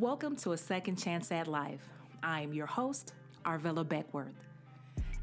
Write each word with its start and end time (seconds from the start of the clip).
Welcome 0.00 0.34
to 0.38 0.54
A 0.54 0.56
Second 0.56 0.96
Chance 0.96 1.30
at 1.30 1.46
Life. 1.46 1.88
I 2.20 2.40
am 2.40 2.52
your 2.52 2.66
host, 2.66 3.12
Arvilla 3.44 3.88
Beckworth. 3.88 4.34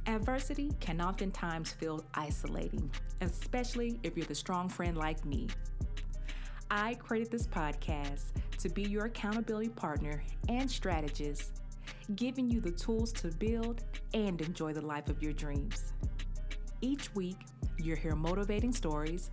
Adversity 0.07 0.71
can 0.79 1.01
oftentimes 1.01 1.73
feel 1.73 2.05
isolating, 2.13 2.89
especially 3.19 3.99
if 4.01 4.15
you're 4.15 4.25
the 4.25 4.33
strong 4.33 4.69
friend 4.69 4.95
like 4.95 5.25
me. 5.25 5.47
I 6.69 6.93
created 6.93 7.31
this 7.31 7.47
podcast 7.47 8.27
to 8.59 8.69
be 8.69 8.83
your 8.83 9.07
accountability 9.07 9.67
partner 9.67 10.23
and 10.47 10.71
strategist, 10.71 11.59
giving 12.15 12.49
you 12.49 12.61
the 12.61 12.71
tools 12.71 13.11
to 13.11 13.27
build 13.27 13.83
and 14.13 14.39
enjoy 14.39 14.71
the 14.71 14.85
life 14.85 15.09
of 15.09 15.21
your 15.21 15.33
dreams. 15.33 15.91
Each 16.79 17.13
week, 17.13 17.39
you'll 17.77 17.97
hear 17.97 18.15
motivating 18.15 18.71
stories, 18.71 19.31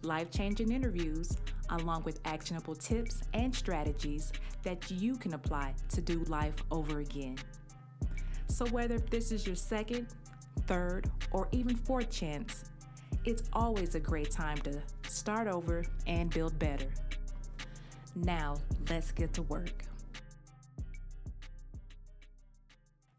life 0.00 0.30
changing 0.30 0.72
interviews, 0.72 1.36
along 1.70 2.04
with 2.04 2.20
actionable 2.24 2.74
tips 2.74 3.22
and 3.34 3.54
strategies 3.54 4.32
that 4.62 4.90
you 4.90 5.16
can 5.16 5.34
apply 5.34 5.74
to 5.90 6.00
do 6.00 6.24
life 6.24 6.54
over 6.70 7.00
again. 7.00 7.36
So, 8.48 8.66
whether 8.66 8.98
this 8.98 9.30
is 9.32 9.46
your 9.46 9.56
second, 9.56 10.08
third, 10.66 11.10
or 11.32 11.48
even 11.52 11.76
fourth 11.76 12.10
chance, 12.10 12.64
it's 13.24 13.42
always 13.52 13.94
a 13.94 14.00
great 14.00 14.30
time 14.30 14.58
to 14.58 14.80
start 15.06 15.48
over 15.48 15.84
and 16.06 16.30
build 16.30 16.58
better. 16.58 16.88
Now, 18.14 18.56
let's 18.88 19.12
get 19.12 19.32
to 19.34 19.42
work. 19.42 19.84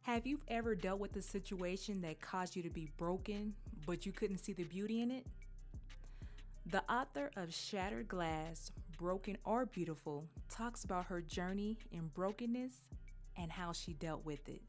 Have 0.01 0.25
you 0.25 0.39
ever 0.47 0.73
dealt 0.73 0.99
with 0.99 1.15
a 1.15 1.21
situation 1.21 2.01
that 2.01 2.19
caused 2.19 2.55
you 2.55 2.63
to 2.63 2.69
be 2.69 2.89
broken, 2.97 3.53
but 3.85 4.05
you 4.07 4.11
couldn't 4.11 4.39
see 4.39 4.53
the 4.53 4.63
beauty 4.63 5.01
in 5.01 5.11
it? 5.11 5.25
The 6.71 6.83
author 6.87 7.31
of 7.35 7.51
Shattered 7.51 8.07
Glass, 8.07 8.71
Broken 8.95 9.39
or 9.43 9.65
Beautiful 9.65 10.27
talks 10.51 10.83
about 10.83 11.05
her 11.07 11.19
journey 11.19 11.79
in 11.91 12.09
brokenness 12.09 12.73
and 13.35 13.51
how 13.51 13.73
she 13.73 13.93
dealt 13.93 14.23
with 14.23 14.47
it. 14.47 14.61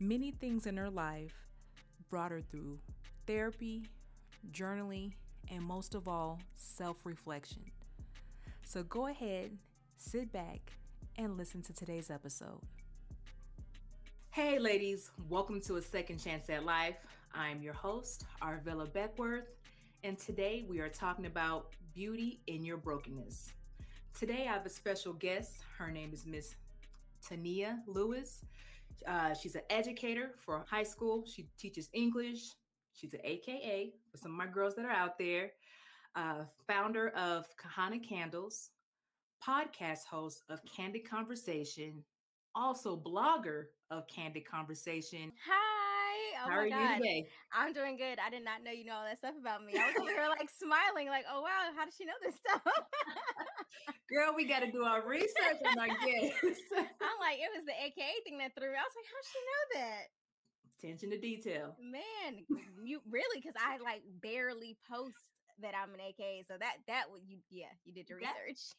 Many 0.00 0.32
things 0.32 0.66
in 0.66 0.76
her 0.76 0.90
life 0.90 1.46
brought 2.10 2.32
her 2.32 2.40
through 2.40 2.80
therapy, 3.24 3.84
journaling, 4.50 5.12
and 5.48 5.62
most 5.62 5.94
of 5.94 6.08
all, 6.08 6.40
self 6.56 7.06
reflection. 7.06 7.62
So 8.64 8.82
go 8.82 9.06
ahead, 9.06 9.56
sit 9.96 10.32
back, 10.32 10.72
and 11.16 11.36
listen 11.36 11.62
to 11.62 11.72
today's 11.72 12.10
episode. 12.10 12.62
Hey, 14.30 14.58
ladies, 14.58 15.12
welcome 15.28 15.60
to 15.62 15.76
A 15.76 15.82
Second 15.82 16.18
Chance 16.18 16.50
at 16.50 16.64
Life. 16.64 16.96
I'm 17.32 17.62
your 17.62 17.74
host, 17.74 18.24
Arvilla 18.42 18.92
Beckworth, 18.92 19.46
and 20.06 20.20
today 20.20 20.64
we 20.68 20.78
are 20.78 20.88
talking 20.88 21.26
about 21.26 21.72
beauty 21.92 22.38
in 22.46 22.64
your 22.64 22.76
brokenness. 22.76 23.52
Today 24.16 24.46
I 24.48 24.52
have 24.52 24.64
a 24.64 24.68
special 24.68 25.12
guest. 25.12 25.56
Her 25.76 25.90
name 25.90 26.10
is 26.12 26.24
Miss 26.24 26.54
Tynia 27.28 27.78
Lewis. 27.88 28.44
Uh, 29.04 29.34
she's 29.34 29.56
an 29.56 29.62
educator 29.68 30.30
for 30.38 30.64
high 30.70 30.84
school. 30.84 31.24
She 31.26 31.48
teaches 31.58 31.90
English. 31.92 32.54
She's 32.92 33.14
an 33.14 33.20
AKA 33.24 33.94
for 34.08 34.16
some 34.16 34.30
of 34.30 34.36
my 34.36 34.46
girls 34.46 34.76
that 34.76 34.84
are 34.84 34.92
out 34.92 35.18
there. 35.18 35.50
Uh, 36.14 36.44
founder 36.68 37.08
of 37.08 37.46
Kahana 37.56 38.00
Kandles, 38.00 38.68
podcast 39.44 40.04
host 40.08 40.44
of 40.48 40.60
Kandid 40.64 41.02
Konversation, 41.04 41.94
also 42.54 42.96
blogger 42.96 43.64
of 43.90 44.04
Kandid 44.06 44.44
Konversation. 44.46 45.32
Hi. 45.48 45.75
Oh 46.46 46.50
How 46.50 46.58
are 46.62 46.68
God. 46.70 46.78
you 46.78 46.96
today? 47.02 47.20
I'm 47.52 47.72
doing 47.74 47.96
good. 47.98 48.18
I 48.22 48.30
did 48.30 48.44
not 48.44 48.62
know 48.62 48.70
you 48.70 48.84
know 48.86 48.94
all 49.02 49.04
that 49.04 49.18
stuff 49.18 49.34
about 49.38 49.64
me. 49.66 49.74
I 49.74 49.90
was 49.90 49.96
over 50.00 50.10
here 50.14 50.30
like 50.30 50.48
smiling, 50.50 51.08
like, 51.10 51.26
oh 51.26 51.42
wow, 51.42 51.74
how 51.74 51.84
does 51.84 51.94
she 51.98 52.06
know 52.06 52.16
this 52.22 52.34
stuff? 52.38 52.62
Girl, 54.10 54.32
we 54.36 54.46
got 54.46 54.60
to 54.62 54.70
do 54.70 54.84
our 54.86 55.02
research 55.06 55.58
on 55.66 55.78
our 55.78 55.90
guests. 55.90 56.38
I'm 56.78 57.18
like, 57.18 57.42
it 57.42 57.50
was 57.50 57.66
the 57.66 57.74
AKA 57.74 58.22
thing 58.22 58.38
that 58.38 58.54
threw 58.54 58.70
me. 58.70 58.78
I 58.78 58.86
was 58.86 58.94
like, 58.94 59.08
how'd 59.10 59.26
she 59.26 59.40
know 59.42 59.64
that? 59.82 60.04
Attention 60.78 61.10
to 61.10 61.18
detail. 61.18 61.74
Man, 61.82 62.44
you 62.84 63.00
really 63.10 63.40
because 63.40 63.56
I 63.58 63.78
like 63.82 64.02
barely 64.22 64.76
post 64.88 65.18
that 65.62 65.72
I'm 65.74 65.92
an 65.94 66.00
AKA. 66.00 66.44
So 66.46 66.54
that 66.60 66.76
that 66.86 67.04
would 67.10 67.22
you 67.26 67.38
yeah, 67.50 67.72
you 67.84 67.92
did 67.92 68.08
your 68.08 68.20
That- 68.20 68.34
research. 68.46 68.76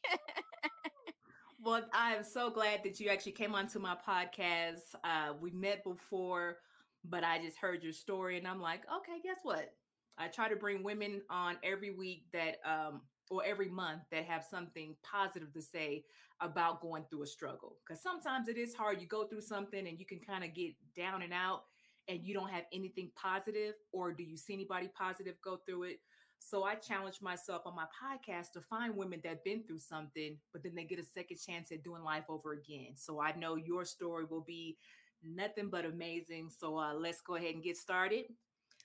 Well, 1.60 1.82
I 1.92 2.14
am 2.14 2.22
so 2.22 2.50
glad 2.50 2.82
that 2.84 3.00
you 3.00 3.08
actually 3.10 3.32
came 3.32 3.52
onto 3.52 3.80
my 3.80 3.96
podcast. 4.08 4.94
Uh, 5.02 5.32
we 5.40 5.50
met 5.50 5.82
before, 5.82 6.58
but 7.04 7.24
I 7.24 7.38
just 7.42 7.58
heard 7.58 7.82
your 7.82 7.92
story 7.92 8.38
and 8.38 8.46
I'm 8.46 8.60
like, 8.60 8.82
okay, 8.98 9.18
guess 9.22 9.38
what? 9.42 9.72
I 10.18 10.28
try 10.28 10.48
to 10.48 10.56
bring 10.56 10.82
women 10.82 11.22
on 11.30 11.56
every 11.62 11.90
week 11.90 12.24
that, 12.32 12.56
um, 12.64 13.02
or 13.30 13.44
every 13.44 13.68
month 13.68 14.02
that 14.10 14.24
have 14.24 14.44
something 14.44 14.96
positive 15.02 15.52
to 15.52 15.62
say 15.62 16.04
about 16.40 16.80
going 16.80 17.04
through 17.10 17.22
a 17.22 17.26
struggle. 17.26 17.76
Because 17.86 18.02
sometimes 18.02 18.48
it 18.48 18.56
is 18.56 18.74
hard. 18.74 19.00
You 19.00 19.06
go 19.06 19.26
through 19.26 19.42
something 19.42 19.86
and 19.86 19.98
you 19.98 20.06
can 20.06 20.18
kind 20.18 20.44
of 20.44 20.54
get 20.54 20.72
down 20.96 21.22
and 21.22 21.32
out 21.32 21.62
and 22.08 22.20
you 22.22 22.32
don't 22.32 22.48
have 22.50 22.64
anything 22.72 23.10
positive, 23.16 23.74
or 23.92 24.12
do 24.12 24.22
you 24.22 24.36
see 24.36 24.54
anybody 24.54 24.88
positive 24.96 25.34
go 25.44 25.58
through 25.66 25.82
it? 25.84 26.00
So 26.38 26.64
I 26.64 26.76
challenge 26.76 27.20
myself 27.20 27.62
on 27.66 27.76
my 27.76 27.84
podcast 27.84 28.52
to 28.52 28.60
find 28.60 28.96
women 28.96 29.20
that 29.22 29.28
have 29.28 29.44
been 29.44 29.64
through 29.64 29.80
something, 29.80 30.38
but 30.52 30.62
then 30.62 30.74
they 30.74 30.84
get 30.84 30.98
a 30.98 31.04
second 31.04 31.38
chance 31.44 31.70
at 31.70 31.82
doing 31.82 32.02
life 32.02 32.24
over 32.28 32.52
again. 32.52 32.92
So 32.94 33.20
I 33.20 33.34
know 33.36 33.56
your 33.56 33.84
story 33.84 34.24
will 34.24 34.44
be 34.46 34.78
nothing 35.22 35.68
but 35.70 35.84
amazing. 35.84 36.50
So 36.56 36.78
uh, 36.78 36.94
let's 36.94 37.20
go 37.20 37.36
ahead 37.36 37.54
and 37.54 37.62
get 37.62 37.76
started. 37.76 38.24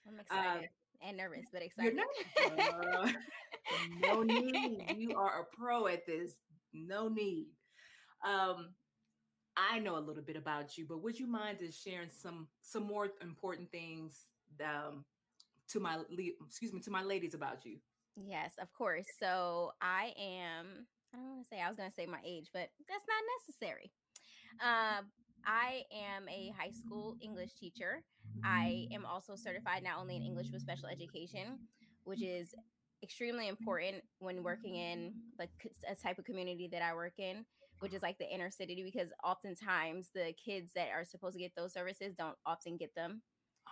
I'm 0.07 0.19
excited 0.19 0.69
and 1.05 1.17
nervous, 1.17 1.45
but 1.51 1.61
You're 1.77 1.91
excited. 1.91 1.99
nervous. 2.37 2.85
Uh, 2.95 3.11
no 4.01 4.23
need. 4.23 4.85
You 4.97 5.15
are 5.17 5.41
a 5.41 5.55
pro 5.55 5.87
at 5.87 6.05
this. 6.05 6.33
No 6.73 7.07
need. 7.07 7.47
Um, 8.25 8.69
I 9.55 9.79
know 9.79 9.97
a 9.97 9.99
little 9.99 10.23
bit 10.23 10.35
about 10.35 10.77
you, 10.77 10.85
but 10.87 11.03
would 11.03 11.19
you 11.19 11.27
mind 11.27 11.59
just 11.59 11.83
sharing 11.83 12.09
some 12.09 12.47
some 12.61 12.83
more 12.83 13.09
important 13.21 13.69
things 13.71 14.17
um, 14.63 15.03
to 15.69 15.79
my 15.79 15.97
le- 15.97 16.35
excuse 16.47 16.73
me 16.73 16.79
to 16.81 16.91
my 16.91 17.03
ladies 17.03 17.33
about 17.33 17.65
you? 17.65 17.77
Yes, 18.15 18.53
of 18.61 18.71
course. 18.73 19.05
So 19.19 19.71
I 19.81 20.13
am, 20.19 20.87
I 21.13 21.17
don't 21.17 21.27
want 21.29 21.41
to 21.43 21.47
say, 21.49 21.61
I 21.61 21.67
was 21.67 21.77
going 21.77 21.89
to 21.89 21.95
say 21.95 22.05
my 22.05 22.19
age, 22.25 22.49
but 22.53 22.69
that's 22.87 23.05
not 23.07 23.23
necessary. 23.39 23.91
Um, 24.61 25.05
I 25.45 25.83
am 25.93 26.27
a 26.29 26.53
high 26.57 26.71
school 26.71 27.15
English 27.21 27.53
teacher. 27.53 28.03
I 28.43 28.85
am 28.91 29.05
also 29.05 29.35
certified 29.35 29.83
not 29.83 29.99
only 29.99 30.15
in 30.15 30.21
English 30.23 30.51
with 30.51 30.61
special 30.61 30.89
education, 30.89 31.59
which 32.03 32.21
is 32.21 32.53
extremely 33.03 33.47
important 33.47 34.03
when 34.19 34.43
working 34.43 34.75
in 34.75 35.13
like 35.39 35.49
a 35.89 35.95
type 35.95 36.17
of 36.19 36.25
community 36.25 36.67
that 36.71 36.81
I 36.81 36.93
work 36.93 37.13
in, 37.19 37.45
which 37.79 37.93
is 37.93 38.01
like 38.01 38.17
the 38.17 38.29
inner 38.33 38.49
city, 38.51 38.81
because 38.83 39.09
oftentimes 39.23 40.09
the 40.13 40.33
kids 40.43 40.71
that 40.75 40.89
are 40.93 41.05
supposed 41.05 41.33
to 41.35 41.39
get 41.41 41.51
those 41.55 41.73
services 41.73 42.13
don't 42.17 42.35
often 42.45 42.77
get 42.77 42.93
them, 42.95 43.21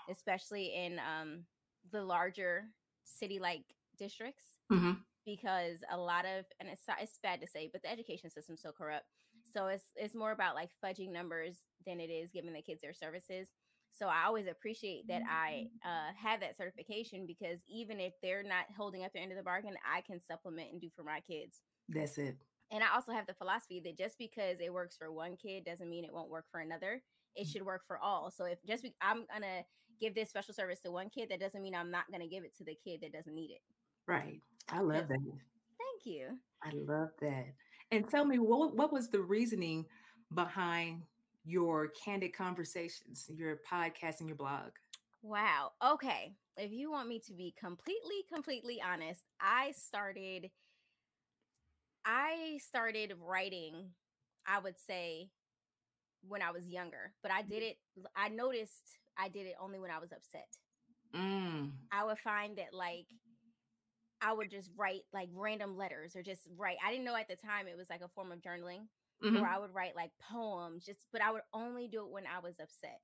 especially 0.09 0.73
in 0.75 0.99
um, 0.99 1.45
the 1.91 2.03
larger 2.03 2.65
city 3.03 3.39
like 3.39 3.63
districts 3.97 4.45
Mhm. 4.71 5.03
because 5.25 5.79
a 5.91 5.97
lot 5.97 6.25
of 6.25 6.45
and 6.59 6.69
it's 6.69 6.83
it's 7.01 7.19
bad 7.21 7.39
to 7.41 7.47
say 7.47 7.69
but 7.71 7.81
the 7.81 7.91
education 7.91 8.29
system's 8.29 8.61
so 8.61 8.71
corrupt 8.71 9.05
so 9.51 9.67
it's 9.67 9.85
it's 9.95 10.15
more 10.15 10.31
about 10.31 10.55
like 10.55 10.69
fudging 10.83 11.11
numbers 11.11 11.57
than 11.85 11.99
it 11.99 12.09
is 12.09 12.31
giving 12.31 12.53
the 12.53 12.61
kids 12.61 12.81
their 12.81 12.93
services 12.93 13.47
so 13.91 14.07
i 14.07 14.23
always 14.25 14.47
appreciate 14.47 15.07
that 15.07 15.21
i 15.29 15.65
uh, 15.85 16.11
have 16.15 16.39
that 16.39 16.55
certification 16.57 17.25
because 17.25 17.59
even 17.69 17.99
if 17.99 18.13
they're 18.21 18.43
not 18.43 18.65
holding 18.77 19.03
up 19.03 19.11
their 19.13 19.21
end 19.21 19.31
of 19.31 19.37
the 19.37 19.43
bargain 19.43 19.75
i 19.91 20.01
can 20.01 20.21
supplement 20.21 20.71
and 20.71 20.81
do 20.81 20.89
for 20.95 21.03
my 21.03 21.19
kids 21.21 21.61
That's 21.89 22.17
it. 22.17 22.37
and 22.71 22.83
I 22.83 22.93
also 22.95 23.11
have 23.11 23.27
the 23.27 23.33
philosophy 23.33 23.81
that 23.83 23.97
just 23.97 24.17
because 24.17 24.59
it 24.61 24.71
works 24.73 24.95
for 24.97 25.11
one 25.11 25.35
kid 25.35 25.65
doesn't 25.65 25.89
mean 25.89 26.05
it 26.05 26.13
won't 26.13 26.29
work 26.29 26.45
for 26.51 26.61
another. 26.61 27.01
It 27.35 27.47
should 27.47 27.63
work 27.65 27.81
for 27.87 27.97
all. 27.97 28.31
So 28.31 28.45
if 28.45 28.59
just 28.65 28.83
be, 28.83 28.93
I'm 29.01 29.25
gonna 29.31 29.63
give 29.99 30.15
this 30.15 30.29
special 30.29 30.53
service 30.53 30.79
to 30.81 30.91
one 30.91 31.09
kid, 31.09 31.29
that 31.29 31.39
doesn't 31.41 31.61
mean 31.61 31.75
I'm 31.75 31.91
not 31.91 32.09
gonna 32.11 32.27
give 32.27 32.43
it 32.45 32.55
to 32.57 32.63
the 32.63 32.75
kid 32.81 33.01
that 33.01 33.11
doesn't 33.11 33.33
need 33.35 33.51
it. 33.51 33.61
Right. 34.07 34.41
I 34.69 34.79
love 34.79 35.07
that. 35.09 35.17
Thank 35.19 36.05
you. 36.05 36.27
I 36.63 36.71
love 36.73 37.09
that. 37.21 37.47
And 37.91 38.09
tell 38.09 38.25
me 38.25 38.39
what 38.39 38.75
what 38.75 38.93
was 38.93 39.09
the 39.09 39.21
reasoning 39.21 39.85
behind 40.33 41.03
your 41.43 41.89
Kandid 41.89 42.33
Konversations, 42.33 43.25
your 43.29 43.59
podcast 43.69 44.19
and 44.19 44.29
your 44.29 44.37
blog? 44.37 44.71
Wow. 45.21 45.71
Okay. 45.85 46.33
If 46.57 46.71
you 46.71 46.91
want 46.91 47.07
me 47.07 47.19
to 47.27 47.33
be 47.33 47.53
completely, 47.59 48.23
completely 48.33 48.81
honest, 48.81 49.21
I 49.39 49.71
started 49.71 50.49
I 52.05 52.57
started 52.65 53.13
writing, 53.21 53.91
I 54.47 54.59
would 54.59 54.79
say, 54.79 55.29
when 56.27 56.41
I 56.41 56.51
was 56.51 56.67
younger, 56.67 57.13
but 57.21 57.31
I 57.31 57.41
did 57.41 57.63
it, 57.63 57.77
I 58.15 58.29
noticed 58.29 58.97
I 59.17 59.27
did 59.27 59.45
it 59.45 59.55
only 59.61 59.79
when 59.79 59.91
I 59.91 59.99
was 59.99 60.11
upset. 60.11 60.47
Mm. 61.15 61.71
I 61.91 62.05
would 62.05 62.19
find 62.19 62.57
that 62.57 62.73
like 62.73 63.05
I 64.21 64.33
would 64.33 64.49
just 64.51 64.69
write 64.77 65.01
like 65.13 65.29
random 65.33 65.77
letters 65.77 66.15
or 66.15 66.21
just 66.23 66.47
write. 66.57 66.77
I 66.85 66.91
didn't 66.91 67.05
know 67.05 67.15
at 67.15 67.27
the 67.27 67.35
time 67.35 67.67
it 67.67 67.77
was 67.77 67.89
like 67.89 68.01
a 68.01 68.09
form 68.09 68.31
of 68.31 68.39
journaling 68.41 68.87
Mhm. 69.23 69.41
where 69.41 69.49
I 69.49 69.57
would 69.59 69.73
write 69.73 69.95
like 69.95 70.11
poems, 70.19 70.85
just 70.85 71.05
but 71.11 71.21
I 71.21 71.31
would 71.31 71.43
only 71.53 71.87
do 71.87 72.03
it 72.05 72.11
when 72.11 72.25
I 72.27 72.39
was 72.39 72.59
upset. 72.59 73.01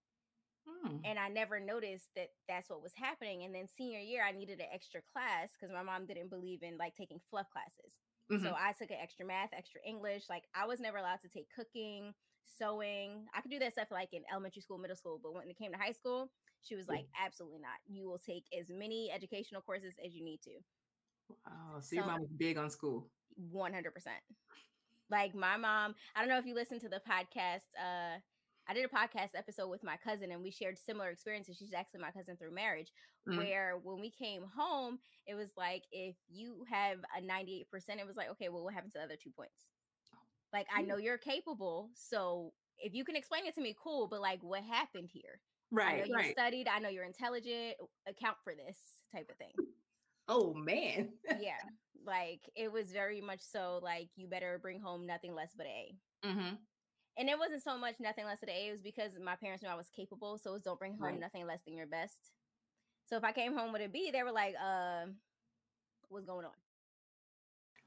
Mm. 0.68 1.00
and 1.06 1.18
I 1.18 1.30
never 1.30 1.60
noticed 1.60 2.10
that 2.16 2.30
that's 2.48 2.70
what 2.70 2.82
was 2.84 2.94
happening. 2.94 3.44
And 3.44 3.56
then 3.56 3.68
senior 3.70 4.00
year, 4.00 4.24
I 4.24 4.32
needed 4.34 4.60
an 4.60 4.68
extra 4.74 5.02
class 5.14 5.52
because 5.54 5.72
my 5.74 5.82
mom 5.82 6.06
didn't 6.06 6.30
believe 6.30 6.62
in 6.62 6.78
like 6.78 6.94
taking 6.96 7.20
fluff 7.30 7.50
classes. 7.52 7.98
Mm-hmm. 8.30 8.44
So 8.46 8.54
I 8.58 8.74
took 8.74 8.92
an 8.92 8.98
extra 9.02 9.26
math, 9.26 9.50
extra 9.54 9.80
English. 9.86 10.24
Like 10.30 10.44
I 10.54 10.66
was 10.66 10.80
never 10.82 10.98
allowed 10.98 11.22
to 11.22 11.30
take 11.30 11.48
cooking, 11.56 12.14
sewing. 12.46 13.28
I 13.34 13.42
could 13.42 13.52
do 13.52 13.60
that 13.60 13.74
stuff 13.74 13.92
like 13.92 14.14
in 14.14 14.24
elementary 14.32 14.62
school, 14.62 14.78
middle 14.78 14.98
school, 14.98 15.20
but 15.24 15.34
when 15.34 15.50
it 15.50 15.58
came 15.58 15.72
to 15.72 15.78
high 15.78 15.94
school, 15.94 16.30
she 16.62 16.76
was 16.76 16.88
like, 16.90 17.06
absolutely 17.24 17.60
not. 17.60 17.80
You 17.88 18.08
will 18.10 18.20
take 18.20 18.44
as 18.58 18.70
many 18.70 19.10
educational 19.12 19.62
courses 19.62 19.96
as 20.06 20.14
you 20.16 20.24
need 20.24 20.42
to. 20.44 20.52
Wow. 21.30 21.80
So, 21.80 21.88
so 21.90 21.96
your 21.96 22.06
mom 22.06 22.22
was 22.22 22.30
big 22.38 22.58
on 22.58 22.70
school. 22.70 23.08
100%. 23.54 23.72
Like 25.10 25.34
my 25.34 25.58
mom, 25.58 25.96
I 26.16 26.20
don't 26.20 26.30
know 26.30 26.38
if 26.38 26.46
you 26.46 26.56
listen 26.56 26.80
to 26.82 26.90
the 26.90 27.02
podcast. 27.08 27.68
Uh, 27.78 28.20
I 28.70 28.74
did 28.74 28.84
a 28.84 28.90
podcast 28.90 29.38
episode 29.38 29.70
with 29.70 29.84
my 29.84 29.96
cousin 29.96 30.32
and 30.32 30.44
we 30.44 30.52
shared 30.52 30.78
similar 30.78 31.10
experiences. 31.10 31.58
She's 31.58 31.74
actually 31.74 32.02
my 32.02 32.12
cousin 32.12 32.36
through 32.36 32.54
marriage, 32.54 32.92
mm-hmm. 33.28 33.38
where 33.38 33.80
when 33.82 34.02
we 34.02 34.12
came 34.12 34.44
home, 34.56 35.00
it 35.26 35.36
was 35.36 35.50
like 35.56 35.84
if 35.92 36.16
you 36.30 36.66
have 36.70 36.98
a 37.18 37.22
98%, 37.22 37.64
it 37.72 38.06
was 38.06 38.18
like, 38.18 38.30
okay, 38.32 38.50
well, 38.50 38.64
what 38.64 38.74
happened 38.74 38.92
to 38.94 39.00
the 39.00 39.06
other 39.06 39.16
two 39.22 39.30
points? 39.30 39.70
Like, 40.54 40.68
I 40.76 40.82
know 40.82 40.98
you're 40.98 41.18
capable. 41.18 41.90
So 41.94 42.54
if 42.80 42.94
you 42.94 43.06
can 43.06 43.16
explain 43.16 43.46
it 43.46 43.56
to 43.56 43.62
me, 43.62 43.76
cool. 43.82 44.08
But 44.08 44.22
like, 44.22 44.40
what 44.42 44.64
happened 44.64 45.10
here? 45.12 45.40
Right. 45.72 46.04
I 46.04 46.08
know 46.08 46.16
right. 46.16 46.26
you 46.28 46.32
studied. 46.32 46.68
I 46.68 46.80
know 46.80 46.90
you're 46.90 47.04
intelligent. 47.04 47.76
Account 48.08 48.38
for 48.44 48.54
this 48.54 48.78
type 49.14 49.30
of 49.30 49.38
thing. 49.38 49.54
Oh 50.28 50.54
man. 50.54 51.10
yeah. 51.40 51.54
Like 52.06 52.42
it 52.56 52.72
was 52.72 52.92
very 52.92 53.22
much 53.22 53.42
so 53.42 53.80
like 53.84 54.10
you 54.16 54.28
better 54.28 54.60
bring 54.62 54.80
home 54.80 55.06
nothing 55.06 55.34
less 55.36 55.52
but 55.58 55.66
A. 55.66 55.96
Mm-hmm. 56.26 56.56
And 57.20 57.30
it 57.30 57.40
wasn't 57.40 57.64
so 57.64 57.78
much 57.78 57.96
nothing 58.00 58.26
less 58.26 58.40
than 58.40 58.50
A. 58.50 58.68
It 58.68 58.72
was 58.72 58.82
because 58.82 59.14
my 59.24 59.36
parents 59.36 59.64
knew 59.64 59.70
I 59.70 59.76
was 59.76 59.90
capable. 59.96 60.38
So 60.38 60.52
it 60.52 60.54
was 60.54 60.62
don't 60.62 60.80
bring 60.80 60.94
home 60.94 61.02
right. 61.02 61.20
nothing 61.20 61.48
less 61.48 61.62
than 61.66 61.76
your 61.76 61.88
best. 61.88 62.32
So 63.08 63.18
if 63.18 63.24
I 63.24 63.32
came 63.32 63.58
home 63.58 63.72
with 63.72 63.82
a 63.82 63.88
B, 63.88 64.12
they 64.12 64.24
were 64.24 64.32
like, 64.32 64.54
uh, 64.62 65.06
what's 66.10 66.26
going 66.26 66.46
on? 66.46 66.52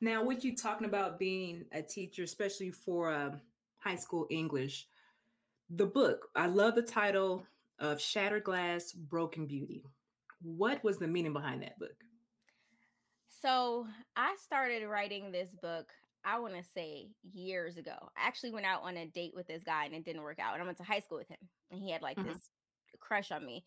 Now, 0.01 0.25
with 0.25 0.45
you 0.45 0.57
talking 0.57 0.87
about 0.87 1.19
being 1.19 1.67
a 1.73 1.83
teacher, 1.83 2.23
especially 2.23 2.71
for 2.71 3.13
uh, 3.13 3.33
high 3.79 3.97
school 3.97 4.27
English, 4.31 4.87
the 5.69 5.85
book, 5.85 6.29
I 6.35 6.47
love 6.47 6.75
the 6.75 6.83
title 6.83 7.45
of 7.79 8.01
Shattered 8.01 8.45
Glass, 8.45 8.93
Broken 8.93 9.47
Beauty. 9.47 9.85
What 10.41 10.83
was 10.83 10.97
the 10.97 11.07
meaning 11.07 11.35
behind 11.35 11.63
that 11.63 11.79
book? 11.79 11.93
So 13.41 13.87
I 14.17 14.37
started 14.45 14.87
writing 14.87 15.33
this 15.33 15.51
book, 15.63 15.87
I 16.25 16.39
want 16.39 16.55
to 16.55 16.63
say 16.75 17.09
years 17.33 17.79
ago. 17.79 17.97
I 18.17 18.27
actually 18.27 18.53
went 18.53 18.67
out 18.67 18.83
on 18.83 18.97
a 18.97 19.07
date 19.07 19.33
with 19.35 19.47
this 19.47 19.63
guy 19.63 19.87
and 19.87 19.95
it 19.95 20.05
didn't 20.05 20.23
work 20.23 20.39
out. 20.39 20.55
And 20.55 20.63
I 20.63 20.67
went 20.67 20.79
to 20.79 20.85
high 20.85 21.01
school 21.01 21.19
with 21.19 21.29
him 21.29 21.39
and 21.71 21.81
he 21.81 21.91
had 21.91 22.03
like 22.03 22.19
mm-hmm. 22.19 22.29
this 22.29 22.51
crush 23.01 23.31
on 23.31 23.45
me. 23.47 23.65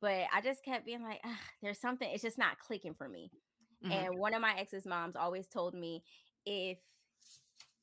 But 0.00 0.26
I 0.32 0.40
just 0.42 0.64
kept 0.64 0.86
being 0.86 1.02
like, 1.02 1.20
there's 1.62 1.80
something, 1.80 2.08
it's 2.08 2.22
just 2.22 2.38
not 2.38 2.58
clicking 2.58 2.94
for 2.94 3.08
me. 3.08 3.30
Mm-hmm. 3.84 3.92
And 3.92 4.18
one 4.18 4.34
of 4.34 4.40
my 4.40 4.54
ex's 4.58 4.86
moms 4.86 5.16
always 5.16 5.48
told 5.48 5.74
me 5.74 6.02
if 6.44 6.78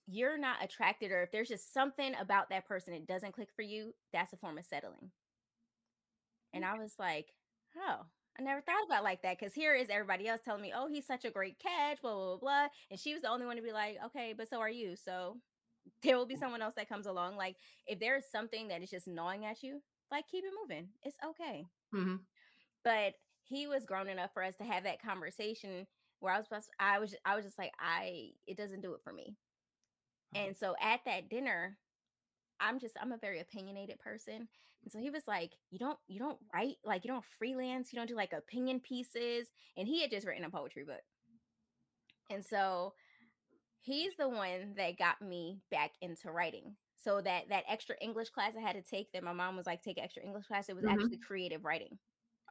you're 0.08 0.38
not 0.38 0.64
attracted 0.64 1.12
or 1.12 1.24
if 1.24 1.32
there's 1.32 1.50
just 1.50 1.74
something 1.74 2.14
about 2.20 2.50
that 2.50 2.68
person 2.68 2.94
it 2.94 3.08
doesn't 3.08 3.34
click 3.34 3.50
for 3.56 3.62
you, 3.64 3.94
that's 4.14 4.34
a 4.34 4.38
form 4.38 4.58
of 4.58 4.66
settling. 4.66 5.12
And 6.54 6.64
I 6.64 6.78
was 6.78 6.94
like, 7.00 7.28
oh, 7.78 8.06
I 8.40 8.42
never 8.42 8.62
thought 8.62 8.86
about 8.86 9.04
like 9.04 9.22
that 9.22 9.38
because 9.40 9.54
here 9.54 9.76
is 9.76 9.90
everybody 9.90 10.28
else 10.28 10.42
telling 10.44 10.62
me, 10.62 10.74
oh, 10.76 10.88
he's 10.88 11.06
such 11.06 11.24
a 11.24 11.30
great 11.30 11.60
catch, 11.60 12.02
blah, 12.02 12.14
blah, 12.14 12.26
blah, 12.26 12.38
blah. 12.38 12.68
And 12.90 13.00
she 13.00 13.14
was 13.14 13.22
the 13.22 13.30
only 13.30 13.46
one 13.46 13.58
to 13.58 13.62
be 13.62 13.72
like, 13.72 13.98
okay, 14.08 14.34
but 14.36 14.50
so 14.50 14.60
are 14.60 14.70
you. 14.70 14.96
So 14.96 15.38
there 16.04 16.18
will 16.18 16.26
be 16.26 16.36
someone 16.36 16.62
else 16.62 16.76
that 16.76 16.90
comes 16.90 17.06
along. 17.06 17.36
Like 17.36 17.58
if 17.86 18.00
there's 18.00 18.26
something 18.32 18.70
that 18.70 18.82
is 18.82 18.90
just 18.90 19.08
gnawing 19.08 19.46
at 19.46 19.62
you, 19.62 19.82
like 20.12 20.26
keep 20.30 20.44
it 20.44 20.54
moving. 20.62 20.88
It's 21.04 21.18
okay. 21.24 21.66
Mm-hmm. 21.94 22.16
But 22.84 23.14
he 23.44 23.68
was 23.68 23.86
grown 23.86 24.10
enough 24.10 24.32
for 24.34 24.44
us 24.44 24.56
to 24.56 24.64
have 24.64 24.84
that 24.84 25.02
conversation 25.02 25.86
where 26.20 26.34
I 26.34 26.38
was 26.38 26.48
supposed 26.48 26.70
I 26.80 27.00
was 27.00 27.16
I 27.26 27.36
was 27.36 27.46
just 27.46 27.60
like, 27.60 27.72
I 27.80 28.30
it 28.48 28.58
doesn't 28.58 28.82
do 28.82 28.94
it 28.94 29.02
for 29.04 29.14
me. 29.14 29.36
Uh-huh. 30.36 30.46
And 30.46 30.58
so 30.58 30.76
at 30.82 31.02
that 31.06 31.30
dinner, 31.30 31.78
I'm 32.64 32.80
just 32.80 32.96
I'm 33.02 33.12
a 33.12 33.18
very 33.18 33.40
opinionated 33.40 34.00
person. 34.00 34.48
And 34.84 34.92
so 34.92 35.00
he 35.00 35.10
was 35.10 35.24
like, 35.28 35.52
"You 35.72 35.80
don't 35.80 35.98
you 36.08 36.20
don't 36.20 36.40
write 36.54 36.78
like 36.84 37.04
you 37.04 37.12
don't 37.12 37.26
freelance, 37.38 37.92
you 37.92 37.98
don't 37.98 38.08
do 38.08 38.16
like 38.16 38.34
opinion 38.34 38.80
pieces." 38.80 39.48
And 39.78 39.88
he 39.88 40.02
had 40.02 40.12
just 40.12 40.28
written 40.28 40.46
a 40.46 40.50
poetry 40.50 40.84
book. 40.84 41.02
And 42.30 42.44
so 42.44 42.94
he's 43.82 44.16
the 44.18 44.30
one 44.30 44.74
that 44.78 44.98
got 44.98 45.22
me 45.22 45.60
back 45.72 45.92
into 46.02 46.32
writing. 46.32 46.76
So 46.96 47.22
that 47.22 47.50
that 47.50 47.66
extra 47.70 47.96
English 48.02 48.30
class 48.30 48.54
I 48.58 48.62
had 48.62 48.76
to 48.76 48.82
take 48.82 49.12
that 49.12 49.24
my 49.24 49.34
mom 49.34 49.56
was 49.56 49.66
like 49.66 49.82
take 49.82 50.02
extra 50.02 50.24
English 50.24 50.48
class, 50.48 50.70
it 50.70 50.76
was 50.76 50.86
mm-hmm. 50.86 50.94
actually 50.94 51.20
creative 51.26 51.66
writing. 51.66 51.98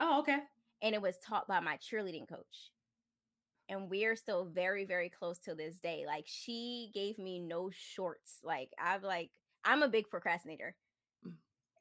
Oh, 0.00 0.20
okay. 0.20 0.38
And 0.82 0.94
it 0.94 1.02
was 1.02 1.16
taught 1.18 1.46
by 1.46 1.60
my 1.60 1.76
cheerleading 1.76 2.28
coach 2.28 2.72
and 3.68 3.88
we're 3.88 4.16
still 4.16 4.44
very 4.44 4.84
very 4.84 5.08
close 5.08 5.38
to 5.38 5.54
this 5.54 5.78
day 5.78 6.04
like 6.06 6.24
she 6.26 6.90
gave 6.92 7.18
me 7.18 7.38
no 7.38 7.70
shorts 7.72 8.38
like 8.42 8.70
i've 8.82 9.02
like 9.02 9.30
I'm 9.64 9.82
a 9.82 9.88
big 9.88 10.08
procrastinator. 10.10 10.74
Mm. 11.26 11.32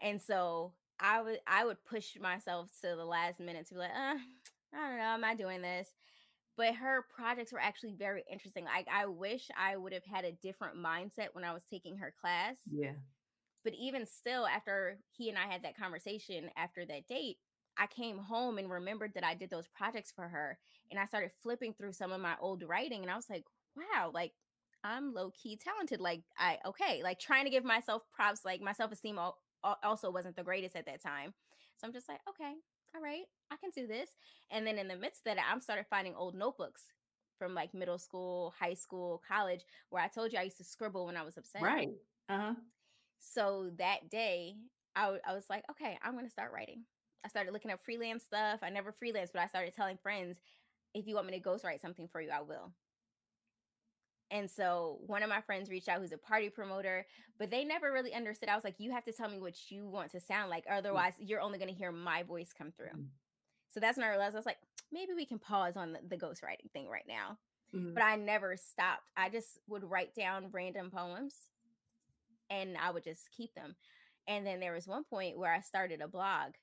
And 0.01 0.21
so 0.21 0.73
I 0.99 1.21
would 1.21 1.39
I 1.47 1.65
would 1.65 1.83
push 1.83 2.17
myself 2.19 2.69
to 2.81 2.95
the 2.95 3.05
last 3.05 3.39
minute 3.39 3.67
to 3.67 3.73
be 3.73 3.79
like, 3.79 3.91
uh, 3.91 4.17
I 4.73 4.89
don't 4.89 4.97
know, 4.97 5.03
am 5.03 5.23
I 5.23 5.35
doing 5.35 5.61
this? 5.61 5.87
But 6.57 6.75
her 6.75 7.05
projects 7.15 7.51
were 7.51 7.59
actually 7.59 7.95
very 7.97 8.23
interesting. 8.31 8.65
Like 8.65 8.87
I 8.91 9.07
wish 9.07 9.47
I 9.57 9.77
would 9.77 9.93
have 9.93 10.05
had 10.05 10.25
a 10.25 10.31
different 10.31 10.77
mindset 10.77 11.29
when 11.33 11.43
I 11.43 11.53
was 11.53 11.63
taking 11.69 11.97
her 11.97 12.13
class. 12.21 12.57
Yeah. 12.69 12.93
But 13.63 13.73
even 13.79 14.05
still, 14.05 14.45
after 14.47 14.97
he 15.11 15.29
and 15.29 15.37
I 15.37 15.51
had 15.51 15.63
that 15.63 15.77
conversation 15.77 16.49
after 16.57 16.85
that 16.85 17.07
date, 17.07 17.37
I 17.77 17.87
came 17.87 18.17
home 18.17 18.57
and 18.57 18.69
remembered 18.69 19.13
that 19.15 19.23
I 19.23 19.35
did 19.35 19.49
those 19.49 19.67
projects 19.75 20.11
for 20.15 20.27
her. 20.27 20.57
And 20.89 20.99
I 20.99 21.05
started 21.05 21.31
flipping 21.41 21.73
through 21.73 21.93
some 21.93 22.11
of 22.11 22.21
my 22.21 22.35
old 22.41 22.63
writing 22.67 23.01
and 23.01 23.11
I 23.11 23.15
was 23.15 23.29
like, 23.29 23.45
wow, 23.75 24.11
like 24.13 24.33
I'm 24.83 25.13
low 25.13 25.31
key 25.31 25.57
talented. 25.57 25.99
Like 26.01 26.23
I 26.37 26.57
okay, 26.65 27.01
like 27.03 27.19
trying 27.19 27.45
to 27.45 27.51
give 27.51 27.63
myself 27.63 28.03
props. 28.11 28.45
Like 28.45 28.61
my 28.61 28.73
self 28.73 28.91
esteem 28.91 29.19
also 29.83 30.11
wasn't 30.11 30.35
the 30.35 30.43
greatest 30.43 30.75
at 30.75 30.85
that 30.85 31.01
time. 31.01 31.33
So 31.77 31.87
I'm 31.87 31.93
just 31.93 32.09
like, 32.09 32.19
okay, 32.29 32.53
all 32.95 33.01
right, 33.01 33.25
I 33.51 33.57
can 33.57 33.71
do 33.71 33.87
this. 33.87 34.09
And 34.51 34.65
then 34.65 34.77
in 34.77 34.87
the 34.87 34.95
midst 34.95 35.25
of 35.27 35.35
that, 35.35 35.45
I'm 35.51 35.61
started 35.61 35.85
finding 35.89 36.15
old 36.15 36.35
notebooks 36.35 36.83
from 37.37 37.53
like 37.55 37.73
middle 37.73 37.97
school, 37.97 38.53
high 38.59 38.75
school, 38.75 39.21
college, 39.27 39.61
where 39.89 40.03
I 40.03 40.07
told 40.07 40.31
you 40.33 40.39
I 40.39 40.43
used 40.43 40.57
to 40.57 40.63
scribble 40.63 41.05
when 41.07 41.17
I 41.17 41.23
was 41.23 41.37
upset. 41.37 41.61
Right. 41.61 41.89
Uh 42.29 42.37
huh. 42.37 42.53
So 43.19 43.69
that 43.77 44.09
day, 44.09 44.55
I, 44.95 45.03
w- 45.03 45.21
I 45.27 45.33
was 45.33 45.45
like, 45.49 45.63
okay, 45.71 45.97
I'm 46.03 46.13
going 46.13 46.25
to 46.25 46.31
start 46.31 46.51
writing. 46.53 46.83
I 47.23 47.29
started 47.29 47.53
looking 47.53 47.71
up 47.71 47.83
freelance 47.83 48.23
stuff. 48.23 48.59
I 48.63 48.69
never 48.69 48.91
freelanced, 48.91 49.31
but 49.33 49.41
I 49.41 49.47
started 49.47 49.73
telling 49.75 49.97
friends, 49.97 50.39
if 50.93 51.07
you 51.07 51.15
want 51.15 51.27
me 51.27 51.39
to 51.39 51.43
ghostwrite 51.43 51.81
something 51.81 52.07
for 52.07 52.21
you, 52.21 52.29
I 52.31 52.41
will. 52.41 52.73
And 54.31 54.49
so 54.49 54.97
one 55.05 55.23
of 55.23 55.29
my 55.29 55.41
friends 55.41 55.69
reached 55.69 55.89
out 55.89 55.99
who's 55.99 56.13
a 56.13 56.17
party 56.17 56.49
promoter, 56.49 57.05
but 57.37 57.51
they 57.51 57.65
never 57.65 57.91
really 57.91 58.13
understood. 58.13 58.47
I 58.47 58.55
was 58.55 58.63
like, 58.63 58.79
you 58.79 58.91
have 58.91 59.03
to 59.05 59.11
tell 59.11 59.29
me 59.29 59.39
what 59.39 59.69
you 59.69 59.85
want 59.85 60.11
to 60.11 60.21
sound 60.21 60.49
like. 60.49 60.65
Mm. 60.65 60.77
Otherwise, 60.77 61.13
you're 61.19 61.41
only 61.41 61.59
going 61.59 61.69
to 61.69 61.77
hear 61.77 61.91
my 61.91 62.23
voice 62.23 62.53
come 62.57 62.71
through. 62.71 62.87
Mm-hmm. 62.87 63.11
So 63.73 63.81
that's 63.81 63.97
when 63.97 64.07
I 64.07 64.09
realized 64.09 64.35
I 64.35 64.39
was 64.39 64.45
like, 64.45 64.59
maybe 64.91 65.13
we 65.13 65.25
can 65.25 65.37
pause 65.37 65.75
on 65.75 65.93
the, 65.93 65.99
the 66.07 66.17
ghostwriting 66.17 66.71
thing 66.71 66.87
right 66.87 67.05
now. 67.07 67.37
Mm-hmm. 67.75 67.93
But 67.93 68.03
I 68.03 68.15
never 68.15 68.55
stopped. 68.57 69.09
I 69.17 69.29
just 69.29 69.59
would 69.67 69.83
write 69.83 70.15
down 70.15 70.47
random 70.51 70.91
poems 70.91 71.35
and 72.49 72.77
I 72.77 72.91
would 72.91 73.03
just 73.03 73.29
keep 73.35 73.53
them. 73.53 73.75
And 74.27 74.45
then 74.45 74.59
there 74.59 74.73
was 74.73 74.87
one 74.87 75.03
point 75.03 75.37
where 75.37 75.53
I 75.53 75.61
started 75.61 76.01
a 76.01 76.07
blog. 76.07 76.53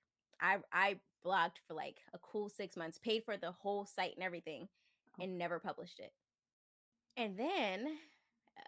I 0.41 0.59
I 0.73 0.97
blogged 1.25 1.57
for 1.67 1.75
like 1.75 1.97
a 2.15 2.19
cool 2.19 2.49
six 2.49 2.77
months, 2.77 2.99
paid 2.99 3.25
for 3.25 3.37
the 3.37 3.53
whole 3.53 3.87
site 3.87 4.15
and 4.15 4.23
everything, 4.23 4.69
oh. 5.19 5.25
and 5.25 5.39
never 5.39 5.59
published 5.59 5.99
it. 5.99 6.13
And 7.19 7.37
then 7.37 7.87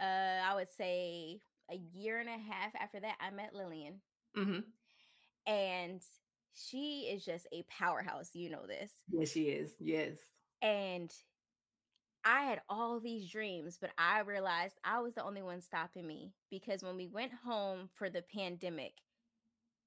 uh, 0.01 0.43
I 0.45 0.55
would 0.57 0.69
say 0.77 1.41
a 1.71 1.81
year 1.95 2.19
and 2.19 2.29
a 2.29 2.33
half 2.33 2.73
after 2.79 2.99
that, 3.01 3.15
I 3.21 3.31
met 3.31 3.55
Lillian. 3.55 4.01
Mm-hmm. 4.37 4.61
And 5.51 6.03
she 6.55 7.09
is 7.13 7.25
just 7.25 7.47
a 7.53 7.65
powerhouse. 7.71 8.31
You 8.35 8.51
know 8.51 8.67
this. 8.67 8.91
Yes, 9.09 9.31
she 9.31 9.43
is. 9.45 9.71
Yes. 9.79 10.17
And 10.63 11.11
I 12.25 12.43
had 12.43 12.61
all 12.69 13.01
these 13.01 13.31
dreams, 13.31 13.79
but 13.81 13.91
I 13.97 14.21
realized 14.21 14.75
I 14.85 15.01
was 15.01 15.15
the 15.15 15.25
only 15.25 15.43
one 15.43 15.63
stopping 15.63 16.07
me 16.07 16.33
because 16.51 16.83
when 16.83 16.97
we 16.97 17.07
went 17.07 17.33
home 17.33 17.89
for 17.95 18.11
the 18.11 18.23
pandemic, 18.35 18.93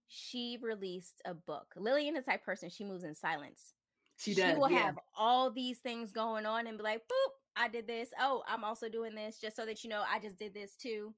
she 0.08 0.58
released 0.62 1.22
a 1.26 1.34
book. 1.34 1.68
Lillian 1.76 2.16
is 2.16 2.26
type 2.26 2.44
person, 2.44 2.70
she 2.70 2.86
moves 2.86 3.04
in 3.04 3.14
silence. 3.14 3.74
She 4.18 4.34
does. 4.34 4.54
She 4.54 4.58
will 4.58 4.72
yeah. 4.72 4.80
have 4.80 5.00
all 5.16 5.52
these 5.52 5.80
things 5.80 6.12
going 6.12 6.46
on 6.46 6.66
and 6.68 6.78
be 6.78 6.84
like, 6.84 7.02
boop, 7.02 7.32
I 7.56 7.68
did 7.68 7.88
this. 7.88 8.10
Oh, 8.20 8.44
I'm 8.48 8.64
also 8.64 8.90
doing 8.90 9.16
this 9.16 9.38
just 9.40 9.56
so 9.56 9.66
that 9.66 9.84
you 9.84 9.90
know 9.90 10.04
I 10.10 10.20
just 10.20 10.38
did 10.38 10.54
this 10.54 10.76
too. 10.76 11.14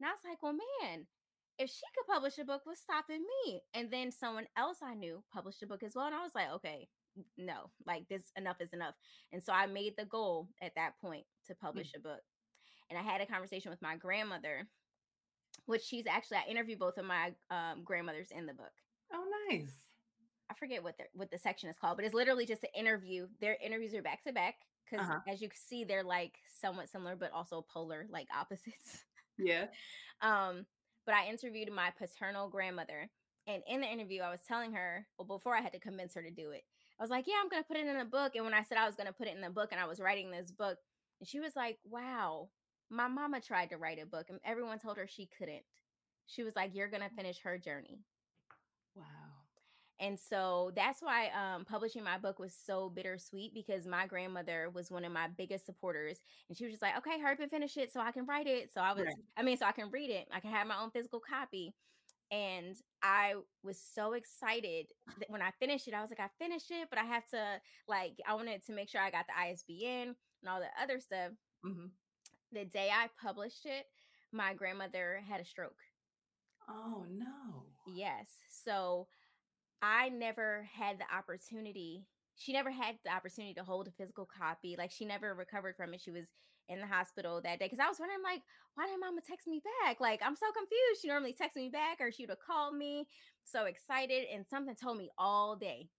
And 0.00 0.08
I 0.08 0.12
was 0.12 0.20
like, 0.24 0.42
well, 0.42 0.52
man, 0.82 1.06
if 1.58 1.70
she 1.70 1.82
could 1.94 2.12
publish 2.12 2.38
a 2.38 2.44
book, 2.44 2.62
what's 2.64 2.80
stopping 2.80 3.24
me? 3.44 3.62
And 3.74 3.90
then 3.90 4.10
someone 4.10 4.46
else 4.56 4.78
I 4.82 4.94
knew 4.94 5.22
published 5.32 5.62
a 5.62 5.66
book 5.66 5.82
as 5.82 5.94
well. 5.94 6.06
And 6.06 6.14
I 6.14 6.22
was 6.22 6.34
like, 6.34 6.50
okay, 6.56 6.88
no, 7.38 7.70
like 7.86 8.08
this 8.08 8.22
enough 8.36 8.56
is 8.60 8.72
enough. 8.72 8.94
And 9.32 9.42
so 9.42 9.52
I 9.52 9.66
made 9.66 9.94
the 9.96 10.06
goal 10.06 10.48
at 10.62 10.72
that 10.76 10.92
point 11.00 11.24
to 11.46 11.54
mm. 11.54 11.60
publish 11.60 11.88
mm-hmm. 11.88 12.06
a 12.06 12.10
book. 12.14 12.22
And 12.90 12.98
I 12.98 13.02
had 13.02 13.20
a 13.20 13.26
conversation 13.26 13.70
with 13.70 13.82
my 13.82 13.96
grandmother, 13.96 14.68
which 15.66 15.82
she's 15.82 16.06
actually 16.06 16.38
I 16.38 16.50
interviewed 16.50 16.78
both 16.78 16.98
of 16.98 17.04
my 17.04 17.32
um, 17.50 17.82
grandmothers 17.84 18.28
in 18.30 18.46
the 18.46 18.52
book. 18.52 18.72
Oh, 19.12 19.24
nice. 19.48 19.72
I 20.50 20.54
forget 20.54 20.82
what 20.82 20.98
the 20.98 21.04
what 21.14 21.30
the 21.30 21.38
section 21.38 21.70
is 21.70 21.76
called, 21.78 21.96
but 21.96 22.04
it's 22.04 22.14
literally 22.14 22.44
just 22.44 22.64
an 22.64 22.70
interview. 22.78 23.28
Their 23.40 23.56
interviews 23.64 23.94
are 23.94 24.02
back 24.02 24.22
to 24.24 24.32
back 24.32 24.56
because 24.94 25.10
uh-huh. 25.10 25.32
as 25.32 25.40
you 25.40 25.48
can 25.48 25.58
see, 25.58 25.84
they're 25.84 26.04
like 26.04 26.34
somewhat 26.60 26.88
similar, 26.88 27.16
but 27.16 27.32
also 27.32 27.64
polar, 27.72 28.06
like 28.10 28.28
opposites. 28.36 29.04
Yeah. 29.38 29.66
um, 30.20 30.66
but 31.06 31.14
I 31.14 31.28
interviewed 31.28 31.70
my 31.72 31.90
paternal 31.98 32.48
grandmother, 32.48 33.10
and 33.46 33.62
in 33.68 33.80
the 33.80 33.86
interview, 33.86 34.22
I 34.22 34.30
was 34.30 34.40
telling 34.46 34.72
her, 34.72 35.06
well, 35.18 35.26
before 35.26 35.54
I 35.54 35.60
had 35.60 35.72
to 35.72 35.80
convince 35.80 36.14
her 36.14 36.22
to 36.22 36.30
do 36.30 36.50
it, 36.50 36.62
I 36.98 37.02
was 37.02 37.10
like, 37.10 37.26
yeah, 37.26 37.34
I'm 37.42 37.48
gonna 37.48 37.64
put 37.64 37.76
it 37.76 37.86
in 37.86 37.96
a 37.96 38.04
book. 38.04 38.36
And 38.36 38.44
when 38.44 38.54
I 38.54 38.62
said 38.62 38.78
I 38.78 38.86
was 38.86 38.94
gonna 38.94 39.12
put 39.12 39.26
it 39.26 39.34
in 39.34 39.42
the 39.42 39.50
book, 39.50 39.70
and 39.72 39.80
I 39.80 39.86
was 39.86 40.00
writing 40.00 40.30
this 40.30 40.50
book, 40.50 40.78
and 41.20 41.28
she 41.28 41.40
was 41.40 41.56
like, 41.56 41.78
wow, 41.84 42.48
my 42.90 43.08
mama 43.08 43.40
tried 43.40 43.70
to 43.70 43.76
write 43.76 44.00
a 44.02 44.06
book, 44.06 44.26
and 44.30 44.38
everyone 44.44 44.78
told 44.78 44.96
her 44.96 45.06
she 45.06 45.28
couldn't. 45.36 45.64
She 46.26 46.42
was 46.42 46.56
like, 46.56 46.74
you're 46.74 46.88
gonna 46.88 47.10
finish 47.16 47.40
her 47.42 47.58
journey. 47.58 48.00
Wow. 48.94 49.04
And 50.00 50.18
so 50.18 50.72
that's 50.74 51.00
why 51.00 51.28
um, 51.28 51.64
publishing 51.64 52.02
my 52.02 52.18
book 52.18 52.38
was 52.38 52.54
so 52.54 52.90
bittersweet 52.90 53.54
because 53.54 53.86
my 53.86 54.06
grandmother 54.06 54.70
was 54.74 54.90
one 54.90 55.04
of 55.04 55.12
my 55.12 55.28
biggest 55.28 55.66
supporters. 55.66 56.18
And 56.48 56.58
she 56.58 56.64
was 56.64 56.72
just 56.72 56.82
like, 56.82 56.96
okay, 56.98 57.20
hurry 57.20 57.34
up 57.34 57.40
and 57.40 57.50
finish 57.50 57.76
it 57.76 57.92
so 57.92 58.00
I 58.00 58.10
can 58.10 58.26
write 58.26 58.48
it. 58.48 58.70
So 58.72 58.80
I 58.80 58.92
was, 58.92 59.04
right. 59.04 59.14
I 59.36 59.42
mean, 59.42 59.56
so 59.56 59.66
I 59.66 59.72
can 59.72 59.90
read 59.90 60.10
it. 60.10 60.26
I 60.32 60.40
can 60.40 60.50
have 60.50 60.66
my 60.66 60.80
own 60.82 60.90
physical 60.90 61.20
copy. 61.20 61.74
And 62.30 62.74
I 63.02 63.34
was 63.62 63.78
so 63.78 64.14
excited 64.14 64.86
that 65.18 65.30
when 65.30 65.42
I 65.42 65.50
finished 65.60 65.86
it, 65.86 65.94
I 65.94 66.00
was 66.00 66.10
like, 66.10 66.20
I 66.20 66.30
finished 66.42 66.70
it, 66.70 66.88
but 66.90 66.98
I 66.98 67.04
have 67.04 67.26
to, 67.26 67.60
like, 67.86 68.14
I 68.26 68.34
wanted 68.34 68.64
to 68.66 68.72
make 68.72 68.88
sure 68.88 69.00
I 69.00 69.10
got 69.10 69.26
the 69.28 69.40
ISBN 69.40 70.08
and 70.08 70.48
all 70.48 70.58
the 70.58 70.82
other 70.82 70.98
stuff. 70.98 71.32
Mm-hmm. 71.64 71.86
The 72.52 72.64
day 72.64 72.88
I 72.92 73.08
published 73.22 73.66
it, 73.66 73.86
my 74.32 74.54
grandmother 74.54 75.22
had 75.28 75.40
a 75.40 75.44
stroke. 75.44 75.78
Oh, 76.68 77.04
no. 77.08 77.64
Yes. 77.86 78.26
So, 78.48 79.06
I 79.84 80.08
never 80.08 80.66
had 80.72 80.98
the 80.98 81.14
opportunity. 81.14 82.06
She 82.36 82.52
never 82.52 82.70
had 82.70 82.96
the 83.04 83.12
opportunity 83.12 83.52
to 83.54 83.64
hold 83.64 83.86
a 83.86 83.90
physical 83.90 84.26
copy. 84.26 84.76
Like 84.78 84.90
she 84.90 85.04
never 85.04 85.34
recovered 85.34 85.76
from 85.76 85.92
it. 85.92 86.00
She 86.00 86.10
was 86.10 86.24
in 86.70 86.80
the 86.80 86.86
hospital 86.86 87.42
that 87.42 87.58
day. 87.58 87.68
Cause 87.68 87.78
I 87.78 87.88
was 87.88 88.00
wondering, 88.00 88.22
like, 88.24 88.40
why 88.74 88.86
didn't 88.86 89.00
mama 89.00 89.20
text 89.20 89.46
me 89.46 89.60
back? 89.82 90.00
Like, 90.00 90.20
I'm 90.24 90.36
so 90.36 90.46
confused. 90.52 91.02
She 91.02 91.08
normally 91.08 91.34
texts 91.34 91.56
me 91.56 91.68
back 91.68 91.98
or 92.00 92.10
she 92.10 92.22
would 92.22 92.30
have 92.30 92.38
called 92.38 92.74
me. 92.74 93.06
So 93.44 93.66
excited. 93.66 94.24
And 94.32 94.46
something 94.48 94.74
told 94.74 94.96
me 94.96 95.10
all 95.18 95.54
day 95.54 95.90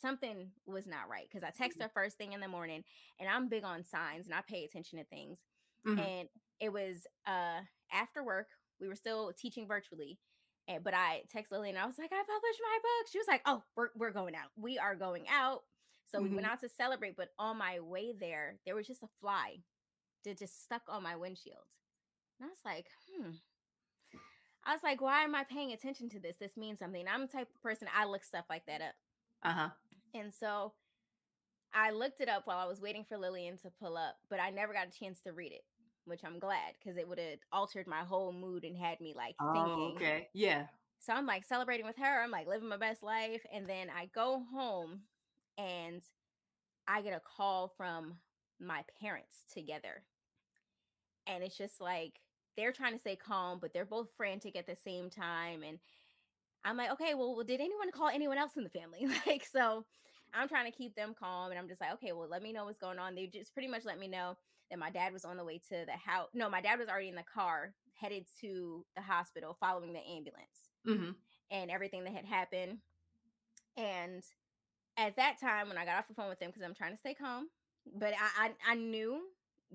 something 0.00 0.50
was 0.66 0.86
not 0.86 1.08
right. 1.10 1.26
Cause 1.32 1.42
I 1.42 1.50
text 1.50 1.78
mm-hmm. 1.78 1.84
her 1.84 1.90
first 1.94 2.18
thing 2.18 2.34
in 2.34 2.40
the 2.40 2.48
morning 2.48 2.84
and 3.18 3.28
I'm 3.28 3.48
big 3.48 3.64
on 3.64 3.84
signs 3.84 4.26
and 4.26 4.34
I 4.34 4.40
pay 4.46 4.64
attention 4.64 4.98
to 4.98 5.04
things. 5.06 5.38
Mm-hmm. 5.86 5.98
And 5.98 6.28
it 6.60 6.72
was 6.72 7.06
uh 7.26 7.60
after 7.90 8.22
work, 8.22 8.48
we 8.80 8.88
were 8.88 8.96
still 8.96 9.32
teaching 9.34 9.66
virtually 9.66 10.18
and, 10.66 10.82
but 10.82 10.94
I 10.94 11.22
text 11.32 11.52
Lily 11.52 11.70
and 11.70 11.78
I 11.78 11.86
was 11.86 11.98
like, 11.98 12.10
I 12.12 12.22
published 12.22 12.60
my 12.62 12.78
book. 12.80 13.12
She 13.12 13.18
was 13.18 13.26
like, 13.28 13.42
Oh, 13.46 13.62
we're, 13.76 13.90
we're 13.96 14.10
going 14.10 14.34
out. 14.34 14.50
We 14.56 14.78
are 14.78 14.94
going 14.94 15.24
out. 15.28 15.62
So 16.10 16.18
mm-hmm. 16.18 16.28
we 16.28 16.34
went 16.34 16.46
mm-hmm. 16.46 16.52
out 16.52 16.60
to 16.60 16.68
celebrate. 16.68 17.16
But 17.16 17.30
on 17.38 17.58
my 17.58 17.80
way 17.80 18.12
there, 18.18 18.56
there 18.64 18.74
was 18.74 18.86
just 18.86 19.02
a 19.02 19.08
fly 19.20 19.58
that 20.24 20.38
just 20.38 20.64
stuck 20.64 20.82
on 20.88 21.02
my 21.02 21.16
windshield. 21.16 21.58
And 22.40 22.46
I 22.46 22.48
was 22.48 22.58
like, 22.64 22.86
hmm. 23.10 23.30
I 24.66 24.72
was 24.72 24.82
like, 24.82 25.02
why 25.02 25.22
am 25.24 25.34
I 25.34 25.44
paying 25.44 25.72
attention 25.72 26.08
to 26.10 26.20
this? 26.20 26.36
This 26.40 26.56
means 26.56 26.78
something. 26.78 27.04
I'm 27.06 27.22
the 27.22 27.26
type 27.26 27.48
of 27.54 27.62
person 27.62 27.88
I 27.94 28.06
look 28.06 28.24
stuff 28.24 28.46
like 28.48 28.64
that 28.66 28.80
up. 28.80 28.94
Uh-huh. 29.42 29.68
And 30.14 30.32
so 30.32 30.72
I 31.74 31.90
looked 31.90 32.22
it 32.22 32.30
up 32.30 32.46
while 32.46 32.58
I 32.58 32.66
was 32.66 32.80
waiting 32.80 33.04
for 33.06 33.18
Lillian 33.18 33.58
to 33.58 33.70
pull 33.78 33.98
up, 33.98 34.16
but 34.30 34.40
I 34.40 34.50
never 34.50 34.72
got 34.72 34.86
a 34.86 34.98
chance 34.98 35.20
to 35.22 35.32
read 35.32 35.52
it 35.52 35.64
which 36.06 36.20
I'm 36.24 36.38
glad 36.38 36.74
because 36.78 36.96
it 36.96 37.08
would 37.08 37.18
have 37.18 37.38
altered 37.52 37.86
my 37.86 38.00
whole 38.00 38.32
mood 38.32 38.64
and 38.64 38.76
had 38.76 39.00
me 39.00 39.14
like 39.16 39.34
oh, 39.40 39.52
thinking. 39.52 39.96
Okay. 39.96 40.28
Yeah. 40.32 40.66
So 41.00 41.12
I'm 41.12 41.26
like 41.26 41.44
celebrating 41.44 41.86
with 41.86 41.96
her. 41.96 42.22
I'm 42.22 42.30
like 42.30 42.46
living 42.46 42.68
my 42.68 42.76
best 42.76 43.02
life. 43.02 43.42
And 43.52 43.68
then 43.68 43.88
I 43.90 44.08
go 44.14 44.42
home 44.52 45.00
and 45.58 46.02
I 46.88 47.02
get 47.02 47.14
a 47.14 47.20
call 47.20 47.72
from 47.76 48.14
my 48.60 48.82
parents 49.00 49.44
together. 49.52 50.02
And 51.26 51.42
it's 51.42 51.56
just 51.56 51.80
like 51.80 52.20
they're 52.56 52.72
trying 52.72 52.94
to 52.94 52.98
stay 52.98 53.16
calm, 53.16 53.58
but 53.60 53.72
they're 53.72 53.84
both 53.84 54.08
frantic 54.16 54.56
at 54.56 54.66
the 54.66 54.76
same 54.76 55.10
time. 55.10 55.62
And 55.62 55.78
I'm 56.64 56.76
like, 56.76 56.92
okay, 56.92 57.14
well, 57.14 57.34
well 57.34 57.44
did 57.44 57.60
anyone 57.60 57.90
call 57.90 58.08
anyone 58.08 58.38
else 58.38 58.56
in 58.56 58.64
the 58.64 58.70
family? 58.70 59.06
like, 59.26 59.46
so 59.50 59.84
I'm 60.32 60.48
trying 60.48 60.70
to 60.70 60.76
keep 60.76 60.94
them 60.94 61.14
calm. 61.18 61.50
And 61.50 61.58
I'm 61.58 61.68
just 61.68 61.80
like, 61.80 61.92
okay, 61.94 62.12
well, 62.12 62.28
let 62.28 62.42
me 62.42 62.52
know 62.52 62.64
what's 62.64 62.78
going 62.78 62.98
on. 62.98 63.14
They 63.14 63.26
just 63.26 63.52
pretty 63.52 63.68
much 63.68 63.84
let 63.84 63.98
me 63.98 64.08
know 64.08 64.36
that 64.70 64.78
my 64.78 64.90
dad 64.90 65.12
was 65.12 65.24
on 65.24 65.36
the 65.36 65.44
way 65.44 65.60
to 65.68 65.84
the 65.86 65.92
house. 65.92 66.28
No, 66.34 66.48
my 66.48 66.60
dad 66.60 66.78
was 66.78 66.88
already 66.88 67.08
in 67.08 67.14
the 67.14 67.22
car 67.22 67.74
headed 67.94 68.26
to 68.40 68.84
the 68.96 69.02
hospital 69.02 69.56
following 69.60 69.92
the 69.92 70.00
ambulance 70.00 70.70
mm-hmm. 70.86 71.10
and 71.50 71.70
everything 71.70 72.04
that 72.04 72.12
had 72.12 72.24
happened. 72.24 72.78
And 73.76 74.22
at 74.96 75.16
that 75.16 75.40
time, 75.40 75.68
when 75.68 75.78
I 75.78 75.84
got 75.84 75.98
off 75.98 76.08
the 76.08 76.14
phone 76.14 76.28
with 76.28 76.40
him, 76.40 76.50
because 76.50 76.62
I'm 76.62 76.74
trying 76.74 76.92
to 76.92 76.98
stay 76.98 77.14
calm, 77.14 77.48
but 77.98 78.14
I, 78.14 78.46
I 78.46 78.72
I 78.72 78.74
knew 78.74 79.20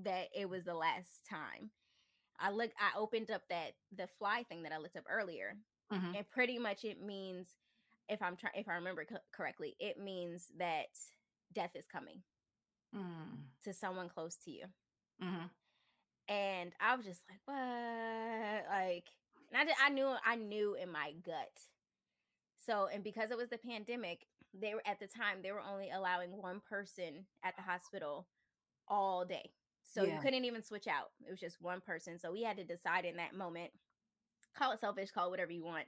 that 0.03 0.27
it 0.38 0.50
was 0.50 0.63
the 0.63 0.74
last 0.74 1.25
time. 1.29 1.72
I 2.39 2.51
look, 2.51 2.72
I 2.79 2.98
opened 2.98 3.31
up 3.31 3.41
that 3.50 3.74
the 3.96 4.08
fly 4.17 4.43
thing 4.48 4.63
that 4.63 4.72
I 4.72 4.77
looked 4.77 4.96
up 4.96 5.03
earlier, 5.10 5.58
mm-hmm. 5.91 6.15
and 6.15 6.29
pretty 6.29 6.58
much 6.58 6.86
it 6.86 7.01
means, 7.01 7.48
if 8.08 8.22
I'm 8.22 8.38
trying, 8.38 8.53
if 8.55 8.69
I 8.69 8.75
remember 8.75 9.05
co- 9.05 9.17
correctly, 9.34 9.75
it 9.79 10.00
means 10.00 10.51
that 10.58 10.88
death 11.53 11.72
is 11.75 11.86
coming 11.91 12.22
mm. 12.96 13.38
to 13.63 13.74
someone 13.74 14.10
close 14.10 14.36
to 14.46 14.51
you. 14.51 14.65
Mm-hmm. 15.24 15.46
And 16.34 16.72
I 16.79 16.96
was 16.96 17.05
just 17.05 17.22
like, 17.29 17.39
what? 17.46 17.55
Like, 18.69 19.05
and 19.51 19.60
I, 19.60 19.65
just, 19.65 19.77
I 19.84 19.89
knew, 19.89 20.13
I 20.25 20.36
knew 20.36 20.75
in 20.75 20.91
my 20.91 21.13
gut. 21.25 21.51
So, 22.65 22.88
and 22.93 23.03
because 23.03 23.31
it 23.31 23.38
was 23.38 23.50
the 23.50 23.58
pandemic, 23.58 24.27
they 24.53 24.74
were 24.74 24.84
at 24.86 25.00
the 25.00 25.08
time, 25.08 25.38
they 25.41 25.51
were 25.51 25.62
only 25.62 25.89
allowing 25.89 26.29
one 26.31 26.62
person 26.69 27.25
at 27.43 27.55
the 27.55 27.63
hospital 27.63 28.27
all 28.88 29.25
day. 29.25 29.51
So 29.84 30.03
yeah. 30.03 30.15
you 30.15 30.22
couldn't 30.22 30.46
even 30.46 30.62
switch 30.62 30.88
out. 30.88 31.10
It 31.25 31.31
was 31.31 31.39
just 31.39 31.62
one 31.62 31.81
person. 31.81 32.19
So 32.19 32.31
we 32.31 32.43
had 32.43 32.58
to 32.58 32.63
decide 32.63 33.05
in 33.05 33.17
that 33.17 33.36
moment, 33.36 33.72
call 34.55 34.72
it 34.72 34.79
selfish, 34.79 35.10
call 35.12 35.27
it 35.27 35.31
whatever 35.31 35.51
you 35.51 35.63
want. 35.63 35.86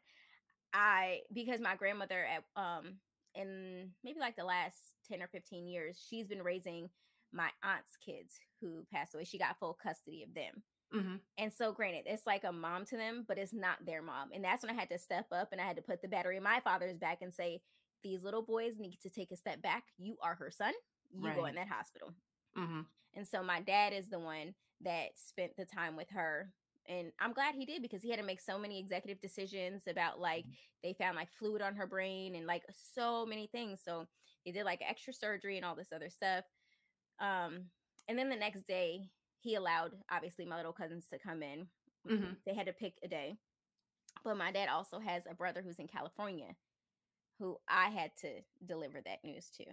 I, 0.73 1.19
because 1.31 1.59
my 1.59 1.75
grandmother 1.75 2.25
at, 2.25 2.43
um, 2.59 2.95
in 3.35 3.89
maybe 4.03 4.19
like 4.19 4.35
the 4.35 4.43
last 4.43 4.77
10 5.09 5.21
or 5.21 5.27
15 5.27 5.67
years, 5.67 6.03
she's 6.09 6.27
been 6.27 6.43
raising 6.43 6.89
my 7.33 7.49
aunt's 7.63 7.95
kids 8.03 8.35
who 8.59 8.85
passed 8.91 9.15
away. 9.15 9.23
She 9.23 9.37
got 9.37 9.57
full 9.59 9.77
custody 9.81 10.23
of 10.23 10.33
them. 10.33 10.63
Mm-hmm. 10.93 11.15
And 11.37 11.53
so, 11.53 11.71
granted, 11.71 12.03
it's 12.05 12.27
like 12.27 12.43
a 12.43 12.51
mom 12.51 12.85
to 12.85 12.97
them, 12.97 13.23
but 13.27 13.37
it's 13.37 13.53
not 13.53 13.85
their 13.85 14.01
mom. 14.01 14.29
And 14.33 14.43
that's 14.43 14.63
when 14.63 14.75
I 14.75 14.79
had 14.79 14.89
to 14.89 14.99
step 14.99 15.27
up 15.31 15.49
and 15.51 15.61
I 15.61 15.65
had 15.65 15.77
to 15.77 15.81
put 15.81 16.01
the 16.01 16.07
battery 16.07 16.37
in 16.37 16.43
my 16.43 16.59
father's 16.63 16.97
back 16.97 17.19
and 17.21 17.33
say, 17.33 17.61
These 18.03 18.23
little 18.23 18.41
boys 18.41 18.73
need 18.77 18.99
to 19.01 19.09
take 19.09 19.31
a 19.31 19.37
step 19.37 19.61
back. 19.61 19.83
You 19.97 20.17
are 20.21 20.35
her 20.35 20.51
son. 20.51 20.73
You 21.13 21.27
right. 21.27 21.35
go 21.35 21.45
in 21.45 21.55
that 21.55 21.69
hospital. 21.69 22.13
Mm-hmm. 22.57 22.81
And 23.15 23.27
so, 23.27 23.41
my 23.41 23.61
dad 23.61 23.93
is 23.93 24.09
the 24.09 24.19
one 24.19 24.53
that 24.81 25.11
spent 25.15 25.55
the 25.57 25.65
time 25.65 25.95
with 25.95 26.09
her. 26.09 26.51
And 26.87 27.11
I'm 27.19 27.33
glad 27.33 27.55
he 27.55 27.65
did 27.65 27.81
because 27.81 28.01
he 28.01 28.09
had 28.09 28.19
to 28.19 28.25
make 28.25 28.41
so 28.41 28.57
many 28.57 28.79
executive 28.79 29.21
decisions 29.21 29.83
about 29.87 30.19
like 30.19 30.43
mm-hmm. 30.45 30.53
they 30.83 30.93
found 30.93 31.15
like 31.15 31.31
fluid 31.37 31.61
on 31.61 31.75
her 31.75 31.87
brain 31.87 32.35
and 32.35 32.45
like 32.47 32.63
so 32.95 33.25
many 33.25 33.47
things. 33.47 33.79
So, 33.83 34.07
they 34.45 34.51
did 34.51 34.65
like 34.65 34.81
extra 34.87 35.13
surgery 35.13 35.57
and 35.57 35.65
all 35.65 35.75
this 35.75 35.91
other 35.93 36.09
stuff. 36.09 36.45
Um, 37.19 37.65
and 38.07 38.17
then 38.17 38.29
the 38.29 38.35
next 38.35 38.67
day, 38.67 39.09
he 39.39 39.53
allowed 39.55 39.91
obviously 40.11 40.45
my 40.45 40.57
little 40.57 40.73
cousins 40.73 41.05
to 41.11 41.19
come 41.19 41.43
in. 41.43 41.67
Mm-hmm. 42.09 42.33
They 42.45 42.55
had 42.55 42.65
to 42.65 42.73
pick 42.73 42.93
a 43.03 43.07
day. 43.07 43.35
But 44.23 44.37
my 44.37 44.51
dad 44.51 44.67
also 44.67 44.99
has 44.99 45.23
a 45.29 45.35
brother 45.35 45.61
who's 45.63 45.79
in 45.79 45.87
California 45.87 46.55
who 47.41 47.57
I 47.67 47.89
had 47.89 48.11
to 48.21 48.29
deliver 48.65 49.01
that 49.01 49.23
news 49.23 49.49
to. 49.57 49.65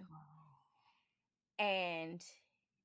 And 1.63 2.23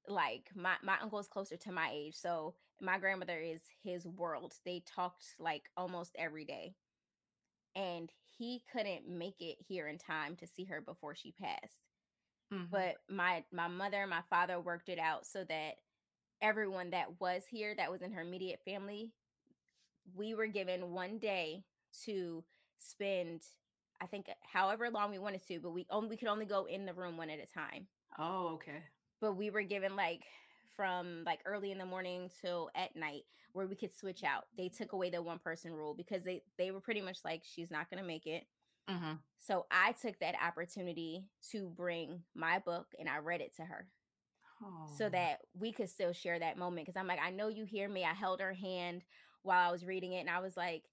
like 0.07 0.51
my 0.55 0.75
my 0.83 0.97
uncle 1.01 1.19
is 1.19 1.27
closer 1.27 1.57
to 1.57 1.73
my 1.73 1.91
age, 1.93 2.15
so 2.15 2.55
my 2.81 2.99
grandmother 2.99 3.39
is 3.39 3.61
his 3.83 4.07
world. 4.07 4.55
They 4.65 4.83
talked 4.87 5.25
like 5.39 5.65
almost 5.77 6.15
every 6.19 6.45
day. 6.45 6.75
And 7.77 8.11
he 8.39 8.63
couldn't 8.73 9.09
make 9.09 9.41
it 9.41 9.57
here 9.67 9.89
in 9.89 9.99
time 9.99 10.37
to 10.37 10.47
see 10.47 10.65
her 10.65 10.81
before 10.81 11.15
she 11.15 11.33
passed. 11.33 11.89
Mm-hmm. 12.53 12.65
But 12.71 12.97
my 13.09 13.45
my 13.53 13.69
mother 13.69 14.03
and 14.03 14.11
my 14.11 14.23
father 14.31 14.61
worked 14.61 14.89
it 14.89 14.99
out 14.99 15.27
so 15.27 15.45
that 15.45 15.75
everyone 16.43 16.91
that 16.91 17.21
was 17.21 17.45
here 17.49 17.75
that 17.77 17.91
was 17.91 18.03
in 18.03 18.13
her 18.13 18.21
immediate 18.21 18.61
family 18.65 19.13
we 20.13 20.35
were 20.35 20.47
given 20.47 20.93
one 20.93 21.19
day 21.19 21.65
to 22.05 22.45
spend 22.79 23.43
I 24.01 24.07
think 24.07 24.27
however 24.43 24.91
long 24.91 25.13
we 25.13 25.19
wanted 25.19 25.47
to, 25.47 25.61
but 25.61 25.71
we 25.71 25.87
only 25.89 26.09
we 26.09 26.17
could 26.17 26.29
only 26.29 26.45
go 26.45 26.67
in 26.67 26.85
the 26.85 26.93
room 26.93 27.17
one 27.17 27.31
at 27.31 27.39
a 27.39 27.47
time. 27.47 27.87
Oh, 28.19 28.55
okay. 28.55 28.83
But 29.21 29.37
we 29.37 29.51
were 29.51 29.63
given 29.63 29.97
like 29.97 30.25
from 30.77 31.23
like 31.25 31.41
early 31.45 31.71
in 31.71 31.79
the 31.79 31.87
morning 31.87 32.31
till 32.41 32.71
at 32.75 32.97
night 32.97 33.23
where 33.53 33.67
we 33.67 33.77
could 33.77 33.97
switch 33.97 34.25
out. 34.25 34.45
They 34.57 34.69
took 34.69 34.93
away 34.93 35.11
the 35.11 35.23
one 35.23 35.39
person 35.39 35.73
rule 35.73 35.95
because 35.95 36.23
they 36.23 36.43
they 36.59 36.71
were 36.71 36.81
pretty 36.81 37.01
much 37.01 37.19
like 37.25 37.43
she's 37.45 37.71
not 37.71 37.89
going 37.91 38.03
to 38.03 38.07
make 38.07 38.27
it. 38.27 38.45
Mm-hmm. 38.91 39.15
So 39.39 39.67
I 39.71 39.93
took 39.93 40.19
that 40.21 40.35
opportunity 40.43 41.25
to 41.53 41.71
bring 41.77 42.23
my 42.35 42.59
book 42.59 42.87
and 42.99 43.09
I 43.09 43.19
read 43.19 43.41
it 43.41 43.57
to 43.57 43.63
her. 43.63 43.87
Oh. 44.63 44.91
So 44.97 45.09
that 45.09 45.41
we 45.59 45.73
could 45.73 45.89
still 45.89 46.13
share 46.13 46.39
that 46.39 46.59
moment. 46.59 46.87
Cause 46.87 46.97
I'm 46.97 47.07
like, 47.07 47.21
I 47.25 47.31
know 47.31 47.49
you 47.49 47.65
hear 47.65 47.89
me. 47.89 48.05
I 48.05 48.15
held 48.15 48.41
her 48.41 48.53
hand 48.53 49.03
while 49.43 49.69
I 49.69 49.73
was 49.73 49.85
reading 49.85 50.13
it. 50.13 50.21
And 50.21 50.31
I 50.31 50.41
was 50.41 50.57
like, 50.57 50.85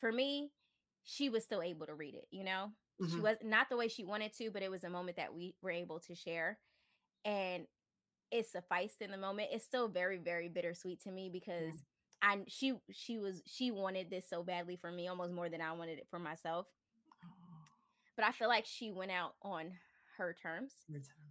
for 0.00 0.10
me, 0.10 0.50
she 1.04 1.28
was 1.28 1.44
still 1.44 1.62
able 1.62 1.86
to 1.86 1.94
read 1.94 2.14
it, 2.14 2.26
you 2.30 2.44
know? 2.44 2.70
Mm-hmm. 3.00 3.14
She 3.14 3.20
was 3.20 3.36
not 3.42 3.68
the 3.68 3.76
way 3.76 3.88
she 3.88 4.04
wanted 4.04 4.36
to, 4.38 4.50
but 4.50 4.62
it 4.62 4.70
was 4.70 4.84
a 4.84 4.90
moment 4.90 5.16
that 5.16 5.34
we 5.34 5.54
were 5.62 5.70
able 5.70 6.00
to 6.00 6.14
share. 6.14 6.58
And 7.24 7.66
it 8.30 8.48
sufficed 8.48 9.00
in 9.00 9.10
the 9.10 9.16
moment. 9.16 9.48
It's 9.52 9.64
still 9.64 9.88
very, 9.88 10.18
very 10.18 10.48
bittersweet 10.48 11.02
to 11.02 11.10
me 11.10 11.30
because 11.32 11.74
mm. 11.74 11.80
I 12.22 12.38
she 12.48 12.74
she 12.90 13.18
was 13.18 13.42
she 13.46 13.70
wanted 13.70 14.10
this 14.10 14.28
so 14.28 14.42
badly 14.42 14.76
for 14.76 14.90
me, 14.90 15.08
almost 15.08 15.32
more 15.32 15.48
than 15.48 15.60
I 15.60 15.72
wanted 15.72 15.98
it 15.98 16.06
for 16.10 16.18
myself. 16.18 16.66
Oh. 17.24 17.28
But 18.16 18.24
I 18.24 18.32
feel 18.32 18.48
like 18.48 18.66
she 18.66 18.90
went 18.90 19.12
out 19.12 19.34
on 19.42 19.72
her 20.16 20.34
terms 20.40 20.72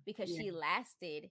because 0.05 0.31
yeah. 0.31 0.41
she 0.41 0.51
lasted 0.51 1.29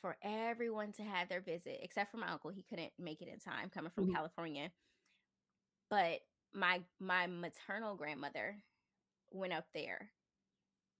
for 0.00 0.16
everyone 0.22 0.92
to 0.92 1.02
have 1.02 1.28
their 1.28 1.42
visit, 1.42 1.78
except 1.82 2.10
for 2.10 2.16
my 2.16 2.28
uncle. 2.28 2.50
He 2.50 2.62
couldn't 2.62 2.92
make 2.98 3.20
it 3.20 3.28
in 3.28 3.38
time 3.38 3.68
coming 3.68 3.90
from 3.94 4.04
mm-hmm. 4.04 4.14
California. 4.14 4.70
But 5.90 6.20
my 6.54 6.80
my 6.98 7.26
maternal 7.26 7.96
grandmother 7.96 8.56
went 9.30 9.52
up 9.52 9.66
there 9.74 10.10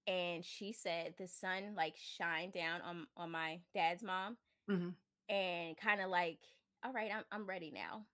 and 0.06 0.44
she 0.44 0.72
said 0.72 1.14
the 1.18 1.28
sun 1.28 1.74
like 1.76 1.94
shined 1.96 2.52
down 2.52 2.80
on 2.82 3.06
on 3.16 3.30
my 3.30 3.60
dad's 3.74 4.02
mom 4.02 4.36
mm-hmm. 4.70 4.90
and 5.28 5.76
kind 5.76 6.00
of 6.00 6.10
like 6.10 6.38
all 6.84 6.92
right 6.92 7.10
I'm, 7.14 7.24
I'm 7.30 7.46
ready 7.46 7.70
now. 7.74 8.04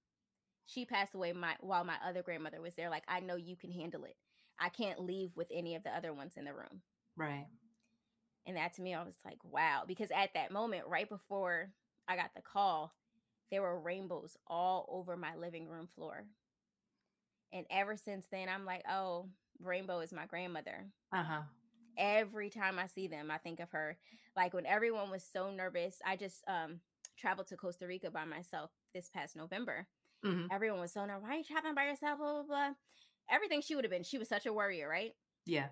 She 0.66 0.85
passed 0.85 1.14
away 1.14 1.33
my 1.33 1.55
while 1.61 1.85
my 1.85 1.97
other 2.07 2.23
grandmother 2.23 2.61
was 2.61 2.75
there 2.75 2.90
like 2.90 3.05
i 3.09 3.21
know 3.21 3.37
you 3.37 3.57
can 3.57 3.71
handle 3.71 4.05
it. 4.05 4.16
I 4.59 4.71
can't 4.71 5.00
leave 5.00 5.31
with 5.37 5.49
any 5.52 5.75
of 5.75 5.83
the 5.83 5.95
other 5.95 6.14
ones 6.14 6.33
in 6.37 6.45
the 6.45 6.55
room. 6.55 6.83
Right. 7.16 7.47
And 8.47 8.57
that 8.57 8.75
to 8.75 8.83
me 8.83 8.95
i 8.95 9.02
was 9.02 9.16
like 9.25 9.38
wow 9.45 9.83
because 9.87 10.11
at 10.14 10.31
that 10.35 10.52
moment 10.52 10.85
right 10.88 11.09
before 11.09 11.71
i 12.09 12.16
got 12.16 12.31
the 12.35 12.43
call 12.43 12.93
there 13.50 13.62
were 13.62 13.81
rainbows 13.81 14.37
all 14.49 14.88
over 14.90 15.16
my 15.16 15.37
living 15.37 15.69
room 15.69 15.88
floor. 15.95 16.25
And 17.52 17.64
ever 17.71 17.97
since 17.97 18.26
then 18.31 18.49
i'm 18.49 18.64
like 18.64 18.83
oh 18.90 19.28
rainbow 19.62 20.00
is 20.00 20.12
my 20.12 20.26
grandmother. 20.26 20.87
Uh-huh 21.12 21.43
every 21.96 22.50
time 22.50 22.78
I 22.78 22.86
see 22.86 23.08
them, 23.08 23.30
I 23.30 23.38
think 23.38 23.60
of 23.60 23.70
her. 23.70 23.96
Like 24.36 24.54
when 24.54 24.66
everyone 24.66 25.10
was 25.10 25.24
so 25.24 25.50
nervous, 25.50 25.98
I 26.04 26.16
just 26.16 26.42
um 26.46 26.80
traveled 27.18 27.46
to 27.48 27.56
Costa 27.56 27.86
Rica 27.86 28.10
by 28.10 28.24
myself 28.24 28.70
this 28.94 29.08
past 29.08 29.36
November. 29.36 29.86
Mm-hmm. 30.24 30.46
Everyone 30.50 30.80
was 30.80 30.92
so 30.92 31.04
nervous. 31.04 31.22
Why 31.22 31.34
are 31.34 31.38
you 31.38 31.44
traveling 31.44 31.74
by 31.74 31.84
yourself? 31.84 32.18
Blah, 32.18 32.32
blah, 32.32 32.42
blah. 32.42 32.70
Everything 33.30 33.60
she 33.60 33.74
would 33.74 33.84
have 33.84 33.90
been. 33.90 34.02
She 34.02 34.18
was 34.18 34.28
such 34.28 34.46
a 34.46 34.52
worrier, 34.52 34.88
right? 34.88 35.12
Yeah. 35.44 35.68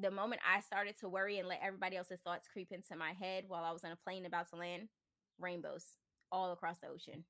The 0.00 0.10
moment 0.10 0.40
I 0.48 0.60
started 0.60 0.98
to 1.00 1.08
worry 1.08 1.38
and 1.38 1.48
let 1.48 1.60
everybody 1.62 1.96
else's 1.96 2.20
thoughts 2.20 2.48
creep 2.52 2.72
into 2.72 2.96
my 2.96 3.12
head 3.12 3.44
while 3.48 3.64
I 3.64 3.72
was 3.72 3.84
on 3.84 3.90
a 3.90 3.96
plane 3.96 4.24
about 4.24 4.48
to 4.50 4.56
land, 4.56 4.88
rainbows 5.38 5.84
all 6.30 6.52
across 6.52 6.78
the 6.78 6.88
ocean. 6.88 7.24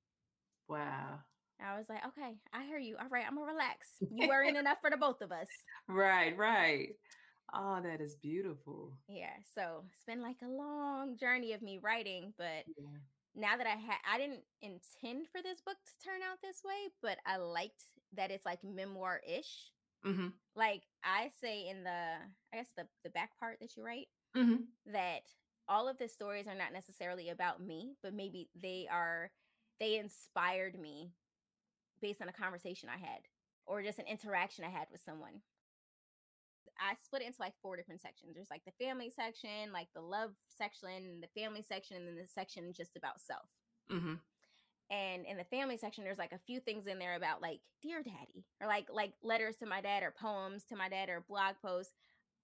Wow. 0.69 1.21
I 1.63 1.77
was 1.77 1.89
like, 1.89 2.01
okay, 2.07 2.37
I 2.55 2.65
hear 2.65 2.79
you. 2.79 2.97
All 3.01 3.09
right, 3.09 3.25
I'm 3.27 3.35
gonna 3.35 3.53
relax. 3.53 3.89
You 4.11 4.29
worrying 4.29 4.57
enough 4.57 4.79
for 4.81 4.91
the 4.91 4.97
both 4.97 5.21
of 5.21 5.31
us. 5.33 5.49
Right, 5.89 6.37
right. 6.37 6.89
Oh, 7.53 7.81
that 7.83 8.01
is 8.01 8.15
beautiful. 8.17 8.93
Yeah. 9.09 9.35
So 9.55 9.85
it's 9.93 10.05
been 10.07 10.23
like 10.23 10.37
a 10.43 10.49
long 10.49 11.17
journey 11.17 11.53
of 11.53 11.63
me 11.63 11.79
writing, 11.83 12.33
but 12.39 12.65
yeah. 12.79 12.99
now 13.35 13.57
that 13.57 13.67
I 13.67 13.71
had, 13.71 13.99
I 14.11 14.19
didn't 14.19 14.43
intend 14.63 15.27
for 15.29 15.43
this 15.43 15.61
book 15.61 15.77
to 15.77 16.07
turn 16.07 16.21
out 16.23 16.39
this 16.43 16.63
way, 16.65 16.93
but 17.03 17.19
I 17.27 17.37
liked 17.37 17.83
that 18.17 18.31
it's 18.31 18.47
like 18.47 18.63
memoir 18.63 19.21
ish. 19.27 19.73
Mm-hmm. 20.07 20.29
Like 20.55 20.83
I 21.05 21.31
say 21.41 21.69
in 21.69 21.85
the, 21.85 21.91
I 22.53 22.57
guess 22.57 22.71
the 22.77 22.87
the 23.05 23.11
back 23.11 23.39
part 23.39 23.59
that 23.61 23.77
you 23.77 23.85
write, 23.85 24.09
mm-hmm. 24.37 24.63
that 24.93 25.23
all 25.69 25.89
of 25.89 25.99
the 25.99 26.09
stories 26.09 26.47
are 26.47 26.55
not 26.55 26.73
necessarily 26.73 27.29
about 27.29 27.63
me, 27.63 27.95
but 28.03 28.15
maybe 28.15 28.49
they 28.61 28.89
are, 28.91 29.31
they 29.79 29.99
inspired 29.99 30.79
me 30.79 31.13
based 32.01 32.23
on 32.23 32.29
a 32.29 32.33
conversation 32.33 32.89
I 32.89 32.99
had 32.99 33.21
or 33.67 33.83
just 33.83 33.99
an 33.99 34.07
interaction 34.07 34.65
I 34.65 34.71
had 34.71 34.89
with 34.91 35.05
someone. 35.05 35.43
I 36.79 36.95
split 37.05 37.23
it 37.23 37.27
into 37.27 37.41
like 37.41 37.55
four 37.63 37.77
different 37.77 38.01
sections. 38.01 38.35
There's 38.35 38.51
like 38.51 38.65
the 38.65 38.85
family 38.85 39.13
section, 39.15 39.73
like 39.73 39.89
the 39.95 40.01
love 40.01 40.31
section, 40.49 41.21
the 41.21 41.41
family 41.41 41.63
section, 41.63 41.97
and 41.97 42.07
then 42.07 42.17
the 42.17 42.27
section 42.27 42.73
just 42.75 42.97
about 42.97 43.21
self. 43.21 43.49
Mm-hmm. 43.91 44.15
And 44.91 45.25
in 45.27 45.37
the 45.37 45.45
family 45.45 45.77
section, 45.77 46.03
there's 46.03 46.19
like 46.19 46.33
a 46.33 46.41
few 46.47 46.59
things 46.59 46.87
in 46.87 46.99
there 46.99 47.15
about 47.15 47.43
like 47.43 47.61
dear 47.83 48.03
daddy, 48.03 48.45
or 48.61 48.67
like 48.67 48.89
like 48.93 49.13
letters 49.23 49.57
to 49.57 49.67
my 49.67 49.81
dad, 49.81 50.03
or 50.03 50.15
poems 50.19 50.65
to 50.65 50.77
my 50.77 50.89
dad, 50.89 51.09
or 51.09 51.25
blog 51.29 51.57
posts, 51.63 51.93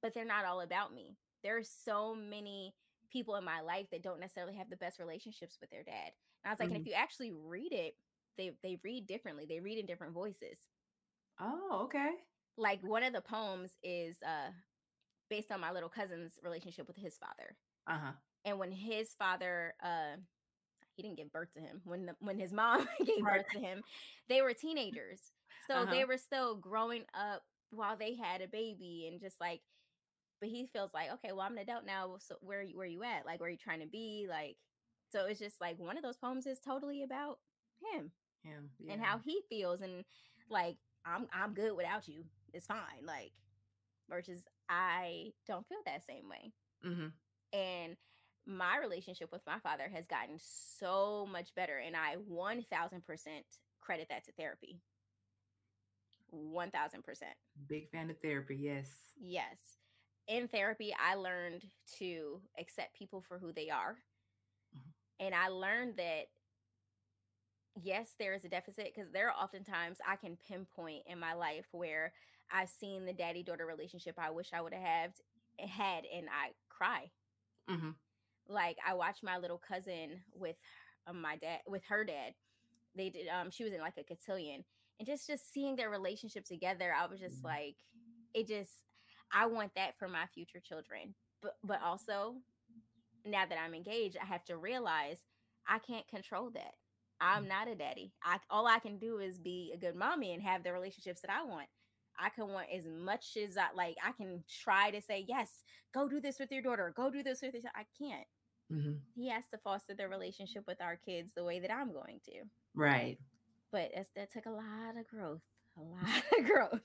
but 0.03 0.15
they're 0.15 0.25
not 0.25 0.45
all 0.45 0.61
about 0.61 0.95
me. 0.95 1.17
There's 1.43 1.71
so 1.85 2.15
many 2.15 2.75
people 3.11 3.37
in 3.37 3.45
my 3.45 3.61
life 3.61 3.87
that 3.91 4.03
don't 4.03 4.21
necessarily 4.21 4.55
have 4.55 4.71
the 4.71 4.77
best 4.77 4.99
relationships 4.99 5.59
with 5.61 5.71
their 5.71 5.83
dad. 5.83 6.13
And 6.45 6.49
I 6.49 6.51
was 6.51 6.61
like, 6.61 6.69
mm-hmm. 6.69 6.77
and 6.77 6.87
if 6.87 6.93
mm-hmm. 6.93 6.97
you 6.97 7.03
actually 7.03 7.33
read 7.33 7.73
it, 7.73 7.95
they 8.37 8.53
they 8.63 8.79
read 8.85 9.07
differently. 9.07 9.47
They 9.49 9.61
read 9.61 9.79
in 9.79 9.87
different 9.87 10.15
voices. 10.15 10.59
Oh, 11.41 11.83
okay 11.85 12.11
like 12.57 12.81
one 12.83 13.03
of 13.03 13.13
the 13.13 13.21
poems 13.21 13.73
is 13.83 14.17
uh 14.25 14.51
based 15.29 15.51
on 15.51 15.61
my 15.61 15.73
little 15.73 15.89
cousin's 15.89 16.39
relationship 16.43 16.87
with 16.87 16.97
his 16.97 17.19
father. 17.19 17.57
Uh-huh. 17.89 18.13
And 18.45 18.59
when 18.59 18.73
his 18.73 19.15
father 19.19 19.75
uh 19.83 20.17
he 20.95 21.03
didn't 21.03 21.19
give 21.19 21.33
birth 21.33 21.53
to 21.53 21.61
him. 21.61 21.83
When 21.85 22.07
the, 22.07 22.17
when 22.21 22.39
his 22.39 22.53
mom 22.55 22.89
gave 23.05 23.23
right. 23.23 23.39
birth 23.39 23.47
to 23.53 23.59
him, 23.61 23.83
they 24.29 24.41
were 24.43 24.53
teenagers. 24.55 25.21
So 25.69 25.75
uh-huh. 25.75 25.93
they 25.93 26.05
were 26.05 26.17
still 26.17 26.57
growing 26.57 27.03
up 27.15 27.43
while 27.71 27.97
they 27.97 28.15
had 28.15 28.41
a 28.41 28.49
baby 28.49 29.09
and 29.11 29.21
just 29.21 29.41
like 29.41 29.61
but 30.39 30.51
he 30.51 30.67
feels 30.67 30.93
like, 30.93 31.11
okay, 31.15 31.33
well, 31.33 31.47
I'm 31.47 31.53
an 31.53 31.63
adult 31.63 31.87
now. 31.87 32.17
So 32.19 32.37
where 32.41 32.65
where 32.75 32.87
you 32.87 33.03
at? 33.03 33.25
Like 33.25 33.41
where 33.41 33.49
are 33.49 33.51
you 33.51 33.57
trying 33.57 33.81
to 33.81 33.87
be? 33.87 34.27
Like 34.29 34.57
so 35.11 35.27
it's 35.27 35.41
just 35.41 35.61
like 35.61 35.79
one 35.79 35.97
of 35.97 36.03
those 36.03 36.17
poems 36.17 36.47
is 36.47 36.59
totally 36.59 37.03
about 37.03 37.39
him. 37.93 38.11
Him. 38.43 38.71
Yeah. 38.79 38.95
And 38.95 39.03
how 39.03 39.19
he 39.25 39.41
feels 39.49 39.81
and 39.81 40.05
like 40.51 40.77
I'm 41.05 41.27
I'm 41.33 41.55
good 41.55 41.77
without 41.77 42.09
you 42.09 42.25
it's 42.53 42.67
fine. 42.67 43.05
Like, 43.07 43.33
versus 44.09 44.43
I 44.69 45.33
don't 45.47 45.67
feel 45.69 45.79
that 45.87 46.07
same 46.07 46.29
way. 46.29 46.53
Mm-hmm. 46.85 47.59
And 47.59 47.97
my 48.47 48.79
relationship 48.79 49.31
with 49.33 49.43
my 49.47 49.59
father 49.59 49.91
has 49.93 50.07
gotten 50.07 50.39
so 50.39 51.27
much 51.31 51.55
better. 51.55 51.79
And 51.85 51.97
I 51.97 52.17
1000% 52.31 52.63
credit 53.81 54.07
that 54.11 54.25
to 54.25 54.33
therapy. 54.33 54.81
1000%. 56.35 56.73
Big 57.69 57.91
fan 57.91 58.11
of 58.11 58.19
therapy. 58.21 58.57
Yes. 58.61 58.91
Yes. 59.19 59.57
In 60.29 60.49
therapy, 60.49 60.95
I 60.99 61.15
learned 61.15 61.65
to 61.99 62.41
accept 62.59 62.97
people 62.97 63.23
for 63.27 63.39
who 63.39 63.53
they 63.53 63.71
are. 63.71 63.97
Mm-hmm. 64.77 65.27
And 65.27 65.35
I 65.35 65.49
learned 65.49 65.97
that 65.97 66.27
yes, 67.83 68.15
there 68.19 68.35
is 68.35 68.45
a 68.45 68.49
deficit 68.49 68.93
because 68.95 69.11
there 69.13 69.29
are 69.29 69.43
oftentimes 69.43 69.99
I 70.07 70.17
can 70.17 70.39
pinpoint 70.49 71.03
in 71.07 71.19
my 71.19 71.35
life 71.35 71.67
where 71.73 72.13
I've 72.51 72.69
seen 72.69 73.05
the 73.05 73.13
daddy 73.13 73.43
daughter 73.43 73.67
relationship 73.67 74.17
I 74.19 74.31
wish 74.31 74.51
I 74.53 74.61
would 74.61 74.75
have 74.75 75.13
had, 75.59 76.05
and 76.15 76.27
I 76.29 76.53
cry. 76.69 77.11
Mm-hmm. 77.71 77.91
Like 78.49 78.77
I 78.87 78.95
watched 78.95 79.25
my 79.25 79.39
little 79.39 79.61
cousin 79.67 80.21
with 80.35 80.57
um, 81.07 81.21
my 81.21 81.37
dad, 81.37 81.61
with 81.67 81.83
her 81.89 82.05
dad. 82.05 82.35
They 82.95 83.11
did. 83.11 83.27
Um, 83.29 83.51
she 83.51 83.65
was 83.65 83.73
in 83.73 83.81
like 83.81 83.99
a 83.99 84.05
cotillion, 84.05 84.65
and 84.99 85.07
just 85.07 85.27
just 85.27 85.53
seeing 85.53 85.77
their 85.77 85.91
relationship 85.91 86.45
together, 86.45 86.93
I 86.97 87.07
was 87.07 87.21
just 87.21 87.39
mm-hmm. 87.39 87.47
like, 87.47 87.77
it 88.35 88.47
just. 88.47 88.71
I 89.33 89.47
want 89.47 89.73
that 89.75 89.99
for 89.99 90.07
my 90.07 90.27
future 90.33 90.61
children, 90.61 91.15
but 91.43 91.55
but 91.65 91.83
also 91.83 92.37
now 93.25 93.45
that 93.49 93.59
I'm 93.59 93.75
engaged, 93.75 94.17
I 94.23 94.27
have 94.27 94.45
to 94.45 94.57
realize 94.57 95.19
I 95.69 95.79
can't 95.81 96.07
control 96.09 96.51
that. 96.55 96.75
I'm 97.21 97.45
mm. 97.45 97.49
not 97.49 97.69
a 97.69 97.75
daddy. 97.75 98.13
I 98.23 98.39
all 98.51 98.67
I 98.67 98.79
can 98.79 98.99
do 98.99 99.19
is 99.19 99.39
be 99.39 99.73
a 99.75 99.79
good 99.79 99.97
mommy 99.97 100.33
and 100.33 100.43
have 100.43 100.63
the 100.63 100.73
relationships 100.73 101.21
that 101.23 101.31
I 101.31 101.45
want. 101.45 101.69
I 102.19 102.31
can 102.31 102.49
want 102.49 102.69
as 102.75 102.87
much 102.87 103.37
as 103.37 103.57
I 103.57 103.67
like. 103.75 103.97
I 104.05 104.13
can 104.13 104.43
try 104.63 104.91
to 104.91 105.01
say 105.01 105.25
yes, 105.29 105.63
go 105.95 106.09
do 106.09 106.21
this 106.21 106.39
with 106.39 106.51
your 106.51 106.63
daughter. 106.63 106.93
Go 106.97 107.11
do 107.11 107.23
this 107.23 107.43
with 107.43 107.55
your. 107.55 107.63
I 107.75 107.85
can't. 107.99 108.27
Mm-hmm. 108.73 108.93
He 109.15 109.29
has 109.31 109.45
to 109.53 109.59
foster 109.59 109.95
the 109.95 110.09
relationship 110.09 110.65
with 110.67 110.81
our 110.81 110.97
kids 110.97 111.33
the 111.35 111.45
way 111.45 111.61
that 111.61 111.73
I'm 111.73 111.93
going 111.93 112.21
to. 112.25 112.43
Right. 112.75 113.19
But 113.71 113.91
that 114.17 114.33
took 114.33 114.47
a 114.47 114.51
lot 114.51 114.99
of 114.99 115.07
growth. 115.07 115.43
A 115.79 115.83
lot 115.83 116.23
of 116.39 116.47
growth 116.47 116.81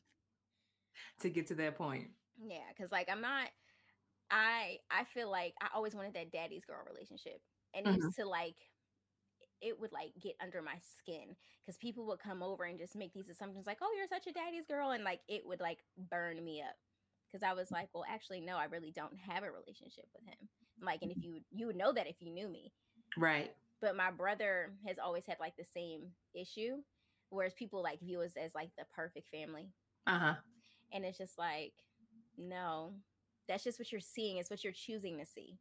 to 1.21 1.29
get 1.29 1.47
to 1.47 1.55
that 1.55 1.77
point. 1.77 2.07
Yeah, 2.43 2.59
because 2.75 2.91
like 2.91 3.09
I'm 3.09 3.21
not. 3.21 3.47
I 4.29 4.77
I 4.89 5.03
feel 5.13 5.29
like 5.29 5.53
I 5.61 5.67
always 5.75 5.95
wanted 5.95 6.13
that 6.13 6.31
daddy's 6.31 6.65
girl 6.65 6.77
relationship, 6.89 7.41
and 7.73 7.85
mm-hmm. 7.85 8.01
used 8.01 8.17
to 8.17 8.27
like 8.27 8.55
it 9.61 9.79
would 9.79 9.91
like 9.91 10.11
get 10.21 10.35
under 10.41 10.61
my 10.61 10.75
skin 10.97 11.35
because 11.65 11.77
people 11.77 12.05
would 12.07 12.19
come 12.19 12.41
over 12.41 12.63
and 12.63 12.79
just 12.79 12.95
make 12.95 13.13
these 13.13 13.29
assumptions 13.29 13.67
like, 13.67 13.77
oh, 13.81 13.93
you're 13.95 14.07
such 14.07 14.27
a 14.27 14.33
daddy's 14.33 14.65
girl. 14.65 14.91
And 14.91 15.03
like 15.03 15.19
it 15.27 15.43
would 15.45 15.59
like 15.61 15.79
burn 16.09 16.43
me 16.43 16.61
up 16.61 16.75
because 17.31 17.43
I 17.47 17.53
was 17.53 17.71
like, 17.71 17.89
well, 17.93 18.05
actually, 18.09 18.41
no, 18.41 18.57
I 18.57 18.65
really 18.65 18.91
don't 18.91 19.15
have 19.27 19.43
a 19.43 19.51
relationship 19.51 20.05
with 20.13 20.25
him. 20.25 20.49
Like, 20.81 21.01
and 21.01 21.11
if 21.11 21.23
you 21.23 21.41
you 21.51 21.67
would 21.67 21.75
know 21.75 21.93
that 21.93 22.07
if 22.07 22.15
you 22.19 22.31
knew 22.31 22.49
me, 22.49 22.71
right? 23.17 23.51
But 23.81 23.95
my 23.95 24.11
brother 24.11 24.73
has 24.87 24.97
always 24.97 25.25
had 25.25 25.37
like 25.39 25.55
the 25.57 25.65
same 25.73 26.01
issue, 26.33 26.77
whereas 27.29 27.53
people 27.53 27.83
like 27.83 27.99
view 27.99 28.21
us 28.21 28.33
as 28.41 28.55
like 28.55 28.69
the 28.77 28.85
perfect 28.95 29.29
family. 29.29 29.69
Uh 30.07 30.19
huh. 30.19 30.33
And 30.93 31.05
it's 31.05 31.17
just 31.17 31.37
like, 31.37 31.73
no, 32.37 32.93
that's 33.47 33.63
just 33.63 33.79
what 33.79 33.91
you're 33.91 34.01
seeing. 34.01 34.37
It's 34.37 34.49
what 34.49 34.63
you're 34.63 34.73
choosing 34.73 35.19
to 35.19 35.25
see 35.25 35.57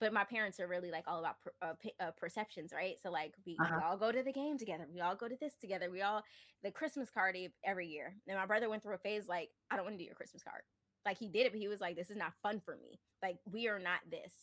but 0.00 0.12
my 0.12 0.24
parents 0.24 0.58
are 0.58 0.66
really 0.66 0.90
like 0.90 1.04
all 1.06 1.20
about 1.20 1.36
per, 1.42 1.52
uh, 1.62 1.74
uh, 2.02 2.10
perceptions, 2.18 2.72
right? 2.74 2.96
So 3.02 3.10
like 3.10 3.34
we, 3.46 3.56
uh-huh. 3.60 3.76
we, 3.76 3.84
all 3.84 3.96
go 3.96 4.10
to 4.10 4.22
the 4.22 4.32
game 4.32 4.58
together, 4.58 4.86
we 4.92 5.00
all 5.00 5.14
go 5.14 5.28
to 5.28 5.36
this 5.40 5.52
together, 5.60 5.90
we 5.90 6.02
all 6.02 6.22
the 6.64 6.70
Christmas 6.70 7.10
card 7.10 7.36
every 7.64 7.86
year. 7.86 8.14
And 8.26 8.38
my 8.38 8.46
brother 8.46 8.70
went 8.70 8.82
through 8.82 8.94
a 8.94 8.98
phase 8.98 9.28
like 9.28 9.50
I 9.70 9.76
don't 9.76 9.84
want 9.84 9.94
to 9.94 9.98
do 9.98 10.06
your 10.06 10.14
Christmas 10.14 10.42
card. 10.42 10.62
Like 11.04 11.18
he 11.18 11.28
did 11.28 11.46
it, 11.46 11.52
but 11.52 11.60
he 11.60 11.68
was 11.68 11.80
like, 11.80 11.96
"This 11.96 12.10
is 12.10 12.16
not 12.16 12.32
fun 12.42 12.60
for 12.64 12.76
me. 12.76 13.00
Like 13.22 13.36
we 13.50 13.68
are 13.68 13.78
not 13.78 14.00
this." 14.10 14.34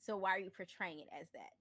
So 0.00 0.16
why 0.16 0.30
are 0.30 0.38
you 0.38 0.50
portraying 0.50 1.00
it 1.00 1.08
as 1.18 1.28
that? 1.32 1.54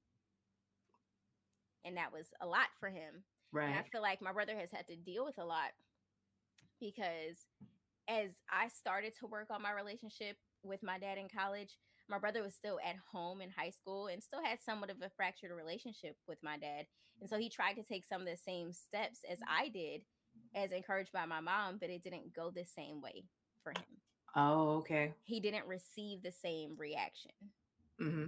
And 1.86 1.96
that 1.98 2.12
was 2.12 2.28
a 2.42 2.48
lot 2.48 2.68
for 2.80 2.90
him. 2.90 3.24
Right. 3.52 3.70
And 3.70 3.80
I 3.80 3.84
feel 3.92 4.02
like 4.02 4.22
my 4.22 4.34
brother 4.34 4.58
has 4.58 4.72
had 4.72 4.88
to 4.88 4.96
deal 4.96 5.26
with 5.26 5.38
a 5.38 5.46
lot 5.46 5.72
because 6.80 7.48
as 8.10 8.32
I 8.52 8.68
started 8.70 9.14
to 9.20 9.28
work 9.28 9.48
on 9.52 9.62
my 9.62 9.72
relationship 9.72 10.38
with 10.64 10.84
my 10.84 10.98
dad 11.00 11.18
in 11.18 11.28
college, 11.30 11.78
my 12.10 12.18
brother 12.18 12.44
was 12.44 12.56
still 12.56 12.80
at 12.84 12.96
home 13.12 13.42
in 13.42 13.50
high 13.50 13.70
school 13.70 14.08
and 14.08 14.24
still 14.24 14.44
had 14.44 14.60
somewhat 14.62 14.90
of 14.90 15.02
a 15.02 15.12
fractured 15.16 15.52
relationship 15.52 16.16
with 16.28 16.40
my 16.44 16.58
dad. 16.58 16.86
And 17.22 17.30
so 17.30 17.38
he 17.38 17.50
tried 17.50 17.74
to 17.74 17.84
take 17.84 18.06
some 18.06 18.22
of 18.22 18.28
the 18.28 18.38
same 18.38 18.74
steps 18.74 19.20
as 19.30 19.40
I 19.48 19.70
did, 19.70 20.02
as 20.56 20.72
encouraged 20.72 21.12
by 21.12 21.26
my 21.26 21.40
mom, 21.40 21.78
but 21.80 21.90
it 21.90 22.04
didn't 22.04 22.34
go 22.34 22.50
the 22.50 22.66
same 22.66 23.02
way 23.02 23.26
for 23.62 23.72
him. 23.72 23.86
Oh, 24.36 24.78
okay. 24.78 25.14
He 25.24 25.40
didn't 25.40 25.68
receive 25.68 26.22
the 26.22 26.32
same 26.32 26.76
reaction. 26.78 27.32
Mm-hmm. 28.02 28.26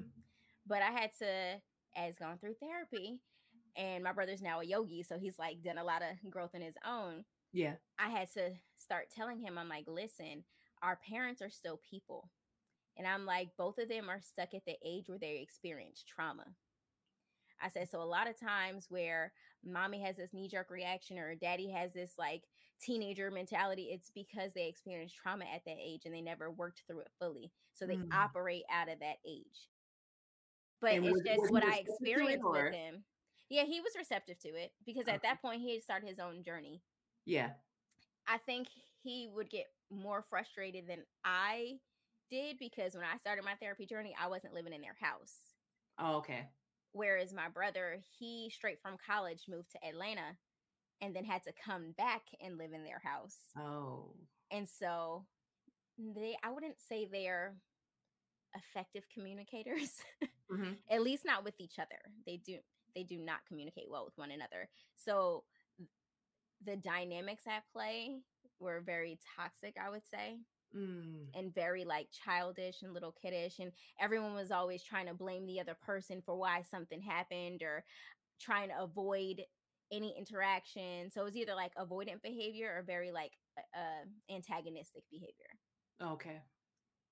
But 0.67 0.81
I 0.81 0.91
had 0.91 1.11
to, 1.19 1.61
as 1.95 2.17
gone 2.17 2.37
through 2.39 2.55
therapy, 2.61 3.19
and 3.75 4.03
my 4.03 4.11
brother's 4.11 4.41
now 4.41 4.59
a 4.59 4.65
yogi, 4.65 5.03
so 5.03 5.17
he's 5.17 5.39
like 5.39 5.63
done 5.63 5.77
a 5.77 5.83
lot 5.83 6.01
of 6.01 6.29
growth 6.29 6.53
in 6.53 6.61
his 6.61 6.75
own. 6.85 7.23
Yeah. 7.53 7.73
I 7.97 8.09
had 8.09 8.31
to 8.33 8.51
start 8.77 9.09
telling 9.15 9.39
him, 9.39 9.57
I'm 9.57 9.69
like, 9.69 9.85
listen, 9.87 10.43
our 10.81 10.99
parents 11.09 11.41
are 11.41 11.49
still 11.49 11.79
people. 11.89 12.29
And 12.97 13.07
I'm 13.07 13.25
like, 13.25 13.49
both 13.57 13.77
of 13.77 13.89
them 13.89 14.09
are 14.09 14.21
stuck 14.21 14.53
at 14.53 14.65
the 14.65 14.75
age 14.85 15.05
where 15.07 15.17
they 15.19 15.37
experience 15.41 16.03
trauma. 16.07 16.45
I 17.61 17.69
said, 17.69 17.89
so 17.89 18.01
a 18.01 18.03
lot 18.03 18.27
of 18.29 18.39
times 18.39 18.87
where 18.89 19.33
mommy 19.63 20.01
has 20.01 20.17
this 20.17 20.33
knee 20.33 20.47
jerk 20.47 20.69
reaction 20.71 21.17
or 21.19 21.35
daddy 21.35 21.69
has 21.71 21.93
this 21.93 22.13
like 22.17 22.43
teenager 22.81 23.29
mentality, 23.29 23.89
it's 23.91 24.09
because 24.09 24.51
they 24.53 24.67
experienced 24.67 25.15
trauma 25.15 25.45
at 25.45 25.63
that 25.65 25.77
age 25.79 26.01
and 26.05 26.13
they 26.13 26.21
never 26.21 26.49
worked 26.51 26.81
through 26.87 26.99
it 27.01 27.11
fully. 27.19 27.51
So 27.73 27.85
they 27.85 27.97
Mm. 27.97 28.11
operate 28.13 28.63
out 28.71 28.89
of 28.89 28.99
that 28.99 29.17
age. 29.25 29.69
But 30.79 30.93
And 30.95 31.05
it's 31.05 31.13
was- 31.13 31.23
just 31.23 31.41
was 31.41 31.51
what 31.51 31.63
I 31.63 31.67
receptive 31.67 31.85
to 31.85 31.91
it, 31.91 31.95
experienced 32.09 32.43
with 32.49 32.73
him. 32.73 33.05
Yeah, 33.49 33.63
he 33.65 33.81
was 33.81 33.95
receptive 33.95 34.39
to 34.39 34.49
it 34.49 34.73
because 34.85 35.07
at 35.07 35.21
that 35.21 35.41
point 35.41 35.61
he 35.61 35.73
had 35.73 35.83
started 35.83 36.07
his 36.09 36.19
own 36.19 36.43
journey. 36.43 36.81
Yeah. 37.25 37.53
I 38.27 38.37
think 38.39 38.69
he 39.03 39.27
would 39.27 39.49
get 39.49 39.71
more 39.91 40.23
frustrated 40.23 40.87
than 40.87 41.05
I 41.23 41.79
did 42.31 42.57
because 42.59 42.95
when 42.95 43.03
I 43.03 43.17
started 43.17 43.43
my 43.45 43.55
therapy 43.55 43.85
journey, 43.85 44.15
I 44.19 44.27
wasn't 44.27 44.53
living 44.53 44.73
in 44.73 44.81
their 44.81 44.95
house. 44.99 45.35
Oh, 45.99 46.15
okay. 46.17 46.47
Whereas 46.93 47.33
my 47.33 47.49
brother, 47.49 47.99
he 48.17 48.49
straight 48.53 48.81
from 48.81 48.97
college 49.05 49.43
moved 49.47 49.71
to 49.71 49.87
Atlanta 49.87 50.35
and 51.01 51.15
then 51.15 51.25
had 51.25 51.43
to 51.43 51.53
come 51.63 51.93
back 51.97 52.21
and 52.43 52.57
live 52.57 52.71
in 52.73 52.83
their 52.83 53.01
house. 53.03 53.37
Oh. 53.57 54.15
And 54.51 54.67
so 54.67 55.25
they 55.97 56.35
I 56.43 56.51
wouldn't 56.51 56.77
say 56.89 57.05
they're 57.11 57.55
effective 58.55 59.03
communicators, 59.13 59.91
Mm-hmm. 60.51 60.73
at 60.89 61.01
least 61.01 61.23
not 61.25 61.45
with 61.45 61.53
each 61.59 61.79
other. 61.79 61.95
They 62.25 62.35
do 62.35 62.57
they 62.93 63.03
do 63.03 63.17
not 63.17 63.39
communicate 63.47 63.85
well 63.89 64.03
with 64.03 64.17
one 64.17 64.31
another. 64.31 64.67
So 64.97 65.45
the 66.65 66.75
dynamics 66.75 67.43
at 67.47 67.63
play 67.71 68.19
were 68.59 68.81
very 68.85 69.17
toxic, 69.37 69.75
I 69.81 69.89
would 69.89 70.05
say. 70.13 70.35
Mm. 70.75 71.27
and 71.33 71.53
very 71.53 71.83
like 71.85 72.07
childish 72.11 72.81
and 72.81 72.93
little 72.93 73.13
kiddish 73.21 73.59
and 73.59 73.71
everyone 73.99 74.33
was 74.33 74.51
always 74.51 74.83
trying 74.83 75.07
to 75.07 75.13
blame 75.13 75.45
the 75.45 75.59
other 75.59 75.75
person 75.81 76.21
for 76.25 76.37
why 76.37 76.61
something 76.69 77.01
happened 77.01 77.61
or 77.63 77.83
trying 78.41 78.69
to 78.69 78.81
avoid 78.81 79.41
any 79.91 80.15
interaction 80.17 81.11
so 81.11 81.21
it 81.21 81.25
was 81.25 81.35
either 81.37 81.55
like 81.55 81.73
avoidant 81.75 82.21
behavior 82.23 82.73
or 82.77 82.83
very 82.83 83.11
like 83.11 83.31
uh, 83.75 84.05
antagonistic 84.33 85.03
behavior 85.11 85.57
Okay. 86.01 86.41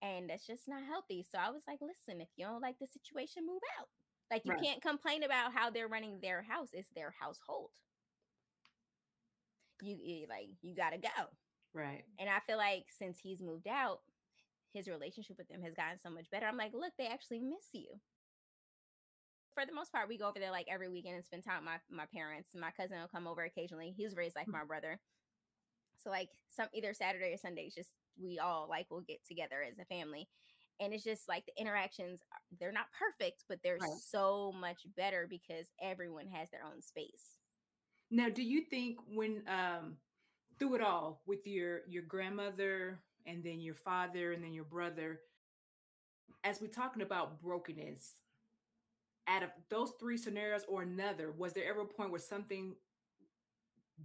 and 0.01 0.29
that's 0.29 0.45
just 0.45 0.67
not 0.67 0.83
healthy 0.83 1.25
so 1.29 1.37
i 1.39 1.49
was 1.49 1.63
like 1.67 1.79
listen 1.81 2.21
if 2.21 2.29
you 2.35 2.45
don't 2.45 2.61
like 2.61 2.77
the 2.79 2.87
situation 2.87 3.45
move 3.45 3.61
out 3.79 3.87
like 4.31 4.45
you 4.45 4.51
Right. 4.51 4.59
can't 4.61 4.81
complain 4.81 5.23
about 5.23 5.53
how 5.53 5.69
they're 5.69 5.87
running 5.87 6.19
their 6.21 6.41
house 6.43 6.69
it's 6.73 6.89
their 6.95 7.13
household 7.19 7.69
you, 9.81 9.95
you 10.01 10.27
like 10.27 10.47
you 10.61 10.75
gotta 10.75 10.97
go 10.97 11.09
Right. 11.73 12.03
and 12.19 12.29
I 12.29 12.39
feel 12.45 12.58
like 12.58 12.86
since 12.97 13.19
he's 13.19 13.41
moved 13.41 13.67
out, 13.67 13.99
his 14.73 14.88
relationship 14.88 15.38
with 15.38 15.47
them 15.47 15.62
has 15.63 15.73
gotten 15.73 15.97
so 15.99 16.10
much 16.10 16.29
better. 16.32 16.45
I'm 16.45 16.58
like, 16.58 16.73
look, 16.73 16.93
they 16.97 17.08
actually 17.08 17.39
miss 17.39 17.65
you. 17.73 17.88
For 19.53 19.65
the 19.65 19.73
most 19.73 19.91
part, 19.91 20.08
we 20.08 20.17
go 20.17 20.27
over 20.29 20.39
there 20.39 20.51
like 20.51 20.67
every 20.69 20.89
weekend 20.89 21.15
and 21.15 21.25
spend 21.25 21.43
time 21.43 21.63
with 21.63 21.65
my, 21.89 22.03
my 22.03 22.05
parents. 22.13 22.49
My 22.55 22.71
cousin 22.71 22.99
will 22.99 23.08
come 23.08 23.27
over 23.27 23.43
occasionally. 23.43 23.93
He 23.95 24.05
was 24.05 24.15
raised 24.15 24.36
like 24.36 24.47
my 24.47 24.63
brother. 24.63 24.99
So 25.97 26.10
like 26.10 26.29
some 26.49 26.67
either 26.73 26.93
Saturday 26.93 27.34
or 27.34 27.38
Sunday, 27.38 27.63
it's 27.63 27.75
just 27.75 27.91
we 28.21 28.39
all 28.39 28.67
like 28.69 28.89
will 28.89 29.01
get 29.01 29.19
together 29.27 29.63
as 29.63 29.77
a 29.79 29.86
family. 29.86 30.27
And 30.79 30.93
it's 30.93 31.03
just 31.03 31.27
like 31.27 31.45
the 31.45 31.60
interactions, 31.62 32.21
they're 32.60 32.71
not 32.71 32.88
perfect, 32.97 33.43
but 33.49 33.60
they're 33.63 33.79
Right. 33.82 34.01
so 34.12 34.53
much 34.60 34.82
better 34.95 35.27
because 35.29 35.67
everyone 35.82 36.27
has 36.27 36.49
their 36.49 36.63
own 36.63 36.82
space. 36.82 37.39
Now, 38.12 38.29
do 38.29 38.41
you 38.43 38.62
think 38.69 38.97
when 39.08 39.43
um 39.47 39.97
through 40.59 40.75
it 40.75 40.81
all 40.81 41.21
with 41.25 41.45
your 41.47 41.81
your 41.87 42.03
grandmother 42.03 42.99
and 43.25 43.43
then 43.43 43.59
your 43.59 43.75
father 43.75 44.33
and 44.33 44.43
then 44.43 44.53
your 44.53 44.63
brother, 44.63 45.21
as 46.43 46.61
we're 46.61 46.67
talking 46.67 47.01
about 47.01 47.41
brokenness, 47.41 48.13
out 49.27 49.43
of 49.43 49.49
those 49.69 49.93
three 49.99 50.17
scenarios 50.17 50.63
or 50.67 50.81
another, 50.81 51.31
was 51.31 51.53
there 51.53 51.69
ever 51.69 51.81
a 51.81 51.85
point 51.85 52.11
where 52.11 52.19
something 52.19 52.75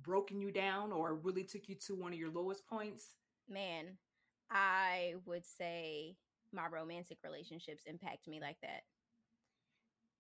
broken 0.03 0.41
you 0.41 0.51
down 0.51 0.93
or 0.93 1.15
really 1.15 1.45
took 1.45 1.69
you 1.69 1.77
to 1.87 1.95
one 1.95 2.13
of 2.13 2.19
your 2.19 2.31
lowest 2.31 2.67
points? 2.67 3.15
man, 3.49 3.99
I 4.51 5.15
would 5.27 5.45
say 5.47 6.17
my 6.53 6.67
romantic 6.69 7.19
relationships 7.25 7.85
impact 7.87 8.29
me 8.29 8.41
like 8.41 8.57
that. 8.63 8.83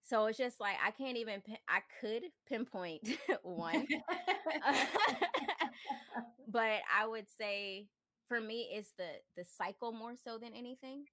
So 0.04 0.26
it's 0.26 0.38
just 0.38 0.60
like 0.60 0.76
I 0.84 0.90
can't 0.92 1.18
even 1.18 1.42
pin- 1.42 1.58
I 1.68 1.80
could 2.00 2.24
pinpoint 2.48 3.02
one, 3.42 3.88
but 6.48 6.80
I 6.92 7.06
would 7.06 7.26
say 7.38 7.88
for 8.28 8.40
me 8.40 8.70
it's 8.72 8.92
the 8.98 9.08
the 9.36 9.44
cycle 9.44 9.92
more 9.92 10.14
so 10.22 10.38
than 10.38 10.54
anything 10.54 11.04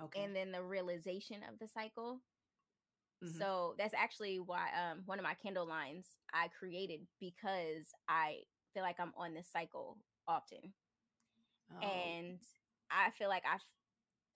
okay. 0.00 0.26
and 0.26 0.34
then 0.34 0.52
the 0.52 0.62
realization 0.62 1.38
of 1.50 1.58
the 1.58 1.68
cycle. 1.68 2.20
Mhm. 3.22 3.42
So 3.42 3.74
that's 3.78 3.94
actually 3.94 4.38
why 4.40 4.68
um 4.74 5.02
one 5.06 5.18
of 5.18 5.24
my 5.24 5.34
candle 5.34 5.66
lines 5.66 6.06
I 6.32 6.48
created 6.58 7.00
because 7.20 7.86
I 8.08 8.38
feel 8.74 8.82
like 8.82 8.98
I'm 9.00 9.12
on 9.16 9.34
this 9.34 9.48
cycle 9.52 9.98
often 10.26 10.74
Oh, 11.74 12.14
and 12.22 12.38
I 12.90 13.10
feel 13.18 13.28
like 13.28 13.44
I 13.46 13.58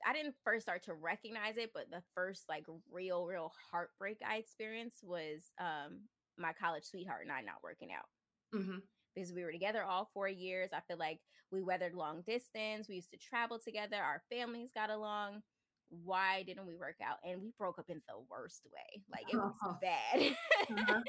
I 0.07 0.13
didn't 0.13 0.37
first 0.45 0.65
start 0.65 0.83
to 0.85 0.95
recognize 0.95 1.57
it, 1.57 1.71
but 1.75 1.91
the 1.91 2.03
first 2.15 2.45
like 2.49 2.65
real 2.91 3.27
real 3.27 3.53
heartbreak 3.71 4.19
I 4.27 4.37
experienced 4.37 5.03
was 5.05 5.53
um 5.61 6.01
my 6.39 6.53
college 6.53 6.85
sweetheart 6.85 7.23
and 7.23 7.33
I 7.33 7.41
not 7.43 7.63
working 7.63 7.91
out 7.93 8.07
mhm. 8.53 8.83
because 9.15 9.33
we 9.33 9.45
were 9.45 9.53
together 9.53 9.83
all 9.85 10.11
4 10.15 10.29
years. 10.29 10.71
I 10.73 10.81
feel 10.89 10.99
like 10.99 11.21
we 11.51 11.63
weathered 11.63 11.95
long 11.95 12.23
distance, 12.27 12.89
we 12.89 12.97
used 12.97 13.11
to 13.11 13.19
travel 13.19 13.59
together, 13.59 13.97
our 13.97 14.23
families 14.31 14.71
got 14.75 14.91
along. 14.91 15.43
Why 15.91 16.43
didn't 16.43 16.67
we 16.67 16.75
work 16.77 16.97
out? 17.03 17.19
And 17.23 17.43
we 17.43 17.53
broke 17.59 17.79
up 17.79 17.91
in 17.91 18.01
the 18.09 18.15
worst 18.31 18.63
way. 18.73 19.03
Like 19.11 19.27
it 19.33 19.39
was 19.39 19.53
Oh. 19.63 19.77
bad. 19.81 20.37
Uh-huh. 20.71 21.01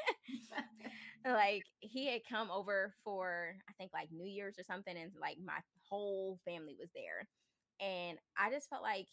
like 1.25 1.65
he 1.79 2.07
had 2.11 2.21
come 2.29 2.49
over 2.51 2.93
for 3.03 3.55
I 3.69 3.73
think 3.73 3.91
like 3.93 4.09
New 4.11 4.27
Year's 4.27 4.57
or 4.59 4.63
something, 4.63 4.95
and 4.97 5.11
like 5.19 5.37
my 5.43 5.59
whole 5.89 6.39
family 6.45 6.75
was 6.79 6.89
there, 6.93 7.27
and 7.79 8.17
I 8.37 8.49
just 8.51 8.69
felt 8.69 8.83
like 8.83 9.07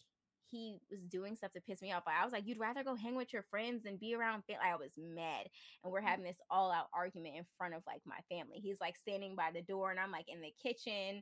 he 0.49 0.79
was 0.89 1.05
doing 1.05 1.35
stuff 1.35 1.53
to 1.53 1.61
piss 1.61 1.81
me 1.81 1.91
off. 1.93 2.03
Like, 2.05 2.17
I 2.19 2.23
was 2.25 2.33
like, 2.33 2.45
you'd 2.45 2.59
rather 2.59 2.83
go 2.83 2.95
hang 2.95 3.15
with 3.15 3.31
your 3.31 3.43
friends 3.43 3.83
than 3.83 3.97
be 3.97 4.13
around. 4.15 4.43
Like, 4.49 4.57
I 4.63 4.75
was 4.75 4.91
mad, 4.97 5.47
and 5.83 5.91
we're 5.91 6.01
having 6.01 6.25
this 6.25 6.37
all 6.49 6.71
out 6.71 6.87
argument 6.93 7.35
in 7.37 7.45
front 7.57 7.73
of 7.73 7.83
like 7.87 8.01
my 8.05 8.19
family. 8.29 8.59
He's 8.59 8.81
like 8.81 8.97
standing 8.97 9.35
by 9.35 9.51
the 9.53 9.61
door, 9.61 9.91
and 9.91 9.99
I'm 9.99 10.11
like 10.11 10.25
in 10.27 10.41
the 10.41 10.53
kitchen. 10.61 11.21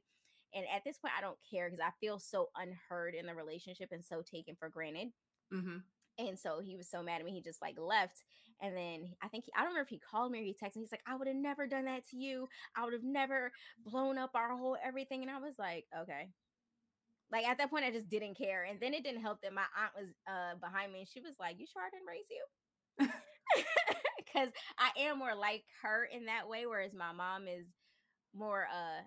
And 0.54 0.66
at 0.74 0.84
this 0.84 0.98
point, 0.98 1.14
I 1.18 1.22
don't 1.22 1.38
care 1.50 1.70
because 1.70 1.80
I 1.80 1.92
feel 2.00 2.18
so 2.18 2.50
unheard 2.56 3.14
in 3.14 3.28
the 3.28 3.36
relationship 3.36 3.90
and 3.92 4.04
so 4.04 4.24
taken 4.24 4.56
for 4.56 4.68
granted. 4.70 5.10
Mhm. 5.52 5.84
And 6.18 6.38
so 6.38 6.60
he 6.60 6.76
was 6.76 6.90
so 6.90 7.02
mad 7.02 7.22
at 7.22 7.26
me, 7.26 7.32
he 7.32 7.42
just 7.42 7.62
like 7.62 7.80
left. 7.80 8.24
And 8.62 8.76
then 8.76 9.16
I 9.22 9.30
think 9.30 9.46
he, 9.46 9.52
I 9.56 9.60
don't 9.60 9.70
remember 9.70 9.84
if 9.86 9.90
he 9.90 10.00
called 10.00 10.32
me 10.34 10.40
or 10.40 10.44
he 10.44 10.54
texted 10.54 10.76
me. 10.76 10.82
He's 10.82 10.92
like, 10.92 11.04
I 11.08 11.16
would 11.16 11.28
have 11.28 11.36
never 11.38 11.66
done 11.66 11.86
that 11.86 12.06
to 12.10 12.18
you. 12.18 12.50
I 12.76 12.84
would 12.84 12.92
have 12.94 13.04
never 13.04 13.54
blown 13.86 14.18
up 14.18 14.32
our 14.36 14.58
whole 14.58 14.76
everything. 14.84 15.22
And 15.22 15.32
I 15.32 15.40
was 15.40 15.56
like, 15.58 15.86
okay. 15.98 16.30
Like 17.32 17.46
at 17.48 17.58
that 17.58 17.70
point, 17.70 17.86
I 17.86 17.92
just 17.92 18.10
didn't 18.10 18.38
care. 18.38 18.64
And 18.66 18.80
then 18.80 18.94
it 18.94 19.04
didn't 19.04 19.22
help 19.22 19.42
that 19.42 19.54
my 19.54 19.66
aunt 19.78 19.94
was 19.96 20.14
uh 20.28 20.56
behind 20.60 20.92
me 20.94 21.00
and 21.02 21.10
she 21.10 21.22
was 21.22 21.36
like, 21.40 21.58
You 21.60 21.66
sure 21.72 21.82
I 21.84 21.90
didn't 21.92 22.08
raise 22.08 22.30
you? 22.30 22.44
Because 24.18 24.50
I 24.78 24.92
am 25.02 25.20
more 25.20 25.36
like 25.36 25.64
her 25.82 26.06
in 26.06 26.26
that 26.26 26.48
way, 26.48 26.66
whereas 26.66 26.94
my 26.94 27.12
mom 27.12 27.48
is 27.48 27.66
more 28.36 28.66
uh 28.72 29.02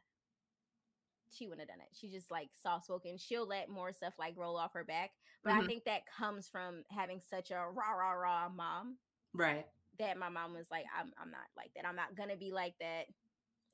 she 1.30 1.46
wouldn't 1.46 1.68
have 1.68 1.76
done 1.76 1.84
it. 1.84 1.96
She 1.98 2.08
just 2.10 2.30
like 2.30 2.50
soft 2.62 2.84
spoken. 2.86 3.16
She'll 3.18 3.46
let 3.46 3.68
more 3.68 3.92
stuff 3.92 4.14
like 4.18 4.36
roll 4.36 4.56
off 4.56 4.74
her 4.74 4.84
back. 4.84 5.10
But 5.44 5.52
I 5.52 5.60
Mhm. 5.60 5.62
think 5.62 5.84
that 5.84 6.02
comes 6.06 6.48
from 6.48 6.84
having 6.90 7.20
such 7.20 7.50
a 7.50 7.56
rah 7.56 7.92
rah 7.92 8.12
rah 8.12 8.48
mom 8.48 8.98
Right. 9.34 9.66
that 9.98 10.18
my 10.18 10.28
mom 10.28 10.54
was 10.54 10.66
like, 10.70 10.84
I'm 10.98 11.12
I'm 11.20 11.30
not 11.30 11.48
like 11.56 11.70
that. 11.76 11.86
I'm 11.86 11.96
not 11.96 12.16
gonna 12.16 12.36
be 12.36 12.52
like 12.52 12.74
that. 12.80 13.06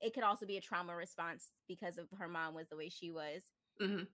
It 0.01 0.15
could 0.15 0.25
also 0.25 0.47
be 0.47 0.57
a 0.57 0.61
trauma 0.61 0.95
response 0.95 1.51
because 1.69 1.99
of 1.99 2.07
her 2.19 2.29
mom 2.29 2.55
was 2.55 2.69
the 2.69 2.77
way 2.77 2.89
she 2.89 3.11
was. 3.11 3.43
Mhm. 3.81 4.09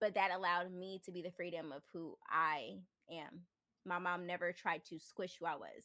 But 0.00 0.14
that 0.14 0.30
allowed 0.30 0.72
me 0.72 1.00
to 1.04 1.12
be 1.12 1.22
the 1.22 1.32
freedom 1.32 1.72
of 1.72 1.82
who 1.92 2.16
I 2.30 2.80
am. 3.10 3.46
My 3.84 3.98
mom 3.98 4.26
never 4.26 4.52
tried 4.52 4.84
to 4.86 4.98
squish 4.98 5.36
who 5.38 5.46
I 5.46 5.56
was. 5.56 5.84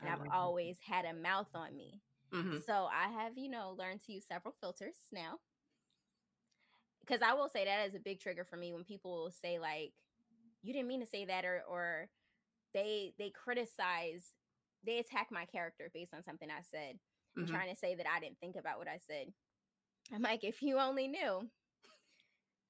And 0.00 0.10
I 0.10 0.12
I've 0.12 0.22
always 0.30 0.78
had 0.80 1.04
a 1.04 1.14
mouth 1.14 1.48
on 1.54 1.76
me. 1.76 2.00
Mhm. 2.32 2.62
So 2.66 2.88
I 2.92 3.08
have, 3.08 3.36
you 3.38 3.48
know, 3.48 3.72
learned 3.78 4.00
to 4.06 4.12
use 4.12 4.26
several 4.26 4.54
filters 4.60 4.96
now. 5.12 5.38
Because 7.00 7.22
I 7.22 7.34
will 7.34 7.48
say 7.48 7.64
that 7.64 7.86
is 7.86 7.94
a 7.94 8.00
big 8.00 8.20
trigger 8.20 8.44
for 8.44 8.56
me 8.56 8.72
when 8.72 8.84
people 8.84 9.30
say 9.30 9.58
like, 9.58 9.92
"You 10.62 10.72
didn't 10.72 10.88
mean 10.88 11.00
to 11.00 11.06
say 11.06 11.24
that," 11.26 11.44
or 11.44 11.62
or 11.68 12.08
they 12.72 13.14
they 13.18 13.30
criticize, 13.30 14.32
they 14.84 14.98
attack 14.98 15.30
my 15.30 15.46
character 15.46 15.90
based 15.92 16.14
on 16.14 16.22
something 16.22 16.50
I 16.50 16.62
said, 16.62 16.98
and 17.38 17.46
Mhm. 17.46 17.48
trying 17.48 17.70
to 17.70 17.76
say 17.78 17.94
that 17.94 18.06
I 18.08 18.20
didn't 18.20 18.38
think 18.40 18.56
about 18.56 18.78
what 18.78 18.88
I 18.88 18.98
said. 18.98 19.32
I'm 20.12 20.22
like, 20.22 20.44
if 20.44 20.62
you 20.62 20.78
only 20.78 21.08
knew. 21.08 21.50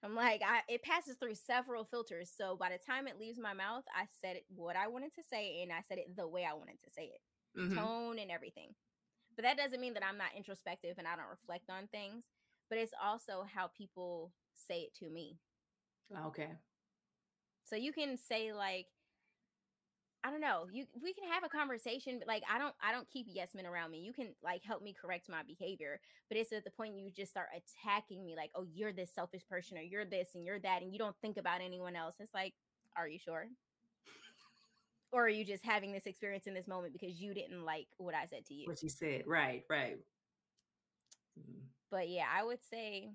I'm 0.02 0.14
like, 0.14 0.42
I 0.46 0.60
it 0.68 0.82
passes 0.82 1.16
through 1.16 1.34
several 1.34 1.84
filters. 1.84 2.30
So 2.36 2.56
by 2.56 2.70
the 2.70 2.78
time 2.78 3.06
it 3.08 3.18
leaves 3.18 3.38
my 3.38 3.54
mouth, 3.54 3.84
I 3.94 4.06
said 4.20 4.36
it 4.36 4.44
what 4.54 4.76
I 4.76 4.88
wanted 4.88 5.14
to 5.14 5.22
say, 5.22 5.62
and 5.62 5.72
I 5.72 5.82
said 5.88 5.98
it 5.98 6.14
the 6.16 6.28
way 6.28 6.44
I 6.44 6.54
wanted 6.54 6.80
to 6.84 6.90
say 6.90 7.04
it 7.14 7.20
Mhm. 7.54 7.76
tone 7.76 8.18
and 8.18 8.30
everything. 8.30 8.74
But 9.36 9.44
that 9.44 9.56
doesn't 9.56 9.80
mean 9.80 9.94
that 9.94 10.04
I'm 10.04 10.18
not 10.18 10.34
introspective 10.36 10.96
and 10.98 11.06
I 11.08 11.16
don't 11.16 11.28
reflect 11.30 11.70
on 11.70 11.88
things, 11.88 12.24
but 12.68 12.78
it's 12.78 12.94
also 13.02 13.44
how 13.52 13.68
people 13.68 14.32
say 14.54 14.80
it 14.82 14.94
to 14.96 15.10
me. 15.10 15.38
Okay. 16.14 16.58
So 17.64 17.76
you 17.76 17.92
can 17.92 18.16
say 18.16 18.52
like 18.52 18.86
I 20.26 20.30
don't 20.30 20.40
know, 20.40 20.66
you 20.72 20.86
we 21.00 21.14
can 21.14 21.28
have 21.30 21.44
a 21.44 21.48
conversation, 21.48 22.18
but 22.18 22.26
like 22.26 22.42
I 22.52 22.58
don't 22.58 22.74
I 22.82 22.90
don't 22.90 23.08
keep 23.08 23.26
yes 23.30 23.50
men 23.54 23.64
around 23.64 23.92
me. 23.92 24.00
You 24.00 24.12
can 24.12 24.34
like 24.42 24.64
help 24.64 24.82
me 24.82 24.92
correct 24.92 25.28
my 25.28 25.42
behavior, 25.44 26.00
but 26.28 26.36
it's 26.36 26.52
at 26.52 26.64
the 26.64 26.70
point 26.72 26.96
you 26.96 27.12
just 27.16 27.30
start 27.30 27.48
attacking 27.54 28.24
me 28.24 28.34
like, 28.34 28.50
"Oh, 28.56 28.66
you're 28.74 28.92
this 28.92 29.12
selfish 29.14 29.46
person 29.48 29.78
or 29.78 29.82
you're 29.82 30.04
this 30.04 30.30
and 30.34 30.44
you're 30.44 30.58
that 30.60 30.82
and 30.82 30.92
you 30.92 30.98
don't 30.98 31.14
think 31.22 31.36
about 31.36 31.60
anyone 31.60 31.94
else." 31.94 32.16
It's 32.18 32.34
like, 32.34 32.54
"Are 32.96 33.06
you 33.06 33.20
sure?" 33.20 33.46
Or 35.12 35.26
are 35.26 35.28
you 35.28 35.44
just 35.44 35.64
having 35.64 35.92
this 35.92 36.06
experience 36.06 36.48
in 36.48 36.54
this 36.54 36.66
moment 36.66 36.92
because 36.92 37.20
you 37.20 37.32
didn't 37.32 37.64
like 37.64 37.86
what 37.96 38.14
I 38.14 38.26
said 38.26 38.44
to 38.46 38.54
you? 38.54 38.66
What 38.66 38.82
you 38.82 38.88
said. 38.88 39.22
Right, 39.26 39.62
right. 39.70 39.98
Mm. 41.38 41.60
but 41.90 42.08
yeah 42.08 42.24
i 42.32 42.42
would 42.42 42.64
say 42.64 43.10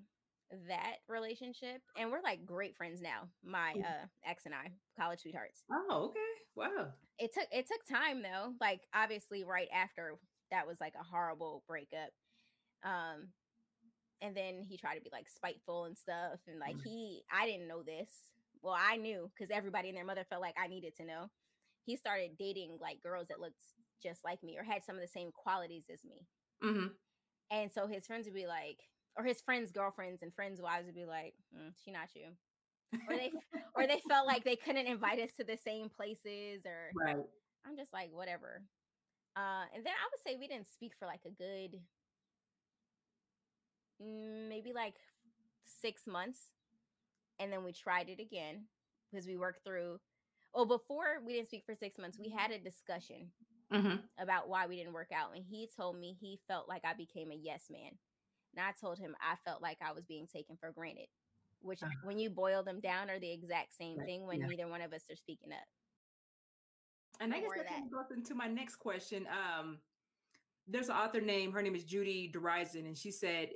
that 0.68 0.96
relationship 1.08 1.80
and 1.96 2.10
we're 2.10 2.22
like 2.22 2.44
great 2.44 2.76
friends 2.76 3.00
now 3.00 3.28
my 3.44 3.74
Mhm. 3.76 3.84
uh 3.84 4.06
ex 4.26 4.44
and 4.46 4.54
i 4.54 4.70
college 4.98 5.20
sweethearts 5.20 5.62
Oh, 5.70 6.10
okay. 6.10 6.18
Wow. 6.54 6.92
it 7.18 7.32
took 7.32 7.46
it 7.50 7.66
took 7.66 7.84
time 7.86 8.22
though 8.22 8.52
like 8.60 8.80
obviously 8.94 9.44
right 9.44 9.68
after 9.74 10.14
that 10.50 10.66
was 10.66 10.80
like 10.80 10.94
a 11.00 11.02
horrible 11.04 11.64
breakup 11.66 12.10
um 12.84 13.28
and 14.20 14.36
then 14.36 14.62
he 14.62 14.76
tried 14.76 14.96
to 14.96 15.00
be 15.00 15.10
like 15.12 15.28
spiteful 15.28 15.84
and 15.86 15.96
stuff 15.98 16.38
and 16.46 16.58
like 16.58 16.76
Mm. 16.76 16.82
he 16.84 17.22
i 17.32 17.46
didn't 17.46 17.68
know 17.68 17.82
this 17.82 18.10
well 18.62 18.76
i 18.78 18.96
knew 18.96 19.30
because 19.34 19.50
everybody 19.50 19.88
and 19.88 19.96
their 19.96 20.04
mother 20.04 20.24
felt 20.28 20.42
like 20.42 20.56
i 20.62 20.66
needed 20.68 20.94
to 20.96 21.04
know 21.04 21.30
he 21.84 21.96
started 21.96 22.36
dating 22.38 22.78
like 22.80 23.02
girls 23.02 23.28
that 23.28 23.40
looked 23.40 23.62
just 24.02 24.22
like 24.24 24.42
me 24.42 24.58
or 24.58 24.62
had 24.64 24.84
some 24.84 24.96
of 24.96 25.00
the 25.02 25.08
same 25.08 25.30
qualities 25.32 25.84
as 25.92 26.04
me 26.04 26.26
mm-hmm. 26.62 26.88
And 27.50 27.70
so 27.70 27.86
his 27.86 28.06
friends 28.06 28.24
would 28.24 28.34
be 28.34 28.46
like, 28.46 28.78
or 29.16 29.24
his 29.24 29.40
friends' 29.42 29.72
girlfriends 29.72 30.22
and 30.22 30.34
friends' 30.34 30.60
wives 30.60 30.86
would 30.86 30.94
be 30.94 31.04
like, 31.06 31.34
"Mm, 31.56 31.72
"She 31.84 31.90
not 31.92 32.14
you," 32.14 32.28
or 33.06 33.16
they, 33.16 33.32
or 33.74 33.86
they 33.86 34.02
felt 34.08 34.26
like 34.26 34.44
they 34.44 34.56
couldn't 34.56 34.86
invite 34.86 35.20
us 35.20 35.30
to 35.38 35.44
the 35.44 35.58
same 35.64 35.88
places, 35.90 36.62
or 36.66 36.94
Right. 36.94 37.24
I'm 37.66 37.76
just 37.76 37.92
like, 37.92 38.10
whatever. 38.12 38.62
Uh, 39.36 39.64
and 39.74 39.84
then 39.84 39.92
I 39.92 40.06
would 40.10 40.22
say 40.26 40.36
we 40.38 40.48
didn't 40.48 40.70
speak 40.72 40.92
for 40.98 41.06
like 41.06 41.22
a 41.26 41.30
good, 41.30 41.80
mm, 44.02 44.48
maybe 44.48 44.72
like 44.72 44.94
six 45.64 46.06
months, 46.06 46.38
and 47.38 47.52
then 47.52 47.64
we 47.64 47.72
tried 47.72 48.08
it 48.08 48.20
again 48.20 48.64
because 49.10 49.26
we 49.26 49.36
worked 49.36 49.64
through. 49.64 50.00
Oh, 50.54 50.64
before 50.64 51.20
we 51.24 51.34
didn't 51.34 51.48
speak 51.48 51.64
for 51.66 51.74
six 51.74 51.98
months, 51.98 52.18
we 52.18 52.30
had 52.30 52.50
a 52.50 52.58
discussion 52.58 53.30
hmm 53.70 54.06
about 54.18 54.48
why 54.48 54.66
we 54.66 54.76
didn't 54.76 54.92
work 54.92 55.10
out. 55.14 55.34
And 55.34 55.44
he 55.48 55.68
told 55.76 55.98
me 55.98 56.16
he 56.20 56.40
felt 56.48 56.68
like 56.68 56.82
I 56.84 56.94
became 56.94 57.30
a 57.30 57.34
yes 57.36 57.64
man. 57.70 57.92
And 58.56 58.64
I 58.64 58.72
told 58.80 58.98
him 58.98 59.14
I 59.20 59.36
felt 59.44 59.62
like 59.62 59.78
I 59.82 59.92
was 59.92 60.04
being 60.04 60.26
taken 60.26 60.56
for 60.56 60.70
granted, 60.72 61.08
which, 61.60 61.82
Uh. 61.82 61.88
when 62.04 62.18
you 62.18 62.30
boil 62.30 62.62
them 62.62 62.80
down, 62.80 63.10
are 63.10 63.18
the 63.18 63.30
exact 63.32 63.74
same 63.74 63.98
Right, 63.98 64.06
thing 64.06 64.26
when 64.26 64.40
yeah. 64.40 64.46
neither 64.46 64.68
one 64.68 64.82
of 64.82 64.92
us 64.92 65.08
are 65.10 65.16
speaking 65.16 65.52
up. 65.52 65.66
And 67.20 67.32
I 67.32 67.38
guess 67.40 67.46
More 67.54 67.64
that 67.64 67.82
of 67.84 67.90
goes 67.90 68.10
into 68.16 68.34
my 68.34 68.48
next 68.48 68.76
question. 68.76 69.26
Um, 69.28 69.82
there's 70.66 70.88
an 70.88 70.96
author 70.96 71.20
named 71.20 71.52
her 71.54 71.62
name 71.62 71.74
is 71.74 71.84
Judy 71.84 72.30
DeRison, 72.32 72.86
and 72.86 72.96
she 72.96 73.10
said, 73.10 73.50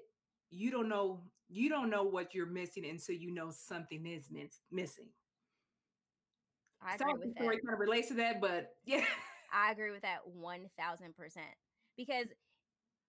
"You 0.51 0.71
don't 0.71 0.89
know 0.89 1.31
you 1.49 1.69
don't 1.69 1.91
know 1.91 2.03
what 2.03 2.35
you're 2.35 2.47
missing 2.47 2.85
until 2.87 3.15
you 3.15 3.31
know 3.31 3.51
something 3.51 4.05
is 4.07 4.31
miss- 4.31 4.61
missing." 4.71 5.13
I 6.81 6.97
Sounds 6.97 7.13
agree 7.13 7.15
with 7.15 7.29
like 7.29 7.35
the 7.35 7.41
story 7.43 7.57
that. 7.57 7.63
kind 7.63 7.75
of 7.75 7.81
relates 7.81 8.09
to 8.09 8.15
that, 8.15 8.41
but 8.41 8.77
yeah. 8.85 9.07
I 9.53 9.71
agree 9.73 9.91
with 9.91 10.03
that 10.03 10.27
1000% 10.27 11.57
because 11.97 12.27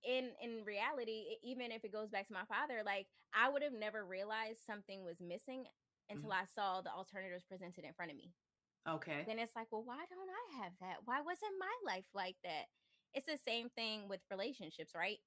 in 0.05 0.29
in 0.43 0.63
reality 0.65 1.37
even 1.43 1.71
if 1.71 1.83
it 1.83 1.91
goes 1.91 2.09
back 2.09 2.27
to 2.27 2.33
my 2.33 2.45
father 2.47 2.81
like 2.85 3.07
I 3.33 3.49
would 3.49 3.63
have 3.63 3.73
never 3.73 4.05
realized 4.05 4.59
something 4.65 5.03
was 5.03 5.19
missing 5.19 5.65
until 6.09 6.29
mm-hmm. 6.29 6.43
I 6.43 6.53
saw 6.55 6.81
the 6.81 6.91
alternatives 6.91 7.43
presented 7.47 7.83
in 7.83 7.93
front 7.93 8.11
of 8.11 8.17
me. 8.17 8.31
Okay. 8.87 9.23
then 9.27 9.37
it's 9.37 9.55
like, 9.55 9.67
well, 9.69 9.83
why 9.83 10.07
don't 10.09 10.31
I 10.31 10.63
have 10.63 10.71
that? 10.79 11.03
Why 11.03 11.19
wasn't 11.19 11.59
my 11.59 11.93
life 11.93 12.05
like 12.13 12.37
that? 12.45 12.71
It's 13.13 13.25
the 13.25 13.37
same 13.37 13.67
thing 13.75 14.07
with 14.07 14.21
relationships, 14.31 14.93
right? 14.95 15.17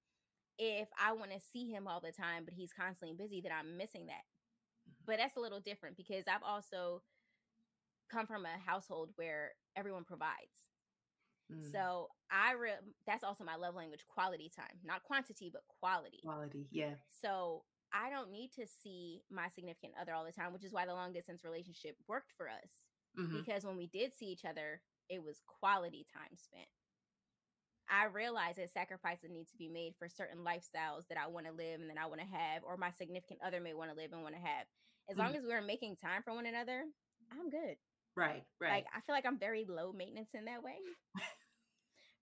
If 0.59 0.89
I 0.99 1.13
want 1.13 1.33
to 1.33 1.41
see 1.53 1.69
him 1.69 1.87
all 1.87 2.01
the 2.01 2.13
time, 2.13 2.45
but 2.45 2.55
he's 2.55 2.73
constantly 2.73 3.15
busy, 3.15 3.43
then 3.43 3.53
I'm 3.53 3.77
missing 3.77 4.07
that. 4.07 4.25
Mm-hmm. 4.89 5.05
But 5.07 5.19
that's 5.19 5.37
a 5.37 5.41
little 5.41 5.61
different 5.61 5.99
because 5.99 6.25
I've 6.27 6.43
also 6.43 7.03
come 8.11 8.27
from 8.27 8.47
a 8.47 8.57
household 8.65 9.11
where 9.17 9.53
everyone 9.77 10.05
provides. 10.05 10.70
Mm, 11.51 11.73
So 11.73 12.09
I 12.31 12.53
re- 12.53 12.79
that's 13.07 13.25
also 13.25 13.45
my 13.45 13.57
love 13.57 13.75
language, 13.75 14.05
quality 14.09 14.51
time, 14.55 14.79
not 14.85 15.03
quantity, 15.03 15.51
but 15.53 15.63
quality. 15.81 16.21
quality. 16.23 16.67
Yeah. 16.71 16.95
So 17.11 17.65
I 17.93 18.11
don't 18.11 18.31
need 18.31 18.53
to 18.53 18.67
see 18.67 19.23
my 19.31 19.49
significant 19.49 19.95
other 20.01 20.13
all 20.15 20.25
the 20.25 20.33
time, 20.33 20.53
which 20.53 20.65
is 20.65 20.73
why 20.73 20.87
the 20.87 20.95
long 20.95 21.13
distance 21.13 21.45
relationship 21.45 21.97
worked 22.09 22.33
for 22.37 22.49
us 22.49 22.71
hmm 23.17 23.39
because 23.39 23.65
when 23.65 23.77
we 23.77 23.87
did 23.87 24.15
see 24.15 24.27
each 24.27 24.45
other, 24.45 24.81
it 25.09 25.23
was 25.23 25.41
quality 25.47 26.07
time 26.15 26.37
spent. 26.37 26.69
I 27.89 28.05
realized 28.07 28.59
that 28.59 28.71
sacrifices 28.73 29.31
need 29.31 29.49
to 29.49 29.57
be 29.57 29.69
made 29.69 29.95
for 29.99 30.09
certain 30.09 30.45
lifestyles 30.45 31.09
that 31.09 31.19
I 31.19 31.27
want 31.27 31.47
to 31.47 31.53
live 31.53 31.81
and 31.81 31.91
that 31.91 31.99
I 31.99 32.07
want 32.07 32.21
to 32.21 32.27
have, 32.27 32.63
or 32.65 32.77
my 32.77 32.91
significant 32.93 33.41
other 33.45 33.61
may 33.61 33.75
want 33.75 33.91
to 33.91 33.97
live 33.97 34.13
and 34.13 34.23
want 34.23 34.35
to 34.37 34.41
have. 34.41 34.67
As 35.11 35.19
long 35.19 35.33
Mhm. 35.33 35.39
as 35.39 35.45
we're 35.45 35.61
making 35.61 35.97
time 35.97 36.23
for 36.23 36.33
one 36.33 36.47
another, 36.47 36.85
I'm 37.33 37.51
good. 37.51 37.77
Right. 38.15 38.45
Right. 38.61 38.71
Like 38.71 38.87
I 38.95 39.01
feel 39.01 39.15
like 39.15 39.27
I'm 39.27 39.39
very 39.39 39.65
low 39.65 39.93
maintenance 39.93 40.35
in 40.35 40.45
that 40.47 40.63
way. 40.63 40.77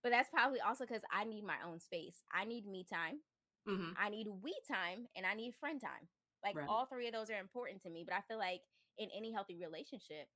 But 0.03 0.11
that's 0.13 0.29
probably 0.31 0.61
also 0.61 0.85
because 0.85 1.03
I 1.13 1.25
need 1.25 1.45
my 1.45 1.57
own 1.67 1.81
space. 1.81 2.23
I 2.33 2.45
need 2.45 2.67
me 2.67 2.85
time. 2.91 3.19
hmm 3.67 3.91
I 3.99 4.09
need 4.11 4.29
we 4.43 4.55
time 4.71 5.07
and 5.17 5.27
I 5.27 5.35
need 5.35 5.55
friend 5.59 5.81
time. 5.81 6.09
Like 6.45 6.57
Right. 6.57 6.67
all 6.69 6.87
three 6.87 7.07
of 7.09 7.13
those 7.15 7.31
are 7.31 7.39
important 7.41 7.83
to 7.83 7.91
me. 7.91 8.05
But 8.07 8.15
I 8.17 8.21
feel 8.29 8.39
like 8.39 8.61
in 8.99 9.09
any 9.17 9.33
healthy 9.33 9.57
relationship, 9.57 10.29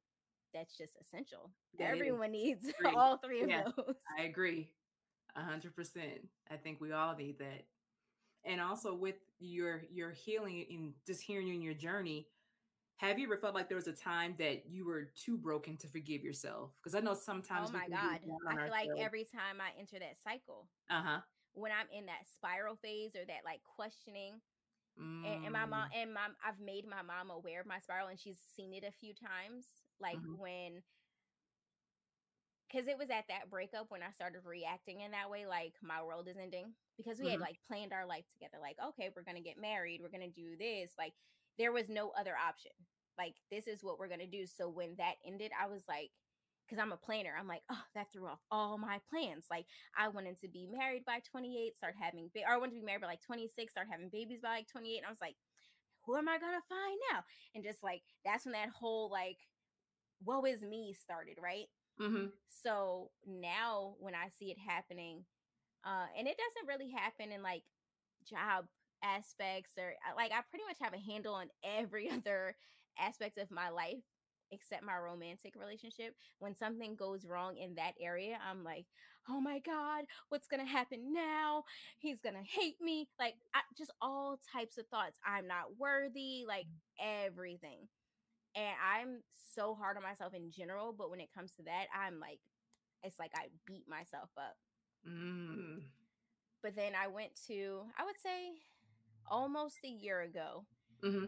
that's 0.53 0.77
just 0.77 0.94
essential. 1.01 1.51
That. 1.79 1.88
Everyone 1.90 2.33
needs 2.33 2.66
Agree. 2.81 2.94
all 2.96 3.18
three 3.18 3.42
of 3.42 3.48
Yeah. 3.48 3.64
those. 3.77 3.94
I 4.18 4.25
agree. 4.25 4.70
A 5.37 5.42
hundred 5.42 5.75
percent. 5.75 6.27
I 6.51 6.57
think 6.57 6.81
we 6.81 6.92
all 6.92 7.16
need 7.16 7.38
that. 7.38 7.64
And 8.44 8.61
also 8.61 8.94
with 8.94 9.16
your 9.38 9.83
your 9.90 10.11
healing 10.12 10.66
and 10.70 10.92
just 11.07 11.22
hearing 11.22 11.46
you 11.48 11.55
in 11.55 11.62
your 11.62 11.75
journey, 11.75 12.27
have 12.98 13.18
you 13.18 13.26
ever 13.26 13.37
felt 13.37 13.55
like 13.55 13.68
there 13.68 13.76
was 13.76 13.88
a 13.88 13.92
time 13.92 14.35
that 14.38 14.64
you 14.68 14.85
were 14.87 15.11
too 15.16 15.37
broken 15.37 15.76
to 15.78 15.88
forgive 15.88 16.22
yourself? 16.22 16.70
Because 16.83 16.94
I 16.94 17.00
know 17.00 17.14
sometimes 17.14 17.68
Oh 17.68 17.72
my 17.72 17.88
God. 17.88 18.20
I 18.48 18.57
feel 18.57 18.72
like 18.72 18.88
every 18.96 19.24
time 19.24 19.61
I 19.61 19.78
enter 19.78 19.98
that 19.98 20.16
cycle, 20.22 20.68
uh-huh. 20.90 21.20
when 21.55 21.72
I'm 21.72 21.88
in 21.92 22.07
that 22.07 22.26
spiral 22.33 22.76
phase 22.76 23.14
or 23.14 23.24
that 23.26 23.44
like 23.44 23.62
questioning, 23.64 24.40
and, 25.24 25.38
and 25.44 25.52
my 25.52 25.66
mom 25.66 25.87
Mm, 25.87 25.94
and 25.94 26.14
mom 26.14 26.33
I've 26.44 26.61
made 26.61 26.87
my 26.87 27.02
mom 27.02 27.31
aware 27.31 27.61
of 27.61 27.66
my 27.66 27.78
spiral 27.81 28.09
and 28.09 28.18
she's 28.18 28.38
seen 28.57 28.72
it 28.74 28.85
a 28.85 28.92
few 28.92 29.14
times. 29.14 29.66
Like 30.00 30.20
Mhm. 30.20 30.37
when 30.37 30.83
because 32.70 32.88
it 32.88 32.98
was 32.98 33.11
at 33.11 33.26
that 33.28 33.50
breakup 33.50 33.90
when 33.90 34.02
I 34.02 34.11
started 34.12 34.40
reacting 34.44 35.00
in 35.00 35.11
that 35.12 35.31
way, 35.31 35.46
like 35.46 35.74
my 35.83 36.02
world 36.02 36.28
is 36.28 36.37
ending. 36.40 36.72
Because 36.96 37.18
we 37.18 37.28
had 37.28 37.40
Mhm. 37.40 37.40
like 37.40 37.57
planned 37.66 37.92
our 37.92 38.07
life 38.07 38.24
together, 38.33 38.59
like, 38.61 38.76
okay, 38.90 39.11
we're 39.14 39.22
gonna 39.22 39.40
get 39.40 39.59
married, 39.61 40.00
we're 40.02 40.11
gonna 40.11 40.28
do 40.31 40.57
this. 40.59 40.92
Like 40.98 41.14
there 41.59 41.73
was 41.73 41.88
no 41.88 42.12
other 42.19 42.35
option. 42.37 42.73
Like 43.19 43.35
this 43.51 43.67
is 43.67 43.83
what 43.83 43.99
we're 43.99 44.09
gonna 44.09 44.27
do. 44.27 44.47
So 44.47 44.69
when 44.69 44.95
that 44.99 45.15
ended, 45.27 45.51
I 45.61 45.67
was 45.69 45.83
like, 45.88 46.11
because 46.67 46.81
I'm 46.81 46.93
a 46.93 46.97
planner, 46.97 47.35
I'm 47.38 47.49
like, 47.49 47.62
oh, 47.71 47.83
that 47.95 48.07
threw 48.12 48.27
off 48.27 48.41
all 48.51 48.79
my 48.79 49.01
plans. 49.11 49.47
Like 49.51 49.67
I 49.97 50.09
wanted 50.09 50.41
to 50.41 50.49
be 50.49 50.67
married 50.71 51.05
by 51.05 51.21
28, 51.31 51.77
start 51.77 51.95
having, 52.01 52.31
ba- 52.35 52.43
or 52.47 52.55
I 52.55 52.57
wanted 52.59 52.75
to 52.75 52.81
be 52.81 52.87
married 52.87 53.03
by 53.03 53.09
like 53.09 53.23
26, 53.27 53.73
start 53.73 53.88
having 53.91 54.09
babies 54.11 54.41
by 54.43 54.51
like 54.62 54.69
28. 54.69 54.99
And 54.99 55.07
I 55.07 55.11
was 55.11 55.21
like, 55.21 55.37
who 56.07 56.17
am 56.17 56.29
I 56.29 56.38
gonna 56.38 56.62
find 56.69 56.99
now? 57.12 57.25
And 57.55 57.65
just 57.65 57.83
like 57.83 58.03
that's 58.25 58.45
when 58.47 58.53
that 58.53 58.71
whole 58.71 59.11
like, 59.11 59.38
woe 60.25 60.45
is 60.45 60.62
me 60.62 60.95
started, 61.01 61.38
right? 61.43 61.67
mhm. 62.01 62.31
So 62.49 63.11
now 63.27 63.97
when 64.01 64.15
I 64.15 64.29
see 64.38 64.51
it 64.51 64.59
happening, 64.59 65.25
uh, 65.85 66.07
and 66.17 66.27
it 66.29 66.37
doesn't 66.38 66.69
really 66.69 66.91
happen 66.91 67.33
in 67.33 67.43
like 67.43 67.62
job 68.29 68.67
aspects 69.03 69.73
or 69.79 69.95
like 70.17 70.33
I 70.33 70.41
pretty 70.51 70.65
much 70.69 70.79
have 70.81 70.95
a 70.95 71.12
handle 71.12 71.35
on 71.35 71.47
every 71.65 72.11
other 72.15 72.55
aspect 72.99 73.38
of 73.38 73.51
my 73.51 73.71
life 73.71 74.05
except 74.53 74.85
my 74.85 74.97
romantic 74.97 75.55
relationship. 75.59 76.15
When 76.38 76.55
something 76.55 76.95
goes 76.95 77.25
wrong 77.25 77.57
in 77.57 77.75
that 77.77 77.95
area, 78.01 78.38
I'm 78.49 78.62
like, 78.62 78.85
oh 79.29 79.41
my 79.41 79.59
God, 79.61 80.05
what's 80.29 80.47
going 80.47 80.65
to 80.65 80.71
happen 80.71 81.12
now? 81.12 81.65
He's 81.99 82.21
going 82.21 82.35
to 82.35 82.43
hate 82.43 82.77
me. 82.81 83.09
Like, 83.19 83.35
I, 83.55 83.61
just 83.77 83.93
all 84.01 84.38
types 84.53 84.79
of 84.79 84.87
thoughts. 84.88 85.19
I'm 85.27 85.47
not 85.47 85.79
worthy, 85.79 86.45
like 86.47 86.67
everything. 87.01 87.88
And 88.55 88.75
I'm 88.85 89.23
so 89.55 89.75
hard 89.75 89.97
on 89.97 90.03
myself 90.03 90.35
in 90.35 90.51
general. 90.51 90.95
But 90.97 91.11
when 91.11 91.21
it 91.21 91.33
comes 91.35 91.53
to 91.57 91.62
that, 91.65 91.87
I'm 91.97 92.21
like, 92.21 92.41
it's 93.03 93.19
like 93.19 93.33
I 93.35 93.47
beat 93.67 93.88
myself 93.88 94.29
up. 94.37 94.57
Mm. 95.09 95.83
But 96.62 96.77
then 96.77 96.93
I 96.95 97.09
went 97.09 97.33
to, 97.49 97.83
I 97.99 98.05
would 98.05 98.21
say, 98.23 98.53
almost 99.31 99.79
a 99.85 99.89
year 99.89 100.21
ago. 100.23 100.67
hmm 101.03 101.25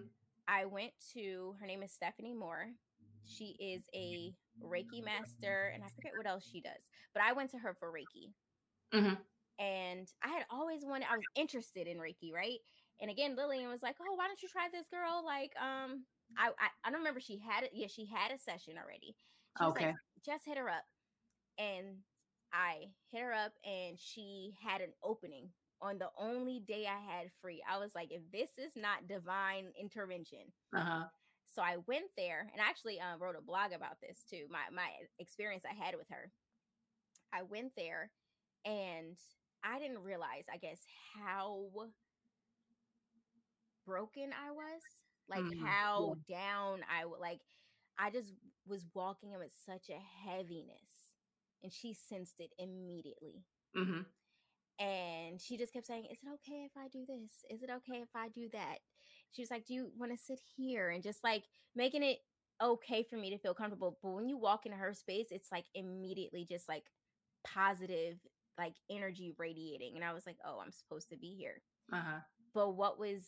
I 0.49 0.65
went 0.67 0.93
to 1.15 1.55
her 1.61 1.67
name 1.67 1.83
is 1.83 1.93
Stephanie 1.93 2.35
Moore. 2.35 2.73
She 3.25 3.57
is 3.59 3.89
a 3.95 4.35
Reiki 4.63 5.03
master, 5.05 5.71
and 5.75 5.83
I 5.85 5.89
forget 5.91 6.17
what 6.17 6.27
else 6.27 6.45
she 6.45 6.61
does, 6.61 6.91
but 7.15 7.23
I 7.23 7.33
went 7.33 7.51
to 7.53 7.59
her 7.59 7.75
for 7.75 7.91
Reiki. 7.93 8.33
Mhm. 8.93 9.19
And 9.59 10.09
I 10.23 10.29
had 10.29 10.47
always 10.51 10.85
wanted, 10.85 11.07
I 11.11 11.17
was 11.17 11.27
interested 11.35 11.87
in 11.87 11.99
Reiki, 11.99 12.33
right? 12.33 12.59
And 13.01 13.11
again, 13.11 13.37
Lillian 13.37 13.69
was 13.69 13.83
like, 13.83 13.97
Oh, 14.01 14.15
why 14.15 14.27
don't 14.27 14.43
you 14.43 14.49
try 14.49 14.69
this 14.73 14.89
girl? 14.89 15.23
Like, 15.25 15.53
um, 15.61 16.05
I, 16.37 16.49
I, 16.49 16.69
I 16.85 16.91
don't 16.91 17.01
remember 17.01 17.21
she 17.21 17.39
had 17.39 17.65
it. 17.65 17.71
Yeah, 17.73 17.87
she 17.89 18.07
had 18.07 18.33
a 18.33 18.39
session 18.39 18.75
already. 18.83 19.17
She 19.59 19.65
was 19.65 19.75
Okay. 19.75 19.87
like, 19.87 19.95
just 20.25 20.45
hit 20.47 20.59
her 20.59 20.69
up. 20.69 20.85
And 21.59 21.99
I 22.53 22.87
hit 23.11 23.23
her 23.23 23.33
up 23.33 23.53
and 23.65 23.99
she 23.99 24.53
had 24.67 24.81
an 24.81 24.93
opening 25.03 25.51
on 25.85 25.99
the 25.99 26.11
only 26.19 26.61
day 26.61 26.87
I 26.89 27.01
had 27.01 27.31
free. 27.43 27.63
I 27.71 27.79
was 27.79 27.93
like, 27.95 28.11
if 28.13 28.23
this 28.33 28.51
is 28.59 28.73
not 28.77 29.09
divine 29.09 29.73
intervention. 29.81 30.53
Uh 30.73 30.81
huh. 30.85 31.05
So 31.55 31.63
I 31.63 31.79
went 31.87 32.11
there 32.17 32.49
and 32.53 32.63
I 32.63 32.69
actually 32.69 33.01
uh, 33.01 33.19
wrote 33.19 33.37
a 33.39 33.43
blog 33.43 33.73
about 33.73 34.01
this 34.01 34.25
too. 34.29 34.47
My 34.51 34.61
my 34.75 34.89
experience 35.19 35.65
I 35.71 35.75
had 35.75 35.97
with 35.97 36.09
her. 36.11 36.31
I 37.33 37.43
went 37.43 37.73
there 37.77 38.11
and 38.65 39.17
I 39.65 39.79
didn't 39.79 40.03
realize, 40.05 40.47
I 40.53 40.59
guess, 40.59 40.81
how 41.17 41.69
broken 43.87 44.31
I 44.33 44.51
was. 44.53 44.83
Like 45.29 45.47
Mm, 45.47 45.63
how 45.63 46.17
down 46.29 46.81
I 46.91 47.05
would 47.07 47.21
like 47.21 47.41
I 47.99 48.11
just 48.11 48.33
was 48.67 48.87
walking 48.95 49.33
in 49.33 49.39
with 49.39 49.53
such 49.67 49.89
a 49.91 50.29
heaviness. 50.29 51.13
And 51.63 51.73
she 51.73 51.95
sensed 51.95 52.41
it 52.41 52.51
immediately. 52.59 53.45
hmm 53.75 54.07
And 54.79 55.41
she 55.41 55.57
just 55.57 55.73
kept 55.73 55.87
saying, 55.87 56.07
Is 56.11 56.19
it 56.23 56.29
okay 56.35 56.65
if 56.65 56.73
I 56.77 56.89
do 56.89 57.05
this? 57.07 57.31
Is 57.51 57.63
it 57.63 57.71
okay 57.71 58.01
if 58.03 58.09
I 58.15 58.29
do 58.29 58.49
that? 58.53 58.79
She 59.33 59.43
was 59.43 59.51
like, 59.51 59.67
Do 59.67 59.75
you 59.75 59.91
want 59.99 60.13
to 60.13 60.19
sit 60.19 60.41
here? 60.57 60.91
And 60.91 61.03
just 61.03 61.23
like 61.23 61.45
making 61.77 62.03
it 62.03 62.19
okay 62.63 63.05
for 63.09 63.17
me 63.17 63.31
to 63.31 63.39
feel 63.39 63.55
comfortable. 63.55 63.99
But 64.03 64.11
when 64.11 64.29
you 64.29 64.39
walk 64.39 64.67
into 64.67 64.79
her 64.79 64.95
space, 64.95 65.27
it's 65.31 65.51
like 65.53 65.65
immediately 65.75 66.47
just 66.49 66.69
like 66.69 66.85
positive, 67.47 68.17
like 68.59 68.75
energy 68.91 69.33
radiating. 69.39 69.93
And 69.97 70.05
I 70.05 70.13
was 70.13 70.27
like, 70.27 70.39
Oh, 70.47 70.61
I'm 70.65 70.73
supposed 70.73 71.09
to 71.11 71.17
be 71.17 71.35
here. 71.39 71.63
Uh 71.93 72.03
huh. 72.05 72.21
But 72.53 72.73
what 72.75 72.99
was 72.99 73.21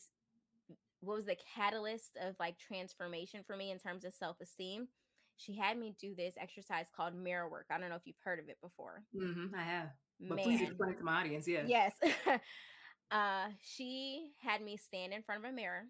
what 1.00 1.16
was 1.16 1.26
the 1.26 1.36
catalyst 1.54 2.16
of 2.20 2.34
like 2.40 2.58
transformation 2.58 3.40
for 3.46 3.56
me 3.56 3.70
in 3.70 3.78
terms 3.78 4.04
of 4.04 4.14
self-esteem? 4.14 4.88
She 5.36 5.54
had 5.54 5.78
me 5.78 5.94
do 6.00 6.14
this 6.14 6.34
exercise 6.40 6.86
called 6.96 7.14
mirror 7.14 7.48
work. 7.48 7.66
I 7.70 7.78
don't 7.78 7.90
know 7.90 7.96
if 7.96 8.06
you've 8.06 8.16
heard 8.24 8.38
of 8.38 8.48
it 8.48 8.56
before. 8.62 9.02
hmm 9.14 9.54
I 9.56 9.62
have. 9.62 9.90
But 10.20 10.38
please 10.38 10.60
Man, 10.60 10.68
explain 10.68 10.90
it 10.92 10.98
to 10.98 11.04
my 11.04 11.20
audience. 11.20 11.46
Yeah. 11.46 11.64
Yes. 11.66 11.92
uh, 13.10 13.48
she 13.60 14.30
had 14.42 14.62
me 14.62 14.76
stand 14.76 15.12
in 15.12 15.22
front 15.22 15.44
of 15.44 15.50
a 15.50 15.52
mirror 15.54 15.84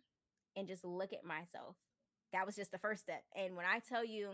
and 0.57 0.67
just 0.67 0.85
look 0.85 1.13
at 1.13 1.25
myself. 1.25 1.77
That 2.33 2.45
was 2.45 2.57
just 2.57 2.73
the 2.73 2.79
first 2.79 3.03
step. 3.03 3.23
And 3.37 3.57
when 3.57 3.67
I 3.67 3.79
tell 3.79 4.05
you, 4.05 4.33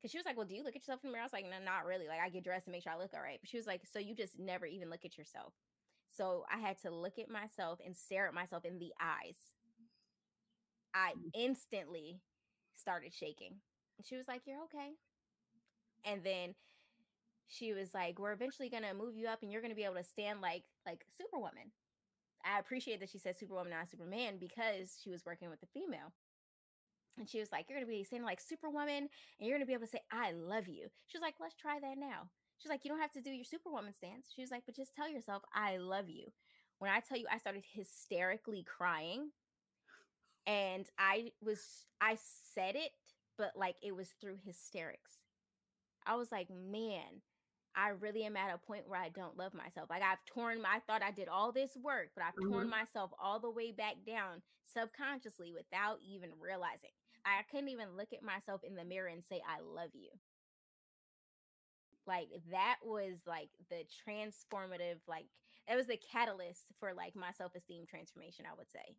because 0.00 0.12
she 0.12 0.18
was 0.18 0.26
like, 0.26 0.36
Well, 0.36 0.46
do 0.46 0.54
you 0.54 0.62
look 0.62 0.76
at 0.76 0.82
yourself 0.82 1.00
in 1.02 1.08
the 1.08 1.12
mirror? 1.12 1.22
I 1.22 1.26
was 1.26 1.32
like, 1.32 1.44
No, 1.44 1.64
not 1.64 1.86
really. 1.86 2.06
Like, 2.06 2.20
I 2.20 2.28
get 2.28 2.44
dressed 2.44 2.66
and 2.66 2.72
make 2.72 2.82
sure 2.82 2.92
I 2.92 2.98
look 2.98 3.10
all 3.14 3.22
right. 3.22 3.38
But 3.40 3.48
she 3.48 3.56
was 3.56 3.66
like, 3.66 3.82
So 3.92 3.98
you 3.98 4.14
just 4.14 4.38
never 4.38 4.66
even 4.66 4.90
look 4.90 5.04
at 5.04 5.18
yourself. 5.18 5.52
So 6.16 6.44
I 6.52 6.58
had 6.58 6.80
to 6.82 6.90
look 6.90 7.18
at 7.18 7.28
myself 7.28 7.80
and 7.84 7.96
stare 7.96 8.28
at 8.28 8.34
myself 8.34 8.64
in 8.64 8.78
the 8.78 8.92
eyes. 9.00 9.36
I 10.94 11.12
instantly 11.34 12.20
started 12.74 13.12
shaking. 13.12 13.56
And 13.98 14.06
she 14.06 14.16
was 14.16 14.28
like, 14.28 14.42
You're 14.46 14.62
okay. 14.64 14.92
And 16.04 16.22
then 16.22 16.54
she 17.48 17.72
was 17.72 17.94
like, 17.94 18.18
We're 18.18 18.32
eventually 18.32 18.68
gonna 18.68 18.94
move 18.94 19.16
you 19.16 19.28
up 19.28 19.42
and 19.42 19.50
you're 19.52 19.62
gonna 19.62 19.74
be 19.74 19.84
able 19.84 19.94
to 19.96 20.04
stand 20.04 20.40
like 20.40 20.64
like 20.86 21.04
Superwoman. 21.16 21.72
I 22.44 22.58
appreciate 22.58 23.00
that 23.00 23.10
she 23.10 23.18
said 23.18 23.36
Superwoman, 23.36 23.72
not 23.72 23.90
Superman, 23.90 24.38
because 24.38 24.98
she 25.02 25.10
was 25.10 25.26
working 25.26 25.50
with 25.50 25.62
a 25.62 25.66
female. 25.66 26.12
And 27.18 27.28
she 27.28 27.40
was 27.40 27.50
like, 27.52 27.66
You're 27.68 27.78
gonna 27.78 27.90
be 27.90 28.04
standing 28.04 28.26
like 28.26 28.40
Superwoman 28.40 29.08
and 29.38 29.48
you're 29.48 29.56
gonna 29.56 29.66
be 29.66 29.72
able 29.72 29.86
to 29.86 29.90
say, 29.90 30.02
I 30.10 30.32
love 30.32 30.68
you. 30.68 30.88
She 31.06 31.16
was 31.18 31.22
like, 31.22 31.34
Let's 31.40 31.54
try 31.54 31.78
that 31.80 31.98
now. 31.98 32.28
She's 32.58 32.70
like, 32.70 32.84
You 32.84 32.90
don't 32.90 33.00
have 33.00 33.12
to 33.12 33.20
do 33.22 33.30
your 33.30 33.44
Superwoman 33.44 33.94
stance. 33.94 34.32
She 34.34 34.42
was 34.42 34.50
like, 34.50 34.64
But 34.66 34.76
just 34.76 34.94
tell 34.94 35.10
yourself, 35.10 35.42
I 35.54 35.78
love 35.78 36.08
you. 36.08 36.26
When 36.78 36.90
I 36.90 37.00
tell 37.00 37.18
you, 37.18 37.26
I 37.30 37.38
started 37.38 37.64
hysterically 37.72 38.64
crying. 38.64 39.30
And 40.46 40.86
I 40.98 41.32
was, 41.42 41.86
I 42.00 42.16
said 42.54 42.76
it, 42.76 42.92
but 43.36 43.52
like 43.56 43.76
it 43.82 43.94
was 43.96 44.10
through 44.20 44.38
hysterics. 44.44 45.12
I 46.06 46.16
was 46.16 46.30
like, 46.30 46.48
Man, 46.50 47.22
I 47.76 47.90
really 47.90 48.24
am 48.24 48.36
at 48.36 48.54
a 48.54 48.58
point 48.58 48.88
where 48.88 49.00
I 49.00 49.10
don't 49.10 49.36
love 49.36 49.52
myself. 49.52 49.90
Like 49.90 50.02
I've 50.02 50.24
torn 50.24 50.62
my, 50.62 50.76
I 50.76 50.80
thought 50.80 51.02
I 51.02 51.10
did 51.10 51.28
all 51.28 51.52
this 51.52 51.76
work, 51.82 52.08
but 52.14 52.24
I've 52.24 52.48
torn 52.48 52.66
mm-hmm. 52.66 52.70
myself 52.70 53.10
all 53.22 53.38
the 53.38 53.50
way 53.50 53.70
back 53.70 53.96
down 54.06 54.40
subconsciously 54.72 55.52
without 55.52 55.98
even 56.00 56.30
realizing. 56.40 56.90
I 57.26 57.42
couldn't 57.50 57.68
even 57.68 57.96
look 57.96 58.14
at 58.14 58.22
myself 58.22 58.62
in 58.64 58.76
the 58.76 58.84
mirror 58.84 59.08
and 59.08 59.22
say, 59.22 59.42
I 59.44 59.60
love 59.60 59.90
you. 59.92 60.08
Like 62.06 62.28
that 62.50 62.76
was 62.82 63.18
like 63.26 63.50
the 63.68 63.84
transformative, 64.08 64.98
like 65.06 65.26
it 65.68 65.76
was 65.76 65.86
the 65.86 66.00
catalyst 66.12 66.72
for 66.78 66.94
like 66.94 67.14
my 67.14 67.32
self-esteem 67.36 67.84
transformation, 67.86 68.46
I 68.50 68.56
would 68.56 68.70
say. 68.70 68.94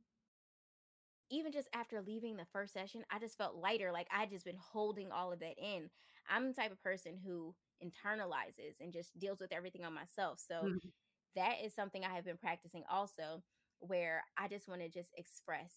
Even 1.32 1.52
just 1.52 1.68
after 1.74 2.02
leaving 2.02 2.38
the 2.38 2.48
first 2.54 2.74
session, 2.74 3.04
I 3.10 3.20
just 3.20 3.38
felt 3.38 3.56
lighter. 3.56 3.92
Like 3.92 4.08
I 4.16 4.28
just 4.28 4.46
been 4.46 4.60
holding 4.60 5.12
all 5.12 5.32
of 5.32 5.40
that 5.40 5.58
in. 5.58 5.90
I'm 6.30 6.48
the 6.48 6.54
type 6.54 6.72
of 6.72 6.84
person 6.84 7.18
who 7.26 7.56
internalizes 7.84 8.80
and 8.82 8.94
just 8.94 9.18
deals 9.20 9.40
with 9.40 9.52
everything 9.54 9.86
on 9.86 9.94
myself. 9.94 10.40
So 10.46 10.70
Mhm. 10.70 10.92
that 11.36 11.58
is 11.63 11.74
something 11.74 12.04
I 12.04 12.16
have 12.16 12.26
been 12.26 12.38
practicing 12.38 12.84
also, 12.90 13.44
where 13.80 14.24
I 14.38 14.48
just 14.48 14.68
want 14.68 14.82
to 14.82 14.90
just 14.90 15.12
express. 15.18 15.72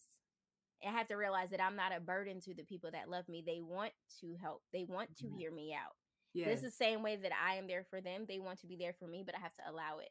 And 0.82 0.94
I 0.94 0.98
have 0.98 1.08
to 1.08 1.16
realize 1.16 1.50
that 1.50 1.62
I'm 1.62 1.76
not 1.76 1.94
a 1.96 2.00
burden 2.00 2.40
to 2.42 2.54
the 2.54 2.64
people 2.64 2.90
that 2.92 3.08
love 3.10 3.28
me. 3.28 3.42
They 3.44 3.60
want 3.60 3.92
to 4.20 4.34
help, 4.40 4.62
they 4.72 4.84
want 4.88 5.10
to 5.18 5.28
Mhm. 5.28 5.30
hear 5.30 5.52
me 5.52 5.74
out. 5.74 5.94
Yeah. 6.32 6.46
This 6.50 6.62
is 6.62 6.72
the 6.72 6.84
same 6.84 7.02
way 7.02 7.16
that 7.16 7.32
I 7.34 7.56
am 7.56 7.66
there 7.66 7.84
for 7.90 8.00
them. 8.00 8.26
They 8.26 8.38
want 8.38 8.60
to 8.60 8.66
be 8.66 8.76
there 8.76 8.94
for 8.98 9.06
me, 9.06 9.22
but 9.24 9.34
I 9.36 9.40
have 9.40 9.54
to 9.56 9.70
allow 9.70 9.98
it. 9.98 10.10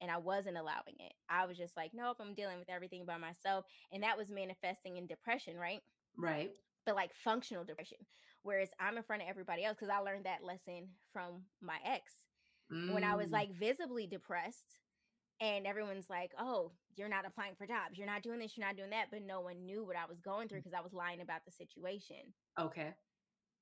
And 0.00 0.10
I 0.10 0.18
wasn't 0.18 0.56
allowing 0.56 0.96
it. 1.00 1.12
I 1.28 1.46
was 1.46 1.56
just 1.56 1.76
like, 1.76 1.92
nope, 1.94 2.18
I'm 2.20 2.34
dealing 2.34 2.58
with 2.58 2.68
everything 2.70 3.04
by 3.04 3.16
myself. 3.18 3.64
And 3.92 4.02
that 4.02 4.16
was 4.18 4.30
manifesting 4.30 4.96
in 4.96 5.06
depression, 5.06 5.56
right? 5.56 5.82
right. 6.16 6.52
But 6.88 6.96
like 6.96 7.10
functional 7.22 7.64
depression. 7.64 7.98
Whereas 8.42 8.70
I'm 8.80 8.96
in 8.96 9.02
front 9.02 9.20
of 9.20 9.28
everybody 9.28 9.62
else 9.62 9.76
because 9.78 9.94
I 9.94 9.98
learned 10.00 10.24
that 10.24 10.42
lesson 10.42 10.88
from 11.12 11.42
my 11.60 11.76
ex 11.84 12.12
when 12.70 13.04
I 13.04 13.14
was 13.14 13.28
Mm, 13.28 13.32
like 13.32 13.52
visibly 13.52 14.06
depressed. 14.06 14.80
And 15.40 15.66
everyone's 15.66 16.08
like, 16.08 16.32
oh, 16.38 16.72
you're 16.96 17.10
not 17.10 17.26
applying 17.26 17.54
for 17.56 17.66
jobs. 17.66 17.96
You're 17.98 18.06
not 18.06 18.22
doing 18.22 18.38
this. 18.38 18.56
You're 18.56 18.66
not 18.66 18.76
doing 18.76 18.90
that. 18.90 19.08
But 19.12 19.22
no 19.22 19.40
one 19.42 19.66
knew 19.66 19.84
what 19.84 19.96
I 19.96 20.06
was 20.08 20.18
going 20.20 20.48
through 20.48 20.60
because 20.60 20.72
I 20.72 20.80
was 20.80 20.94
lying 20.94 21.20
about 21.20 21.44
the 21.44 21.52
situation. 21.52 22.32
Okay. 22.58 22.94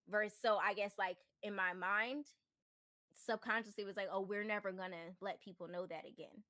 Versus, 0.09 0.39
so 0.41 0.57
I 0.57 0.73
guess 0.75 0.93
like 0.97 1.17
in 1.43 1.55
my 1.55 1.73
mind, 1.73 2.27
subconsciously 3.27 3.85
was 3.85 3.97
like, 3.97 4.09
oh, 4.12 4.21
we're 4.21 4.45
never 4.45 4.71
going 4.71 4.93
to 4.93 5.15
let 5.21 5.41
people 5.43 5.67
know 5.67 5.85
that 5.87 6.07
again. 6.07 6.45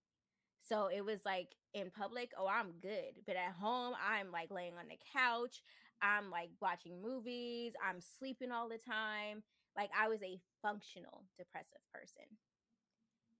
So 0.68 0.88
it 0.94 1.04
was 1.04 1.20
like 1.24 1.48
in 1.74 1.90
public, 1.90 2.32
oh, 2.38 2.48
I'm 2.48 2.72
good. 2.82 3.22
But 3.26 3.36
at 3.36 3.52
home, 3.52 3.94
I'm 4.04 4.30
like 4.30 4.50
laying 4.50 4.74
on 4.74 4.88
the 4.88 4.98
couch. 5.12 5.62
I'm 6.02 6.30
like 6.30 6.50
watching 6.60 7.00
movies. 7.02 7.74
I'm 7.82 8.00
sleeping 8.00 8.52
all 8.52 8.68
the 8.68 8.78
time. 8.78 9.42
Like 9.76 9.90
I 9.98 10.08
was 10.08 10.22
a 10.22 10.40
functional 10.62 11.24
depressive 11.38 11.80
person. 11.92 12.24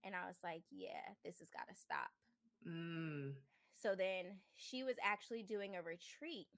And 0.04 0.14
I 0.14 0.26
was 0.26 0.36
like, 0.44 0.62
yeah, 0.70 1.14
this 1.24 1.38
has 1.40 1.48
got 1.50 1.68
to 1.68 1.74
stop. 1.80 2.10
Mm, 2.66 3.34
So 3.74 3.94
then 3.94 4.40
she 4.56 4.82
was 4.84 4.96
actually 5.02 5.42
doing 5.42 5.76
a 5.76 5.82
retreat. 5.82 6.48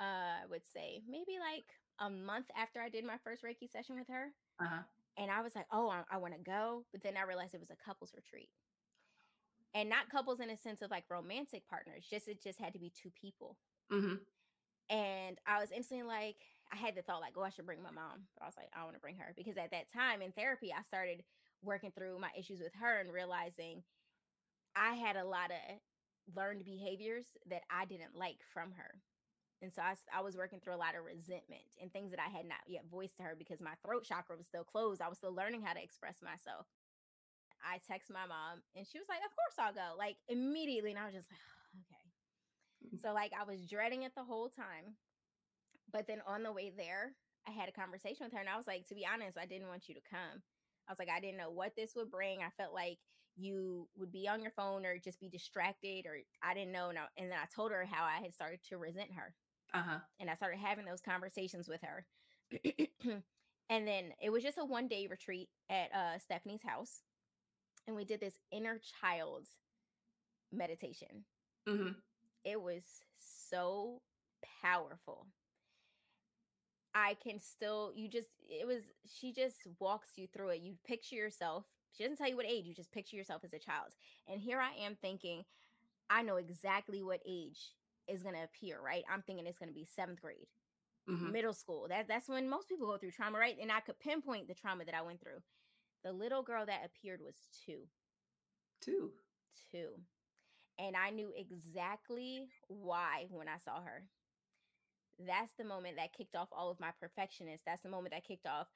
Uh, 0.00 0.42
I 0.44 0.46
would 0.48 0.62
say 0.72 1.02
maybe 1.08 1.38
like 1.38 1.66
a 2.00 2.08
month 2.10 2.46
after 2.56 2.80
I 2.80 2.88
did 2.88 3.04
my 3.04 3.18
first 3.22 3.42
Reiki 3.44 3.70
session 3.70 3.96
with 3.96 4.08
her. 4.08 4.28
uh-huh. 4.60 4.82
And 5.18 5.30
I 5.30 5.42
was 5.42 5.54
like, 5.54 5.66
oh, 5.72 5.88
I, 5.90 6.02
I 6.10 6.18
want 6.18 6.34
to 6.34 6.40
go. 6.40 6.84
But 6.92 7.02
then 7.02 7.16
I 7.16 7.22
realized 7.22 7.54
it 7.54 7.60
was 7.60 7.70
a 7.70 7.76
couples 7.84 8.12
retreat. 8.14 8.48
And 9.74 9.88
not 9.88 10.10
couples 10.10 10.40
in 10.40 10.50
a 10.50 10.56
sense 10.56 10.82
of 10.82 10.90
like 10.90 11.04
romantic 11.10 11.68
partners, 11.68 12.06
just 12.08 12.28
it 12.28 12.42
just 12.42 12.58
had 12.60 12.72
to 12.72 12.78
be 12.78 12.90
two 12.90 13.10
people. 13.20 13.56
Hmm 13.90 14.14
And 14.90 15.38
I 15.46 15.60
was 15.60 15.70
instantly 15.72 16.06
like, 16.06 16.36
I 16.72 16.76
had 16.76 16.94
the 16.96 17.02
thought 17.02 17.20
like, 17.20 17.34
oh, 17.36 17.42
I 17.42 17.50
should 17.50 17.66
bring 17.66 17.82
my 17.82 17.90
mom. 17.90 18.26
But 18.34 18.44
I 18.44 18.46
was 18.46 18.56
like, 18.56 18.70
I 18.74 18.84
want 18.84 18.94
to 18.94 19.00
bring 19.00 19.16
her 19.16 19.34
because 19.36 19.56
at 19.56 19.70
that 19.72 19.92
time 19.92 20.22
in 20.22 20.32
therapy, 20.32 20.72
I 20.76 20.82
started 20.82 21.22
working 21.62 21.92
through 21.92 22.18
my 22.20 22.30
issues 22.38 22.60
with 22.60 22.74
her 22.80 23.00
and 23.00 23.12
realizing 23.12 23.82
I 24.76 24.94
had 24.94 25.16
a 25.16 25.24
lot 25.24 25.50
of 25.50 25.78
learned 26.36 26.64
behaviors 26.64 27.26
that 27.50 27.62
I 27.70 27.84
didn't 27.86 28.16
like 28.16 28.40
from 28.54 28.72
her. 28.72 29.00
And 29.62 29.72
so 29.72 29.82
I 29.82 30.22
was 30.22 30.36
working 30.36 30.60
through 30.60 30.74
a 30.76 30.80
lot 30.82 30.96
of 30.96 31.04
resentment 31.04 31.64
and 31.82 31.92
things 31.92 32.10
that 32.12 32.20
I 32.20 32.30
had 32.30 32.46
not 32.46 32.64
yet 32.68 32.84
voiced 32.90 33.18
to 33.18 33.24
her 33.24 33.36
because 33.38 33.60
my 33.60 33.74
throat 33.84 34.04
chakra 34.04 34.36
was 34.36 34.46
still 34.46 34.64
closed. 34.64 35.02
I 35.02 35.08
was 35.08 35.18
still 35.18 35.34
learning 35.34 35.62
how 35.62 35.74
to 35.74 35.82
express 35.82 36.16
myself. 36.22 36.66
I 37.64 37.78
text 37.86 38.10
my 38.10 38.26
mom 38.26 38.62
and 38.76 38.86
she 38.86 38.98
was 38.98 39.08
like, 39.08 39.20
Of 39.24 39.32
course 39.36 39.56
I'll 39.58 39.74
go. 39.74 39.96
Like 39.98 40.16
immediately. 40.28 40.90
And 40.92 41.00
I 41.00 41.06
was 41.06 41.14
just 41.14 41.28
like. 41.30 41.40
So 43.02 43.12
like 43.12 43.32
I 43.38 43.44
was 43.44 43.66
dreading 43.66 44.02
it 44.02 44.12
the 44.16 44.24
whole 44.24 44.48
time. 44.48 44.96
But 45.92 46.06
then 46.06 46.22
on 46.26 46.42
the 46.42 46.52
way 46.52 46.72
there, 46.76 47.12
I 47.48 47.50
had 47.52 47.68
a 47.68 47.72
conversation 47.72 48.24
with 48.26 48.32
her 48.32 48.40
and 48.40 48.48
I 48.48 48.56
was 48.56 48.66
like, 48.66 48.86
to 48.88 48.94
be 48.94 49.06
honest, 49.06 49.38
I 49.38 49.46
didn't 49.46 49.68
want 49.68 49.88
you 49.88 49.94
to 49.94 50.00
come. 50.10 50.42
I 50.88 50.92
was 50.92 50.98
like, 50.98 51.08
I 51.14 51.20
didn't 51.20 51.38
know 51.38 51.50
what 51.50 51.74
this 51.76 51.92
would 51.96 52.10
bring. 52.10 52.40
I 52.42 52.50
felt 52.56 52.74
like 52.74 52.98
you 53.36 53.88
would 53.96 54.12
be 54.12 54.28
on 54.28 54.42
your 54.42 54.52
phone 54.52 54.84
or 54.84 54.98
just 54.98 55.20
be 55.20 55.28
distracted 55.28 56.06
or 56.06 56.18
I 56.42 56.54
didn't 56.54 56.72
know. 56.72 56.88
And, 56.90 56.98
I, 56.98 57.02
and 57.16 57.30
then 57.30 57.38
I 57.38 57.46
told 57.54 57.72
her 57.72 57.84
how 57.84 58.04
I 58.04 58.22
had 58.22 58.34
started 58.34 58.60
to 58.68 58.78
resent 58.78 59.12
her 59.14 59.34
Uh 59.72 59.82
huh. 59.82 59.98
and 60.20 60.30
I 60.30 60.34
started 60.34 60.58
having 60.58 60.84
those 60.84 61.00
conversations 61.00 61.68
with 61.68 61.80
her. 61.82 62.06
and 63.70 63.86
then 63.88 64.12
it 64.22 64.30
was 64.30 64.42
just 64.42 64.58
a 64.58 64.64
one 64.64 64.88
day 64.88 65.06
retreat 65.08 65.48
at 65.70 65.90
uh, 65.94 66.18
Stephanie's 66.18 66.62
house. 66.62 67.02
And 67.86 67.96
we 67.96 68.04
did 68.04 68.20
this 68.20 68.38
inner 68.52 68.80
child 69.00 69.46
meditation. 70.52 71.24
Mm-hmm. 71.68 71.90
It 72.44 72.60
was 72.60 72.82
so 73.16 74.00
powerful. 74.62 75.26
I 76.94 77.16
can 77.22 77.38
still, 77.38 77.92
you 77.94 78.08
just, 78.08 78.28
it 78.48 78.66
was, 78.66 78.82
she 79.06 79.32
just 79.32 79.56
walks 79.78 80.10
you 80.16 80.26
through 80.26 80.50
it. 80.50 80.60
You 80.60 80.74
picture 80.86 81.16
yourself. 81.16 81.64
She 81.96 82.02
doesn't 82.02 82.16
tell 82.18 82.28
you 82.28 82.36
what 82.36 82.46
age, 82.46 82.66
you 82.66 82.74
just 82.74 82.92
picture 82.92 83.16
yourself 83.16 83.42
as 83.44 83.52
a 83.52 83.58
child. 83.58 83.94
And 84.28 84.40
here 84.40 84.60
I 84.60 84.84
am 84.84 84.96
thinking, 85.00 85.44
I 86.08 86.22
know 86.22 86.36
exactly 86.36 87.02
what 87.02 87.20
age 87.28 87.58
is 88.08 88.22
going 88.22 88.34
to 88.34 88.42
appear, 88.44 88.80
right? 88.84 89.04
I'm 89.12 89.22
thinking 89.22 89.46
it's 89.46 89.58
going 89.58 89.68
to 89.70 89.74
be 89.74 89.86
seventh 89.96 90.20
grade 90.20 90.46
Mm-hmm. 91.10 91.32
middle 91.32 91.52
school. 91.54 91.86
That 91.88 92.06
that's 92.08 92.28
when 92.28 92.48
most 92.48 92.68
people 92.68 92.86
go 92.86 92.96
through 92.96 93.12
trauma, 93.12 93.38
right? 93.38 93.56
And 93.60 93.72
I 93.72 93.80
could 93.80 93.98
pinpoint 93.98 94.48
the 94.48 94.54
trauma 94.54 94.84
that 94.84 94.94
I 94.94 95.02
went 95.02 95.20
through. 95.20 95.42
The 96.04 96.12
little 96.12 96.42
girl 96.42 96.64
that 96.66 96.82
appeared 96.84 97.20
was 97.20 97.34
two, 97.66 97.88
Two. 98.80 99.10
two, 99.72 99.88
and 100.80 100.96
I 100.96 101.10
knew 101.10 101.30
exactly 101.36 102.48
why 102.68 103.26
when 103.30 103.48
I 103.48 103.58
saw 103.62 103.82
her. 103.82 104.04
That's 105.26 105.52
the 105.58 105.64
moment 105.64 105.96
that 105.96 106.14
kicked 106.16 106.34
off 106.34 106.48
all 106.52 106.70
of 106.70 106.80
my 106.80 106.90
perfectionist. 106.98 107.64
That's 107.66 107.82
the 107.82 107.90
moment 107.90 108.14
that 108.14 108.26
kicked 108.26 108.46
off. 108.46 108.68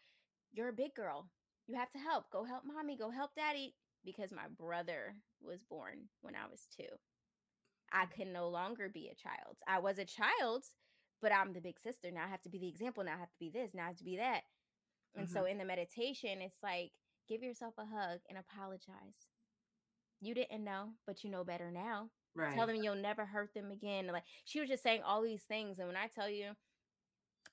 You're 0.53 0.69
a 0.69 0.75
big 0.75 0.95
girl. 0.95 1.31
You 1.67 1.77
have 1.77 1.91
to 1.93 1.99
help. 1.99 2.31
Go 2.31 2.45
help 2.45 2.65
mommy. 2.67 2.97
Go 2.99 3.11
help 3.11 3.31
daddy. 3.35 3.75
Because 4.05 4.31
my 4.31 4.49
brother 4.59 5.15
was 5.43 5.65
born 5.65 6.11
when 6.21 6.35
I 6.35 6.47
was 6.51 6.67
two. 6.77 6.93
I 7.91 8.05
mm. 8.05 8.11
can 8.11 8.33
no 8.35 8.51
longer 8.51 8.91
be 8.93 9.09
a 9.09 9.15
child. 9.15 9.57
I 9.67 9.79
was 9.79 9.99
a 9.99 10.05
child, 10.05 10.65
but 11.23 11.33
I'm 11.33 11.55
the 11.55 11.63
big 11.63 11.81
sister. 11.81 12.11
Now 12.11 12.25
I 12.27 12.29
have 12.29 12.43
to 12.43 12.51
be 12.51 12.59
the 12.59 12.69
example. 12.69 13.03
Now 13.03 13.15
I 13.15 13.21
have 13.21 13.33
to 13.33 13.39
be 13.41 13.49
this. 13.49 13.71
Now 13.73 13.85
I 13.85 13.89
have 13.89 13.97
to 13.97 14.05
be 14.05 14.19
that. 14.19 14.43
And 15.17 15.31
so 15.31 15.41
mm-hmm. 15.41 15.53
in 15.53 15.59
the 15.59 15.65
meditation, 15.65 16.43
it's 16.43 16.59
like 16.63 16.91
give 17.29 17.43
yourself 17.43 17.75
a 17.79 17.87
hug 17.87 18.21
and 18.29 18.37
apologize. 18.37 19.33
You 20.21 20.35
didn't 20.35 20.65
know, 20.65 20.91
but 21.07 21.23
you 21.25 21.31
know 21.31 21.45
better 21.45 21.71
now. 21.71 22.09
Right. 22.35 22.55
Tell 22.55 22.67
them 22.67 22.77
you'll 22.77 22.95
never 22.97 23.25
hurt 23.25 23.55
them 23.55 23.71
again. 23.71 24.07
Like 24.09 24.25
she 24.45 24.61
was 24.61 24.69
just 24.69 24.83
saying 24.83 25.03
all 25.05 25.23
these 25.23 25.43
things. 25.43 25.79
And 25.79 25.89
when 25.89 25.97
I 25.97 26.09
tell 26.09 26.29
you, 26.29 26.53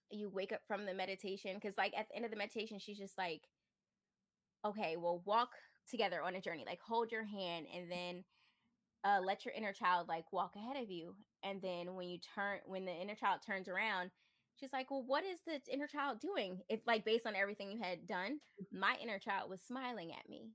you 0.10 0.30
wake 0.30 0.52
up 0.52 0.62
from 0.68 0.86
the 0.86 0.94
meditation, 0.94 1.56
because 1.56 1.78
like 1.78 1.94
at 1.98 2.08
the 2.10 2.16
end 2.16 2.26
of 2.26 2.32
the 2.32 2.38
meditation, 2.38 2.80
she's 2.80 2.98
just 2.98 3.18
like, 3.18 3.42
okay, 4.66 4.96
well, 4.98 5.22
walk 5.26 5.50
together 5.90 6.22
on 6.22 6.36
a 6.36 6.42
journey. 6.42 6.64
Like 6.66 6.80
hold 6.86 7.12
your 7.12 7.26
hand 7.26 7.68
and 7.76 7.92
then 7.92 8.24
uh, 9.04 9.20
let 9.26 9.46
your 9.46 9.54
inner 9.54 9.74
child 9.74 10.08
like 10.08 10.32
walk 10.32 10.56
ahead 10.56 10.82
of 10.82 10.90
you. 10.90 11.16
And 11.44 11.62
then 11.62 11.96
when 11.96 12.08
you 12.08 12.20
turn, 12.36 12.60
when 12.66 12.86
the 12.86 12.92
inner 12.92 13.16
child 13.16 13.40
turns 13.46 13.68
around, 13.68 14.12
she's 14.60 14.74
like, 14.74 14.92
well, 14.92 15.04
what 15.06 15.24
is 15.24 15.40
the 15.46 15.60
inner 15.72 15.88
child 15.88 16.20
doing? 16.20 16.60
If 16.70 16.82
like 16.86 17.06
based 17.06 17.26
on 17.26 17.36
everything 17.36 17.72
you 17.72 17.80
had 17.82 18.08
done, 18.08 18.40
my 18.72 18.96
inner 19.02 19.20
child 19.20 19.50
was 19.50 19.60
smiling 19.68 20.12
at 20.12 20.30
me. 20.30 20.50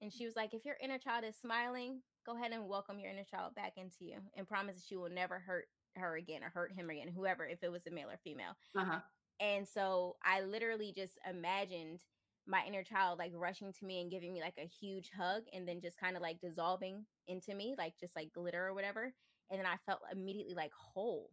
And 0.00 0.12
she 0.12 0.24
was 0.24 0.36
like, 0.36 0.54
if 0.54 0.64
your 0.64 0.76
inner 0.82 0.98
child 0.98 1.24
is 1.24 1.36
smiling, 1.36 2.00
go 2.24 2.34
ahead 2.34 2.52
and 2.52 2.68
welcome 2.68 2.98
your 2.98 3.10
inner 3.10 3.24
child 3.24 3.54
back 3.54 3.74
into 3.76 4.04
you 4.04 4.16
and 4.36 4.48
promise 4.48 4.76
that 4.76 4.84
she 4.86 4.96
will 4.96 5.10
never 5.10 5.38
hurt 5.38 5.68
her 5.96 6.16
again 6.16 6.42
or 6.42 6.50
hurt 6.50 6.72
him 6.72 6.88
again, 6.90 7.08
whoever, 7.08 7.46
if 7.46 7.62
it 7.62 7.70
was 7.70 7.86
a 7.86 7.90
male 7.90 8.08
or 8.08 8.18
female. 8.22 8.56
Uh-huh. 8.76 9.00
And 9.40 9.66
so 9.66 10.16
I 10.24 10.42
literally 10.42 10.92
just 10.94 11.18
imagined 11.28 12.00
my 12.46 12.62
inner 12.66 12.82
child 12.82 13.18
like 13.18 13.32
rushing 13.34 13.72
to 13.72 13.84
me 13.84 14.00
and 14.00 14.10
giving 14.10 14.32
me 14.32 14.40
like 14.40 14.58
a 14.58 14.66
huge 14.66 15.10
hug 15.16 15.42
and 15.52 15.68
then 15.68 15.80
just 15.80 16.00
kind 16.00 16.16
of 16.16 16.22
like 16.22 16.40
dissolving 16.40 17.04
into 17.28 17.54
me, 17.54 17.74
like 17.76 17.94
just 17.98 18.16
like 18.16 18.32
glitter 18.32 18.66
or 18.66 18.74
whatever. 18.74 19.12
And 19.50 19.58
then 19.58 19.66
I 19.66 19.76
felt 19.84 20.00
immediately 20.12 20.54
like 20.54 20.72
whole. 20.72 21.30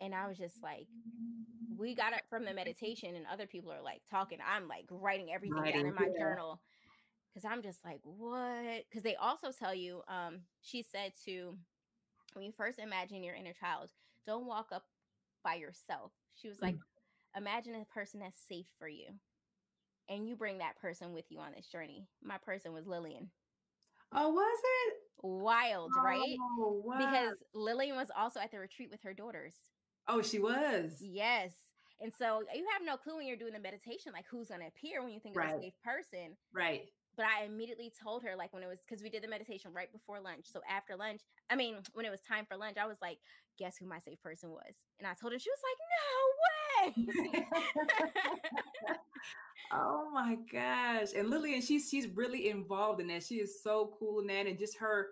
And 0.00 0.14
I 0.14 0.28
was 0.28 0.36
just 0.36 0.62
like, 0.62 0.86
we 1.76 1.94
got 1.94 2.12
up 2.12 2.20
from 2.28 2.44
the 2.44 2.52
meditation 2.52 3.16
and 3.16 3.24
other 3.32 3.46
people 3.46 3.72
are 3.72 3.82
like 3.82 4.02
talking. 4.10 4.38
I'm 4.46 4.68
like 4.68 4.84
writing 4.90 5.32
everything 5.32 5.62
down 5.62 5.86
in 5.86 5.94
my 5.94 6.08
yeah. 6.12 6.18
journal 6.18 6.60
because 7.36 7.48
I'm 7.50 7.62
just 7.62 7.84
like, 7.84 8.00
what? 8.02 8.84
Because 8.88 9.02
they 9.02 9.14
also 9.16 9.50
tell 9.52 9.74
you, 9.74 10.00
um, 10.08 10.38
she 10.62 10.82
said 10.82 11.12
to 11.26 11.54
when 12.32 12.44
you 12.46 12.52
first 12.56 12.78
imagine 12.78 13.22
your 13.22 13.34
inner 13.34 13.52
child, 13.52 13.90
don't 14.26 14.46
walk 14.46 14.68
up 14.72 14.84
by 15.44 15.54
yourself. 15.56 16.12
She 16.34 16.48
was 16.48 16.62
like, 16.62 16.76
imagine 17.36 17.74
a 17.74 17.84
person 17.92 18.20
that's 18.20 18.38
safe 18.48 18.66
for 18.78 18.88
you. 18.88 19.08
And 20.08 20.26
you 20.26 20.34
bring 20.34 20.58
that 20.58 20.78
person 20.80 21.12
with 21.12 21.26
you 21.28 21.38
on 21.38 21.52
this 21.54 21.66
journey. 21.66 22.06
My 22.22 22.38
person 22.38 22.72
was 22.72 22.86
Lillian. 22.86 23.28
Oh, 24.14 24.30
was 24.30 24.58
it? 24.88 24.94
Wild, 25.22 25.90
right? 26.02 26.36
Oh, 26.58 26.80
wow. 26.84 26.96
Because 26.98 27.36
Lillian 27.54 27.96
was 27.96 28.08
also 28.16 28.40
at 28.40 28.50
the 28.50 28.58
retreat 28.58 28.88
with 28.90 29.02
her 29.02 29.12
daughters. 29.12 29.54
oh, 30.08 30.22
she 30.22 30.38
was. 30.38 30.92
Yes. 31.00 31.52
And 32.00 32.12
so 32.18 32.42
you 32.54 32.64
have 32.72 32.86
no 32.86 32.96
clue 32.96 33.16
when 33.16 33.26
you're 33.26 33.36
doing 33.36 33.52
the 33.54 33.58
meditation, 33.58 34.12
like 34.12 34.26
who's 34.30 34.48
going 34.48 34.60
to 34.60 34.66
appear 34.68 35.02
when 35.02 35.12
you 35.12 35.20
think 35.20 35.34
of 35.36 35.42
Right. 35.42 35.56
a 35.56 35.60
safe 35.60 35.74
person. 35.84 36.36
Right. 36.52 36.88
But 37.16 37.26
I 37.26 37.44
immediately 37.44 37.92
told 38.02 38.22
her, 38.24 38.36
like 38.36 38.52
when 38.52 38.62
it 38.62 38.66
was 38.66 38.78
because 38.86 39.02
we 39.02 39.08
did 39.08 39.22
the 39.22 39.28
meditation 39.28 39.72
right 39.72 39.90
before 39.90 40.20
lunch. 40.20 40.46
So 40.52 40.60
after 40.70 40.96
lunch, 40.96 41.22
I 41.50 41.56
mean, 41.56 41.76
when 41.94 42.04
it 42.04 42.10
was 42.10 42.20
time 42.20 42.44
for 42.44 42.56
lunch, 42.56 42.76
I 42.76 42.86
was 42.86 42.98
like, 43.00 43.18
guess 43.58 43.76
who 43.78 43.86
my 43.86 43.98
safe 43.98 44.22
person 44.22 44.50
was? 44.50 44.74
And 44.98 45.06
I 45.06 45.14
told 45.14 45.32
her, 45.32 45.38
she 45.38 45.50
was 45.50 45.62
like, 45.64 46.94
no 46.94 47.32
way. 47.32 47.46
oh 49.72 50.10
my 50.12 50.36
gosh. 50.52 51.08
And 51.16 51.30
Lillian, 51.30 51.62
she's 51.62 51.88
she's 51.88 52.06
really 52.08 52.50
involved 52.50 53.00
in 53.00 53.06
that. 53.08 53.22
She 53.22 53.36
is 53.36 53.62
so 53.62 53.94
cool 53.98 54.20
in 54.20 54.26
that. 54.26 54.46
And 54.46 54.58
just 54.58 54.76
her 54.78 55.08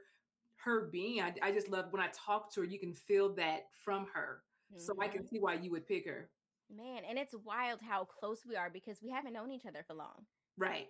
her 0.56 0.88
being. 0.92 1.20
I, 1.20 1.34
I 1.42 1.52
just 1.52 1.68
love 1.68 1.86
when 1.90 2.02
I 2.02 2.08
talk 2.12 2.52
to 2.54 2.60
her, 2.60 2.66
you 2.66 2.78
can 2.78 2.94
feel 2.94 3.34
that 3.34 3.66
from 3.82 4.06
her. 4.14 4.42
So 4.76 4.94
I 5.00 5.06
can 5.06 5.20
mm-hmm. 5.20 5.28
see 5.28 5.38
why 5.38 5.54
you 5.54 5.70
would 5.70 5.86
pick 5.86 6.06
her. 6.06 6.28
Man, 6.74 7.02
and 7.08 7.18
it's 7.18 7.34
wild 7.44 7.80
how 7.80 8.04
close 8.04 8.40
we 8.48 8.56
are 8.56 8.70
because 8.70 8.98
we 9.02 9.10
haven't 9.10 9.32
known 9.32 9.52
each 9.52 9.66
other 9.66 9.84
for 9.86 9.94
long. 9.94 10.24
Right. 10.56 10.88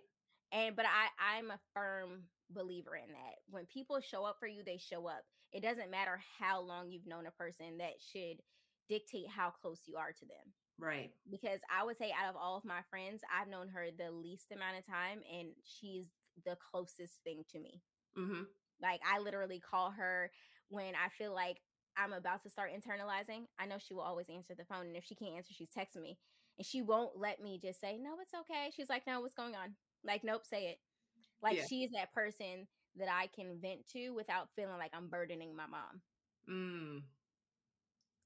And 0.55 0.77
but 0.77 0.87
I 0.87 1.37
I'm 1.37 1.51
a 1.51 1.59
firm 1.75 2.23
believer 2.51 2.95
in 2.95 3.13
that. 3.13 3.43
When 3.51 3.67
people 3.67 4.01
show 4.01 4.25
up 4.25 4.37
for 4.39 4.47
you, 4.47 4.63
they 4.65 4.79
show 4.79 5.07
up. 5.07 5.25
It 5.53 5.63
doesn't 5.63 5.91
matter 5.91 6.21
how 6.39 6.63
long 6.63 6.91
you've 6.91 7.07
known 7.07 7.27
a 7.27 7.31
person 7.31 7.79
that 7.79 7.95
should 8.13 8.41
dictate 8.89 9.29
how 9.29 9.51
close 9.51 9.81
you 9.87 9.97
are 9.97 10.13
to 10.13 10.25
them. 10.27 10.53
Right. 10.79 11.11
Because 11.31 11.61
I 11.71 11.85
would 11.85 11.99
say 11.99 12.13
out 12.13 12.31
of 12.31 12.37
all 12.37 12.57
of 12.57 12.65
my 12.65 12.81
friends, 12.91 13.23
I've 13.31 13.49
known 13.49 13.69
her 13.69 13.87
the 13.97 14.11
least 14.11 14.53
amount 14.53 14.79
of 14.79 14.87
time 14.87 15.21
and 15.31 15.49
she's 15.65 16.07
the 16.45 16.57
closest 16.71 17.23
thing 17.23 17.45
to 17.53 17.61
me. 17.61 17.83
Mm-hmm. 18.19 18.43
Like 18.83 19.01
I 19.05 19.19
literally 19.21 19.61
call 19.61 19.93
her 19.93 20.31
when 20.69 20.95
I 20.95 21.09
feel 21.17 21.35
like 21.35 21.59
I'm 21.97 22.13
about 22.13 22.43
to 22.43 22.51
start 22.51 22.71
internalizing. 22.71 23.47
I 23.59 23.67
know 23.67 23.77
she 23.79 23.95
will 23.95 24.03
always 24.03 24.29
answer 24.29 24.55
the 24.57 24.65
phone. 24.65 24.87
And 24.87 24.97
if 24.97 25.05
she 25.05 25.15
can't 25.15 25.37
answer, 25.37 25.55
she's 25.55 25.71
texting 25.71 26.03
me. 26.03 26.19
And 26.59 26.67
she 26.67 26.83
won't 26.83 27.17
let 27.17 27.41
me 27.41 27.61
just 27.63 27.81
say, 27.81 27.99
No, 27.99 28.17
it's 28.21 28.35
okay. 28.35 28.71
She's 28.75 28.89
like, 28.89 29.07
No, 29.07 29.21
what's 29.21 29.35
going 29.35 29.55
on? 29.55 29.75
Like, 30.05 30.23
nope, 30.25 30.43
say 30.45 30.67
it. 30.69 30.79
Like 31.43 31.57
Yeah. 31.57 31.67
she's 31.69 31.91
that 31.93 32.13
person 32.13 32.67
that 32.97 33.09
I 33.11 33.27
can 33.29 33.59
vent 33.61 33.87
to 33.93 34.11
without 34.11 34.49
feeling 34.55 34.79
like 34.79 34.93
I'm 34.95 35.09
burdening 35.09 35.55
my 35.57 35.67
mom. 35.67 36.01
Mm. 36.49 37.03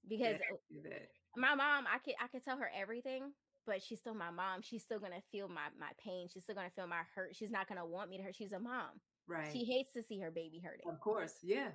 Because 0.09 0.37
yeah, 0.41 0.53
uh, 0.53 0.57
can 0.73 0.83
see 0.83 0.89
that. 0.89 1.09
my 1.37 1.55
mom, 1.55 1.87
I 1.93 1.99
could 1.99 2.15
I 2.23 2.29
could 2.29 2.45
tell 2.45 2.59
her 2.59 2.71
everything, 2.75 3.33
but 3.67 3.83
she's 3.83 3.99
still 3.99 4.15
my 4.15 4.31
mom. 4.31 4.63
She's 4.63 4.83
still 4.83 4.99
gonna 4.99 5.23
feel 5.33 5.49
my 5.49 5.69
my 5.79 5.91
pain. 6.03 6.29
She's 6.33 6.45
still 6.45 6.55
gonna 6.55 6.71
feel 6.71 6.87
my 6.87 7.03
hurt. 7.15 7.35
She's 7.37 7.51
not 7.51 7.69
gonna 7.69 7.87
want 7.87 8.11
me 8.11 8.17
to 8.19 8.23
hurt. 8.23 8.37
She's 8.37 8.53
a 8.53 8.59
mom. 8.59 9.01
Right. 9.27 9.53
She 9.53 9.65
hates 9.65 9.93
to 9.93 10.03
see 10.03 10.19
her 10.21 10.31
baby 10.31 10.61
hurting. 10.65 10.89
of 10.89 11.01
course. 11.01 11.35
Yeah. 11.43 11.69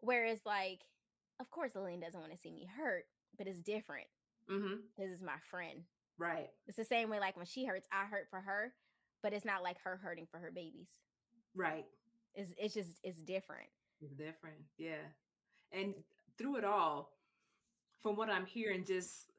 Whereas, 0.00 0.38
like, 0.44 0.80
of 1.40 1.50
course, 1.50 1.74
Lillian 1.74 2.00
doesn't 2.00 2.20
want 2.20 2.32
to 2.32 2.38
see 2.38 2.50
me 2.52 2.66
hurt, 2.78 3.04
but 3.36 3.46
it's 3.46 3.60
different. 3.60 4.06
Mm-hmm. 4.50 4.74
This 4.98 5.10
is 5.10 5.22
my 5.22 5.38
friend. 5.50 5.84
Right. 6.18 6.48
It's 6.66 6.76
the 6.76 6.84
same 6.84 7.08
way, 7.08 7.18
like 7.18 7.36
when 7.36 7.46
she 7.46 7.64
hurts, 7.64 7.86
I 7.90 8.04
hurt 8.04 8.28
for 8.30 8.40
her, 8.40 8.74
but 9.22 9.32
it's 9.32 9.44
not 9.44 9.62
like 9.62 9.78
her 9.84 9.98
hurting 10.02 10.26
for 10.30 10.38
her 10.38 10.50
babies. 10.50 10.88
Right. 11.54 11.86
It's 12.34 12.52
it's 12.56 12.74
just 12.74 13.00
it's 13.02 13.20
different. 13.22 13.68
It's 14.00 14.14
different. 14.14 14.58
Yeah. 14.76 15.04
And 15.72 15.94
through 16.36 16.56
it 16.56 16.64
all, 16.64 17.10
from 18.00 18.16
what 18.16 18.30
I'm 18.30 18.46
hearing, 18.46 18.84
just 18.84 19.30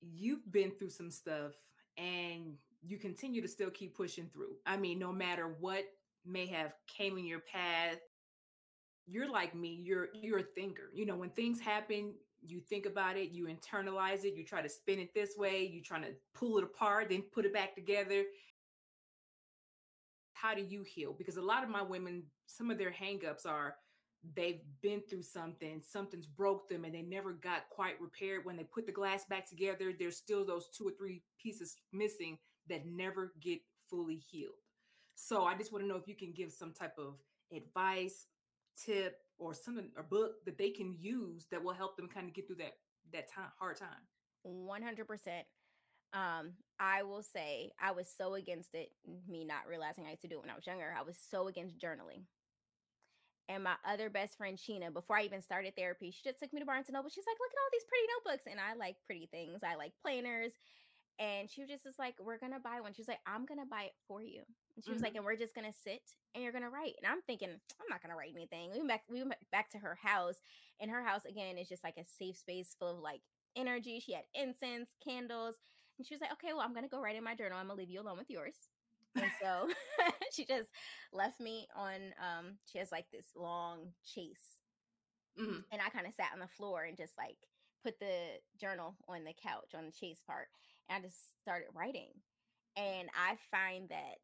you've 0.00 0.50
been 0.52 0.70
through 0.72 0.90
some 0.90 1.10
stuff 1.10 1.52
and 1.96 2.54
you 2.82 2.98
continue 2.98 3.42
to 3.42 3.48
still 3.48 3.70
keep 3.70 3.96
pushing 3.96 4.28
through. 4.32 4.54
I 4.64 4.76
mean, 4.76 4.98
no 4.98 5.12
matter 5.12 5.56
what 5.60 5.84
may 6.24 6.46
have 6.46 6.74
came 6.86 7.18
in 7.18 7.26
your 7.26 7.40
path, 7.40 7.98
you're 9.06 9.30
like 9.30 9.54
me, 9.54 9.80
you're 9.82 10.08
you're 10.14 10.40
a 10.40 10.42
thinker. 10.42 10.90
You 10.94 11.06
know, 11.06 11.16
when 11.16 11.30
things 11.30 11.60
happen, 11.60 12.14
you 12.42 12.60
think 12.60 12.86
about 12.86 13.16
it, 13.16 13.30
you 13.30 13.46
internalize 13.46 14.24
it, 14.24 14.34
you 14.34 14.44
try 14.44 14.62
to 14.62 14.68
spin 14.68 14.98
it 14.98 15.14
this 15.14 15.36
way, 15.36 15.64
you 15.64 15.82
trying 15.82 16.02
to 16.02 16.12
pull 16.34 16.58
it 16.58 16.64
apart, 16.64 17.08
then 17.10 17.22
put 17.32 17.44
it 17.44 17.52
back 17.52 17.74
together. 17.74 18.24
How 20.36 20.54
do 20.54 20.62
you 20.62 20.82
heal? 20.82 21.14
Because 21.16 21.38
a 21.38 21.42
lot 21.42 21.64
of 21.64 21.70
my 21.70 21.82
women, 21.82 22.24
some 22.46 22.70
of 22.70 22.76
their 22.76 22.92
hangups 22.92 23.46
are 23.46 23.76
they've 24.34 24.60
been 24.82 25.00
through 25.08 25.22
something, 25.22 25.80
something's 25.82 26.26
broke 26.26 26.68
them, 26.68 26.84
and 26.84 26.94
they 26.94 27.00
never 27.00 27.32
got 27.32 27.70
quite 27.70 28.00
repaired. 28.00 28.44
When 28.44 28.56
they 28.56 28.64
put 28.64 28.84
the 28.84 28.92
glass 28.92 29.24
back 29.24 29.48
together, 29.48 29.94
there's 29.98 30.16
still 30.16 30.44
those 30.44 30.68
two 30.76 30.86
or 30.86 30.92
three 30.98 31.22
pieces 31.42 31.76
missing 31.92 32.36
that 32.68 32.86
never 32.86 33.32
get 33.40 33.60
fully 33.88 34.16
healed. 34.16 34.52
So 35.14 35.44
I 35.44 35.56
just 35.56 35.72
want 35.72 35.84
to 35.84 35.88
know 35.88 35.96
if 35.96 36.06
you 36.06 36.14
can 36.14 36.32
give 36.36 36.52
some 36.52 36.72
type 36.72 36.98
of 36.98 37.14
advice, 37.54 38.26
tip, 38.76 39.16
or 39.38 39.54
something, 39.54 39.88
a 39.98 40.02
book 40.02 40.44
that 40.44 40.58
they 40.58 40.70
can 40.70 40.96
use 40.98 41.46
that 41.50 41.62
will 41.62 41.72
help 41.72 41.96
them 41.96 42.08
kind 42.08 42.28
of 42.28 42.34
get 42.34 42.46
through 42.46 42.56
that 42.56 42.74
that 43.12 43.32
time 43.32 43.50
hard 43.58 43.78
time. 43.78 43.88
100%. 44.46 45.42
Um, 46.12 46.52
I 46.78 47.02
will 47.02 47.22
say 47.22 47.72
I 47.80 47.92
was 47.92 48.06
so 48.16 48.34
against 48.34 48.74
it, 48.74 48.90
me 49.28 49.44
not 49.44 49.66
realizing 49.68 50.06
I 50.06 50.10
used 50.10 50.22
to 50.22 50.28
do 50.28 50.36
it 50.36 50.42
when 50.42 50.50
I 50.50 50.54
was 50.56 50.66
younger. 50.66 50.94
I 50.96 51.02
was 51.02 51.16
so 51.30 51.48
against 51.48 51.78
journaling. 51.78 52.24
And 53.48 53.62
my 53.62 53.76
other 53.86 54.10
best 54.10 54.36
friend, 54.36 54.58
Sheena, 54.58 54.92
before 54.92 55.16
I 55.16 55.22
even 55.22 55.40
started 55.40 55.76
therapy, 55.76 56.10
she 56.10 56.22
just 56.24 56.40
took 56.40 56.52
me 56.52 56.60
to 56.60 56.66
Barnes 56.66 56.86
and 56.88 56.94
Noble. 56.94 57.10
She's 57.10 57.26
like, 57.26 57.38
look 57.38 57.52
at 57.52 57.62
all 57.62 57.70
these 57.72 57.86
pretty 57.86 58.06
notebooks. 58.10 58.46
And 58.50 58.58
I 58.58 58.74
like 58.74 58.96
pretty 59.06 59.26
things. 59.30 59.60
I 59.62 59.76
like 59.76 59.92
planners. 60.02 60.52
And 61.18 61.48
she 61.48 61.62
was 61.62 61.70
just 61.70 61.98
like, 61.98 62.16
we're 62.20 62.38
going 62.38 62.52
to 62.52 62.58
buy 62.60 62.80
one. 62.82 62.92
She 62.92 63.00
was 63.02 63.08
like, 63.08 63.22
I'm 63.24 63.46
going 63.46 63.60
to 63.60 63.66
buy 63.70 63.84
it 63.84 63.94
for 64.08 64.20
you. 64.20 64.42
And 64.74 64.84
she 64.84 64.90
was 64.92 65.00
like, 65.00 65.12
Mhm. 65.14 65.16
and 65.18 65.24
we're 65.24 65.36
just 65.36 65.54
going 65.54 65.66
to 65.70 65.78
sit 65.84 66.02
and 66.34 66.42
you're 66.42 66.52
going 66.52 66.64
to 66.66 66.70
write. 66.74 66.94
And 67.00 67.10
I'm 67.10 67.22
thinking, 67.22 67.48
I'm 67.48 67.88
not 67.88 68.02
going 68.02 68.10
to 68.10 68.18
write 68.18 68.34
anything. 68.34 68.70
We 68.72 68.78
went 68.78 68.88
back, 68.88 69.04
we 69.08 69.22
went 69.22 69.38
back 69.50 69.70
to 69.70 69.78
her 69.78 69.94
house. 70.02 70.36
And 70.80 70.90
her 70.90 71.02
house, 71.04 71.24
again, 71.24 71.56
is 71.56 71.68
just 71.70 71.84
like 71.84 71.96
a 71.96 72.04
safe 72.18 72.36
space 72.36 72.74
full 72.78 72.98
of 72.98 73.02
like 73.02 73.22
energy. 73.56 74.00
She 74.04 74.12
had 74.12 74.24
incense, 74.34 74.90
candles. 75.02 75.54
And 75.98 76.06
she 76.06 76.14
was 76.14 76.20
like, 76.20 76.32
okay, 76.32 76.52
well, 76.52 76.62
I'm 76.62 76.72
going 76.72 76.84
to 76.84 76.90
go 76.90 77.00
write 77.00 77.16
in 77.16 77.24
my 77.24 77.34
journal. 77.34 77.58
I'm 77.58 77.66
going 77.66 77.76
to 77.76 77.80
leave 77.82 77.90
you 77.90 78.00
alone 78.00 78.18
with 78.18 78.30
yours. 78.30 78.56
And 79.16 79.30
so 79.40 79.68
she 80.32 80.44
just 80.44 80.70
left 81.12 81.40
me 81.40 81.68
on, 81.76 82.14
um, 82.20 82.58
she 82.66 82.78
has 82.78 82.92
like 82.92 83.06
this 83.12 83.26
long 83.34 83.92
chase 84.04 84.60
Mhm. 85.38 85.64
and 85.72 85.80
I 85.80 85.90
kind 85.90 86.06
of 86.06 86.14
sat 86.14 86.30
on 86.32 86.40
the 86.40 86.48
floor 86.48 86.84
and 86.84 86.96
just 86.96 87.16
like 87.18 87.36
put 87.84 87.98
the 88.00 88.40
journal 88.60 88.96
on 89.08 89.24
the 89.24 89.34
couch 89.34 89.74
on 89.74 89.86
the 89.86 89.92
chase 89.92 90.20
part 90.26 90.48
and 90.88 90.98
I 91.02 91.06
just 91.06 91.40
started 91.40 91.68
writing. 91.74 92.10
And 92.76 93.08
I 93.14 93.36
find 93.50 93.88
that 93.90 94.18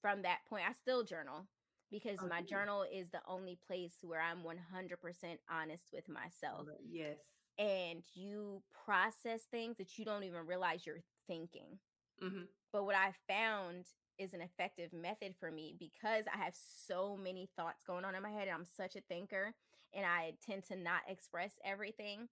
from 0.00 0.22
that 0.22 0.40
point, 0.48 0.64
I 0.68 0.72
still 0.72 1.04
journal 1.04 1.46
because 1.90 2.20
Oh, 2.20 2.28
my 2.28 2.40
good. 2.40 2.48
journal 2.48 2.84
is 2.92 3.10
the 3.10 3.22
only 3.26 3.56
place 3.66 3.94
where 4.02 4.20
I'm 4.20 4.42
100% 4.42 5.40
honest 5.50 5.84
with 5.92 6.08
myself. 6.08 6.68
Yes. 6.88 7.31
And 7.58 8.02
you 8.14 8.62
process 8.84 9.42
things 9.50 9.76
that 9.78 9.98
you 9.98 10.04
don't 10.04 10.24
even 10.24 10.46
realize 10.46 10.86
you're 10.86 11.02
thinking. 11.26 11.78
hmm 12.20 12.44
But 12.72 12.84
what 12.84 12.96
I 12.96 13.12
found 13.28 13.86
is 14.18 14.34
an 14.34 14.40
effective 14.42 14.92
method 14.92 15.34
for 15.38 15.50
me 15.50 15.74
because 15.78 16.24
I 16.32 16.38
have 16.44 16.54
so 16.54 17.16
many 17.16 17.48
thoughts 17.56 17.84
going 17.84 18.04
on 18.04 18.14
in 18.14 18.22
my 18.22 18.30
head. 18.30 18.48
And 18.48 18.52
I'm 18.56 18.66
such 18.76 18.96
a 18.96 19.00
thinker 19.02 19.54
and 19.94 20.06
I 20.06 20.34
tend 20.44 20.64
to 20.68 20.76
not 20.76 21.02
express 21.08 21.52
everything. 21.64 22.28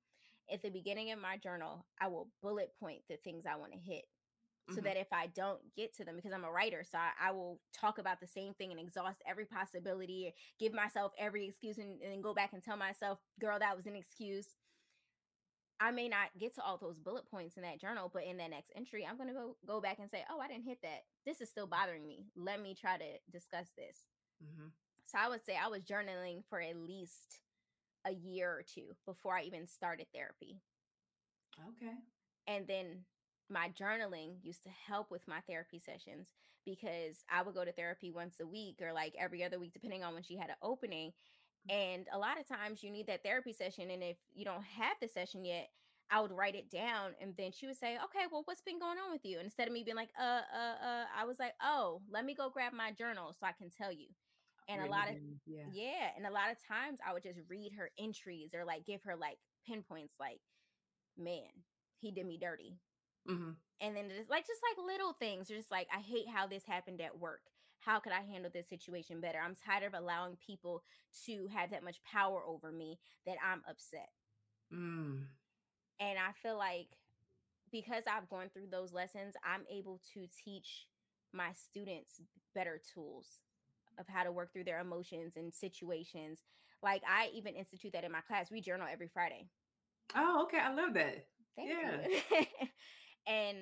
At 0.53 0.63
the 0.63 0.71
beginning 0.71 1.11
of 1.13 1.19
my 1.21 1.37
journal, 1.37 1.87
I 2.01 2.09
will 2.09 2.29
bullet 2.43 2.73
point 2.81 3.03
the 3.09 3.17
things 3.17 3.47
I 3.47 3.57
want 3.57 3.73
to 3.73 3.79
hit 3.79 4.05
so 4.71 4.81
Mhm. 4.81 4.83
that 4.83 4.97
if 4.97 5.09
I 5.13 5.27
don't 5.29 5.61
get 5.77 5.95
to 5.97 6.05
them, 6.05 6.17
because 6.17 6.33
I'm 6.33 6.45
a 6.45 6.51
writer, 6.51 6.85
so 6.91 6.99
I, 6.99 7.29
I 7.29 7.33
will 7.33 7.61
talk 7.73 7.99
about 7.99 8.21
the 8.21 8.27
same 8.27 8.55
thing 8.55 8.71
and 8.71 8.81
exhaust 8.81 9.23
every 9.27 9.45
possibility, 9.45 10.35
give 10.59 10.73
myself 10.73 11.13
every 11.19 11.47
excuse, 11.47 11.79
and, 11.79 12.01
and 12.03 12.13
then 12.13 12.21
go 12.21 12.35
back 12.35 12.53
and 12.53 12.63
tell 12.63 12.77
myself, 12.77 13.19
girl, 13.41 13.59
that 13.59 13.77
was 13.77 13.87
an 13.87 13.97
excuse. 13.97 14.47
I 15.81 15.91
may 15.91 16.09
not 16.09 16.29
get 16.39 16.55
to 16.57 16.63
all 16.63 16.79
those 16.79 16.99
bullet 16.99 17.27
points 17.31 17.57
in 17.57 17.63
that 17.63 17.81
journal, 17.81 18.11
but 18.13 18.25
in 18.25 18.37
that 18.39 18.51
next 18.51 18.73
entry, 18.77 19.07
I'm 19.07 19.17
gonna 19.19 19.33
go 19.35 19.57
go 19.67 19.81
back 19.81 19.99
and 19.99 20.11
say, 20.11 20.25
"Oh, 20.31 20.41
I 20.41 20.49
didn't 20.49 20.65
hit 20.67 20.83
that. 20.83 21.05
This 21.25 21.41
is 21.41 21.49
still 21.51 21.67
bothering 21.67 22.07
me. 22.07 22.27
Let 22.37 22.61
me 22.61 22.75
try 22.75 22.99
to 22.99 23.19
discuss 23.31 23.69
this." 23.77 24.07
hmm 24.41 24.69
So 25.07 25.19
I 25.19 25.29
would 25.29 25.45
say 25.45 25.57
I 25.57 25.69
was 25.69 25.83
journaling 25.83 26.45
for 26.49 26.61
at 26.61 26.77
least 26.77 27.41
a 28.05 28.13
year 28.13 28.51
or 28.53 28.63
two 28.63 28.97
before 29.07 29.37
I 29.37 29.43
even 29.43 29.67
started 29.67 30.07
therapy, 30.13 30.61
Okay. 31.69 31.97
and 32.47 32.67
then 32.67 33.05
my 33.49 33.71
journaling 33.71 34.37
used 34.43 34.63
to 34.65 34.71
help 34.71 35.11
with 35.11 35.27
my 35.29 35.41
therapy 35.49 35.79
sessions 35.79 36.29
because 36.65 37.25
I 37.31 37.43
would 37.43 37.55
go 37.55 37.65
to 37.65 37.73
therapy 37.73 38.11
once 38.11 38.35
a 38.41 38.47
week 38.47 38.77
or 38.81 38.93
like 38.93 39.15
every 39.19 39.43
other 39.45 39.59
week, 39.59 39.73
depending 39.73 40.05
on 40.05 40.15
when 40.15 40.23
she 40.23 40.37
had 40.37 40.51
an 40.51 40.57
opening. 40.63 41.13
And 41.69 42.07
a 42.13 42.19
lot 42.19 42.39
of 42.39 42.47
times 42.47 42.83
you 42.83 42.91
need 42.91 43.07
that 43.07 43.23
therapy 43.23 43.53
session. 43.53 43.91
And 43.91 44.03
if 44.03 44.17
you 44.35 44.45
don't 44.45 44.63
have 44.65 44.97
the 45.01 45.09
session 45.09 45.45
yet, 45.45 45.69
I 46.11 46.21
would 46.21 46.33
write 46.33 46.55
it 46.55 46.71
down 46.71 47.13
and 47.21 47.35
then 47.37 47.51
she 47.53 47.67
would 47.67 47.79
say, 47.79 47.97
Okay, 48.05 48.27
well, 48.31 48.43
what's 48.45 48.61
been 48.61 48.79
going 48.79 48.99
on 48.99 49.11
with 49.13 49.25
you? 49.25 49.39
And 49.39 49.45
instead 49.47 49.67
of 49.67 49.73
me 49.73 49.83
being 49.83 49.97
like, 49.97 50.11
uh, 50.19 50.41
uh, 50.55 50.85
uh, 50.85 51.05
I 51.17 51.25
was 51.25 51.39
like, 51.39 51.53
Oh, 51.63 52.01
let 52.11 52.25
me 52.25 52.35
go 52.35 52.51
grab 52.51 52.73
my 52.73 52.91
journal 52.93 53.35
so 53.39 53.47
I 53.47 53.53
can 53.53 53.71
tell 53.71 53.93
you. 53.93 54.07
And 54.69 54.81
a 54.81 54.87
lot 54.87 55.09
of 55.09 55.17
yeah. 55.47 55.71
yeah, 55.71 56.11
and 56.17 56.27
a 56.27 56.31
lot 56.33 56.51
of 56.51 56.57
times 56.67 56.99
I 57.07 57.13
would 57.13 57.23
just 57.23 57.39
read 57.49 57.73
her 57.77 57.91
entries 57.99 58.51
or 58.55 58.65
like 58.65 58.87
give 58.87 59.03
her 59.03 59.17
like 59.17 59.39
pinpoints 59.67 60.15
like, 60.19 60.41
man, 61.19 61.49
he 62.01 62.11
did 62.11 62.27
me 62.27 62.39
dirty 62.39 62.79
hmm 63.27 63.53
and 63.81 63.97
then 63.97 64.09
just 64.09 64.31
like 64.31 64.47
just 64.47 64.61
like 64.63 64.87
little 64.87 65.13
things 65.15 65.49
just 65.49 65.71
like 65.71 65.87
i 65.95 66.01
hate 66.01 66.29
how 66.29 66.47
this 66.47 66.65
happened 66.67 67.01
at 67.01 67.19
work 67.19 67.43
how 67.81 67.99
could 68.01 68.13
i 68.13 68.21
handle 68.23 68.51
this 68.53 68.69
situation 68.69 69.21
better 69.21 69.39
i'm 69.45 69.57
tired 69.67 69.85
of 69.85 69.95
allowing 69.95 70.37
people 70.45 70.83
to 71.27 71.49
have 71.53 71.71
that 71.71 71.85
much 71.85 72.03
power 72.05 72.43
over 72.47 72.71
me 72.73 72.99
that 73.27 73.37
i'm 73.45 73.63
upset 73.69 74.11
Mm. 74.73 75.27
and 76.01 76.19
i 76.19 76.33
feel 76.43 76.57
like 76.59 76.89
because 77.73 78.05
i've 78.11 78.29
gone 78.29 78.49
through 78.53 78.67
those 78.71 78.93
lessons 78.93 79.35
i'm 79.45 79.65
able 79.71 80.01
to 80.15 80.27
teach 80.45 80.87
my 81.33 81.51
students 81.53 82.21
better 82.55 82.81
tools 82.95 83.27
of 83.99 84.07
how 84.09 84.25
to 84.25 84.33
work 84.33 84.53
through 84.53 84.65
their 84.65 84.81
emotions 84.81 85.37
and 85.37 85.53
situations 85.55 86.41
like 86.83 87.03
i 87.09 87.29
even 87.35 87.55
institute 87.55 87.93
that 87.93 88.05
in 88.05 88.13
my 88.13 88.21
class 88.23 88.51
we 88.51 88.61
journal 88.61 88.87
every 88.91 89.09
friday 89.09 89.47
Oh, 90.15 90.43
okay. 90.45 90.59
I 90.59 90.73
love 90.73 90.95
that. 90.95 91.27
Thank 91.57 91.71
Yeah. 91.71 92.07
you. 92.31 92.37
and 93.27 93.59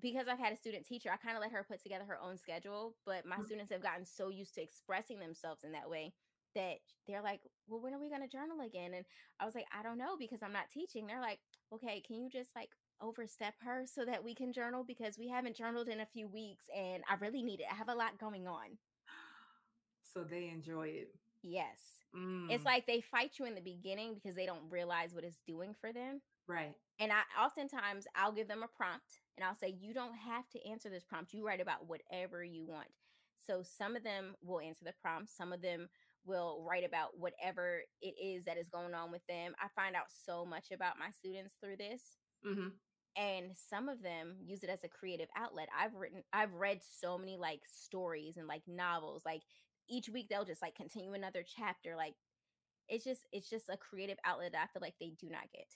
because 0.00 0.28
I've 0.28 0.38
had 0.38 0.52
a 0.52 0.56
student 0.56 0.86
teacher, 0.86 1.10
I 1.12 1.16
kind 1.16 1.36
of 1.36 1.42
let 1.42 1.52
her 1.52 1.64
put 1.68 1.82
together 1.82 2.04
her 2.04 2.18
own 2.20 2.38
schedule. 2.38 2.94
But 3.04 3.26
my 3.26 3.36
Mm. 3.36 3.46
students 3.46 3.72
have 3.72 3.82
gotten 3.82 4.04
so 4.06 4.28
used 4.28 4.54
to 4.54 4.62
expressing 4.62 5.18
themselves 5.18 5.64
in 5.64 5.72
that 5.72 5.88
way 5.90 6.12
that 6.54 6.78
they're 7.06 7.22
like, 7.22 7.40
well, 7.68 7.80
when 7.80 7.94
are 7.94 7.98
we 8.00 8.08
going 8.08 8.22
to 8.22 8.28
journal 8.28 8.60
again? 8.60 8.94
And 8.94 9.04
I 9.38 9.44
was 9.44 9.54
like, 9.54 9.66
I 9.76 9.82
don't 9.82 9.98
know 9.98 10.16
because 10.18 10.42
I'm 10.42 10.52
not 10.52 10.70
teaching. 10.70 11.06
They're 11.06 11.20
like, 11.20 11.40
okay, 11.72 12.00
can 12.00 12.16
you 12.16 12.30
just 12.30 12.50
like 12.56 12.70
overstep 13.00 13.54
her 13.60 13.84
so 13.86 14.04
that 14.04 14.24
we 14.24 14.34
can 14.34 14.52
journal? 14.52 14.84
Because 14.84 15.18
we 15.18 15.28
haven't 15.28 15.56
journaled 15.56 15.88
in 15.88 16.00
a 16.00 16.06
few 16.06 16.26
weeks 16.28 16.64
and 16.74 17.02
I 17.08 17.14
really 17.20 17.42
need 17.42 17.60
it. 17.60 17.66
I 17.70 17.74
have 17.74 17.88
a 17.88 17.94
lot 17.94 18.18
going 18.18 18.46
on. 18.46 18.78
So 20.14 20.24
they 20.24 20.48
enjoy 20.48 20.88
it. 20.88 21.14
Yes. 21.42 21.78
Mm. 22.16 22.50
It's 22.50 22.64
like 22.64 22.86
they 22.86 23.00
fight 23.00 23.32
you 23.38 23.44
in 23.44 23.54
the 23.54 23.60
beginning 23.60 24.14
because 24.14 24.34
they 24.34 24.46
don't 24.46 24.70
realize 24.70 25.14
what 25.14 25.24
it's 25.24 25.40
doing 25.46 25.74
for 25.80 25.92
them. 25.92 26.22
right. 26.46 26.74
And 27.00 27.12
I 27.12 27.20
oftentimes 27.40 28.06
I'll 28.16 28.32
give 28.32 28.48
them 28.48 28.62
a 28.62 28.76
prompt 28.76 29.20
and 29.36 29.44
I'll 29.44 29.54
say, 29.54 29.76
you 29.80 29.94
don't 29.94 30.16
have 30.16 30.48
to 30.50 30.68
answer 30.68 30.90
this 30.90 31.04
prompt. 31.04 31.32
You 31.32 31.46
write 31.46 31.60
about 31.60 31.88
whatever 31.88 32.42
you 32.42 32.64
want. 32.66 32.88
So 33.46 33.62
some 33.62 33.96
of 33.96 34.02
them 34.02 34.34
will 34.42 34.60
answer 34.60 34.84
the 34.84 34.92
prompt, 35.00 35.30
some 35.30 35.52
of 35.52 35.62
them 35.62 35.88
will 36.26 36.64
write 36.68 36.84
about 36.84 37.18
whatever 37.18 37.82
it 38.02 38.14
is 38.22 38.44
that 38.44 38.58
is 38.58 38.68
going 38.68 38.94
on 38.94 39.10
with 39.10 39.24
them. 39.28 39.54
I 39.62 39.68
find 39.74 39.96
out 39.96 40.06
so 40.26 40.44
much 40.44 40.70
about 40.72 40.98
my 40.98 41.10
students 41.10 41.54
through 41.62 41.76
this. 41.76 42.02
hmm 42.44 42.68
And 43.16 43.56
some 43.56 43.88
of 43.88 44.02
them 44.02 44.36
use 44.44 44.62
it 44.62 44.70
as 44.70 44.84
a 44.84 44.88
creative 44.88 45.28
outlet. 45.36 45.68
I've 45.78 45.94
written, 45.94 46.24
I've 46.32 46.52
read 46.52 46.80
so 47.00 47.16
many 47.16 47.36
like 47.36 47.60
stories 47.64 48.36
and 48.36 48.48
like 48.48 48.62
novels. 48.66 49.22
Like 49.24 49.42
each 49.88 50.08
week 50.08 50.28
they'll 50.28 50.44
just 50.44 50.62
like 50.62 50.74
continue 50.74 51.14
another 51.14 51.44
chapter. 51.56 51.96
Like 51.96 52.14
it's 52.88 53.04
just, 53.04 53.22
it's 53.32 53.48
just 53.48 53.70
a 53.70 53.76
creative 53.76 54.18
outlet 54.24 54.52
that 54.52 54.62
I 54.64 54.72
feel 54.72 54.82
like 54.82 54.96
they 55.00 55.12
do 55.18 55.30
not 55.30 55.50
get 55.54 55.66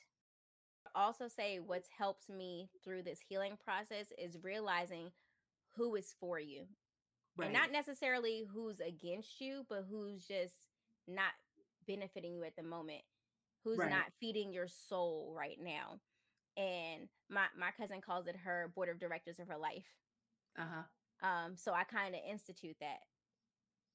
also 0.94 1.28
say 1.28 1.58
what's 1.58 1.88
helped 1.96 2.28
me 2.28 2.68
through 2.84 3.02
this 3.02 3.20
healing 3.28 3.56
process 3.64 4.12
is 4.18 4.36
realizing 4.42 5.10
who 5.76 5.94
is 5.96 6.14
for 6.20 6.38
you 6.38 6.64
Right. 7.36 7.46
and 7.46 7.54
not 7.54 7.72
necessarily 7.72 8.44
who's 8.52 8.80
against 8.80 9.40
you 9.40 9.64
but 9.68 9.86
who's 9.90 10.26
just 10.26 10.54
not 11.08 11.32
benefiting 11.86 12.34
you 12.34 12.44
at 12.44 12.56
the 12.56 12.62
moment 12.62 13.02
who's 13.64 13.78
Right. 13.78 13.90
not 13.90 14.12
feeding 14.20 14.52
your 14.52 14.68
soul 14.68 15.32
right 15.36 15.58
now 15.60 15.98
and 16.56 17.08
my 17.30 17.46
my 17.58 17.70
cousin 17.70 18.00
calls 18.02 18.26
it 18.26 18.36
her 18.36 18.70
board 18.74 18.88
of 18.90 18.98
directors 18.98 19.38
of 19.38 19.48
her 19.48 19.56
life 19.56 19.86
uh 20.58 20.62
huh. 21.22 21.26
um 21.26 21.56
so 21.56 21.72
i 21.72 21.84
kind 21.84 22.14
of 22.14 22.20
institute 22.30 22.76
that 22.80 23.00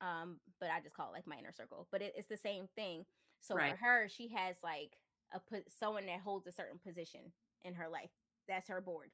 um 0.06 0.40
but 0.60 0.70
i 0.72 0.80
just 0.82 0.96
call 0.96 1.10
it 1.10 1.14
like 1.14 1.28
my 1.28 1.38
inner 1.38 1.52
circle 1.52 1.88
but 1.92 2.02
it, 2.02 2.14
it's 2.18 2.28
the 2.28 2.38
same 2.38 2.68
thing 2.76 3.06
so 3.40 3.56
Right. 3.56 3.72
for 3.72 3.78
her 3.86 4.08
she 4.10 4.30
has 4.30 4.56
like 4.64 4.98
a 5.34 5.40
put 5.40 5.64
someone 5.72 6.06
that 6.06 6.20
holds 6.22 6.48
a 6.48 6.52
certain 6.52 6.80
position 6.80 7.22
in 7.64 7.74
her 7.74 7.90
life 7.90 8.12
that's 8.48 8.68
her 8.68 8.82
board 8.82 9.10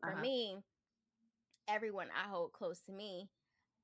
for 0.00 0.10
Uh-huh. 0.12 0.20
me 0.22 0.56
everyone 1.68 2.08
i 2.16 2.28
hold 2.28 2.52
close 2.52 2.80
to 2.80 2.92
me 2.92 3.28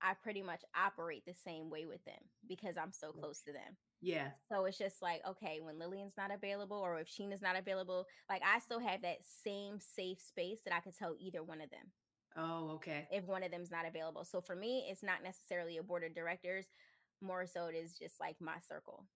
I 0.04 0.14
pretty 0.14 0.42
much 0.42 0.62
operate 0.74 1.24
the 1.24 1.34
same 1.44 1.70
way 1.70 1.86
with 1.86 2.04
them 2.04 2.18
because 2.48 2.76
I'm 2.76 2.92
so 2.92 3.12
close 3.12 3.40
to 3.42 3.52
them. 3.52 3.76
Yeah. 4.00 4.30
So 4.50 4.64
it's 4.64 4.76
just 4.76 5.00
like, 5.00 5.22
okay, 5.24 5.60
when 5.62 5.78
Lillian's 5.78 6.16
not 6.16 6.32
available 6.34 6.76
or 6.76 6.98
if 6.98 7.06
Sheena's 7.06 7.40
not 7.40 7.56
available, 7.56 8.06
like 8.28 8.42
I 8.44 8.58
still 8.58 8.80
have 8.80 9.02
that 9.02 9.18
same 9.44 9.78
safe 9.78 10.20
space 10.20 10.58
that 10.64 10.74
I 10.74 10.80
could 10.80 10.98
tell 10.98 11.14
either 11.20 11.44
one 11.44 11.60
of 11.60 11.70
them 11.70 11.92
Oh, 12.36 12.70
okay. 12.70 13.06
if 13.12 13.24
one 13.26 13.44
of 13.44 13.52
them's 13.52 13.70
not 13.70 13.86
available. 13.86 14.24
So 14.24 14.40
for 14.40 14.56
me, 14.56 14.88
it's 14.90 15.04
not 15.04 15.22
necessarily 15.22 15.76
a 15.76 15.84
board 15.84 16.02
of 16.02 16.14
directors, 16.16 16.66
more 17.20 17.46
so 17.46 17.66
it 17.66 17.76
is 17.76 17.96
just 17.96 18.18
like 18.18 18.40
my 18.40 18.56
circle. 18.68 19.06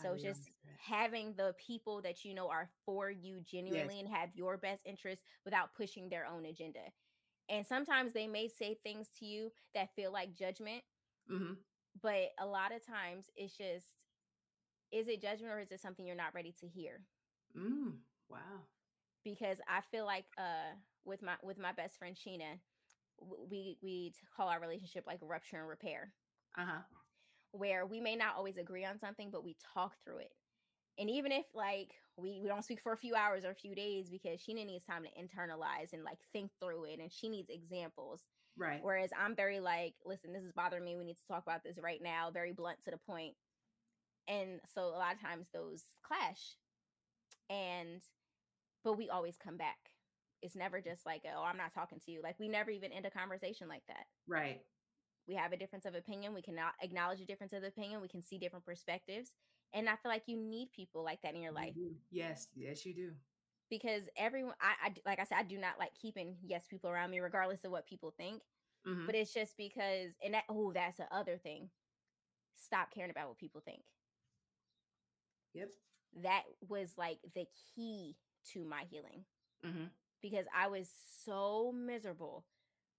So 0.00 0.14
it's 0.14 0.22
just 0.22 0.50
that. 0.64 0.78
having 0.78 1.34
the 1.36 1.54
people 1.64 2.00
that 2.02 2.24
you 2.24 2.34
know 2.34 2.48
are 2.48 2.70
for 2.84 3.10
you 3.10 3.40
genuinely 3.40 4.00
and 4.00 4.08
have 4.08 4.30
your 4.34 4.56
best 4.56 4.82
interest 4.84 5.22
without 5.44 5.74
pushing 5.76 6.08
their 6.08 6.26
own 6.26 6.44
agenda. 6.46 6.80
And 7.48 7.66
sometimes 7.66 8.12
they 8.12 8.26
may 8.26 8.48
say 8.48 8.78
things 8.82 9.08
to 9.18 9.26
you 9.26 9.50
that 9.74 9.94
feel 9.94 10.12
like 10.12 10.34
judgment, 10.34 10.82
Mhm. 11.28 11.56
but 12.02 12.30
a 12.38 12.46
lot 12.46 12.72
of 12.74 12.84
times 12.84 13.26
it's 13.36 13.56
just 13.56 14.04
is 14.92 15.08
it 15.08 15.20
judgment 15.22 15.52
or 15.52 15.60
is 15.60 15.72
it 15.72 15.80
something 15.80 16.06
you're 16.06 16.16
not 16.16 16.34
ready 16.34 16.52
to 16.60 16.66
hear? 16.66 17.00
Mm. 17.56 17.98
Wow. 18.28 18.66
Because 19.24 19.58
I 19.68 19.80
feel 19.90 20.04
like 20.04 20.24
uh 20.38 20.74
with 21.04 21.22
my 21.22 21.34
with 21.42 21.58
my 21.58 21.72
best 21.72 21.98
friend 21.98 22.16
Sheena, 22.16 22.58
we 23.50 23.78
we 23.82 24.14
call 24.36 24.48
our 24.48 24.60
relationship 24.60 25.04
like 25.06 25.18
rupture 25.22 25.58
and 25.58 25.68
repair. 25.68 26.12
Uh-huh. 26.58 26.82
Where 27.52 27.86
we 27.86 28.00
may 28.00 28.16
not 28.16 28.36
always 28.36 28.58
agree 28.58 28.84
on 28.84 28.98
something, 28.98 29.30
but 29.30 29.44
we 29.44 29.56
talk 29.74 29.94
through 30.04 30.18
it. 30.18 30.32
And 30.98 31.08
even 31.08 31.32
if 31.32 31.46
like 31.54 31.90
we, 32.16 32.40
we 32.42 32.48
don't 32.48 32.64
speak 32.64 32.80
for 32.82 32.92
a 32.92 32.96
few 32.96 33.14
hours 33.14 33.44
or 33.44 33.50
a 33.50 33.54
few 33.54 33.74
days 33.74 34.08
because 34.10 34.40
Sheena 34.40 34.66
needs 34.66 34.84
time 34.84 35.04
to 35.04 35.10
internalize 35.10 35.92
and 35.92 36.02
like 36.02 36.18
think 36.32 36.50
through 36.60 36.84
it 36.84 36.98
and 37.00 37.12
she 37.12 37.28
needs 37.28 37.48
examples. 37.50 38.22
Right. 38.56 38.80
Whereas 38.82 39.10
I'm 39.16 39.36
very 39.36 39.60
like, 39.60 39.94
listen, 40.04 40.32
this 40.32 40.42
is 40.42 40.52
bothering 40.52 40.84
me. 40.84 40.96
We 40.96 41.04
need 41.04 41.18
to 41.18 41.26
talk 41.28 41.44
about 41.44 41.62
this 41.62 41.78
right 41.80 42.02
now, 42.02 42.30
very 42.32 42.52
blunt 42.52 42.78
to 42.84 42.90
the 42.90 42.98
point. 42.98 43.34
And 44.26 44.60
so 44.74 44.82
a 44.82 44.98
lot 44.98 45.14
of 45.14 45.20
times 45.20 45.46
those 45.54 45.82
clash. 46.02 46.56
And 47.48 48.02
but 48.84 48.98
we 48.98 49.08
always 49.08 49.36
come 49.42 49.56
back. 49.56 49.78
It's 50.42 50.56
never 50.56 50.80
just 50.80 51.06
like, 51.06 51.22
oh, 51.24 51.42
I'm 51.42 51.56
not 51.56 51.72
talking 51.72 52.00
to 52.04 52.10
you. 52.10 52.20
Like 52.22 52.38
we 52.40 52.48
never 52.48 52.70
even 52.70 52.92
end 52.92 53.06
a 53.06 53.10
conversation 53.10 53.68
like 53.68 53.82
that 53.88 54.06
Right. 54.28 54.60
We 55.28 55.34
have 55.34 55.52
a 55.52 55.56
difference 55.56 55.84
of 55.84 55.94
opinion 55.94 56.34
we 56.34 56.42
cannot 56.42 56.72
acknowledge 56.82 57.20
a 57.20 57.24
difference 57.26 57.52
of 57.52 57.62
opinion 57.62 58.00
we 58.00 58.08
can 58.08 58.22
see 58.22 58.38
different 58.38 58.64
perspectives 58.64 59.32
and 59.74 59.88
i 59.88 59.92
feel 59.96 60.10
like 60.10 60.22
you 60.26 60.36
need 60.36 60.68
people 60.72 61.04
like 61.04 61.20
that 61.22 61.34
in 61.34 61.42
your 61.42 61.52
life 61.52 61.74
do. 61.74 61.94
Yes. 62.10 62.48
Yes, 62.54 62.84
you 62.86 62.94
do. 62.94 63.10
because 63.70 64.04
everyone 64.16 64.54
I, 64.60 64.88
I, 64.88 64.94
like 65.06 65.20
i 65.20 65.24
said 65.24 65.38
i 65.38 65.42
do 65.42 65.58
not 65.58 65.78
like 65.78 65.92
keeping 66.00 66.36
yes 66.44 66.64
people 66.68 66.90
around 66.90 67.10
me 67.10 67.20
regardless 67.20 67.64
of 67.64 67.70
what 67.70 67.86
people 67.86 68.12
think 68.16 68.42
Mhm. 68.86 69.06
but 69.06 69.14
it's 69.16 69.34
just 69.34 69.56
because 69.56 70.12
and 70.24 70.34
that 70.34 70.44
oh 70.48 70.72
that's 70.72 70.96
the 70.98 71.12
other 71.14 71.36
thing 71.36 71.68
stop 72.56 72.90
caring 72.94 73.10
about 73.10 73.28
what 73.28 73.38
people 73.38 73.60
think 73.64 73.82
Yep. 75.54 75.70
that 76.22 76.42
was 76.68 76.92
like 76.96 77.18
the 77.34 77.46
key 77.74 78.16
to 78.52 78.64
my 78.64 78.84
healing 78.90 79.24
Mm-hmm. 79.66 79.86
because 80.22 80.46
I 80.56 80.68
was 80.68 80.88
so 81.24 81.72
miserable 81.74 82.44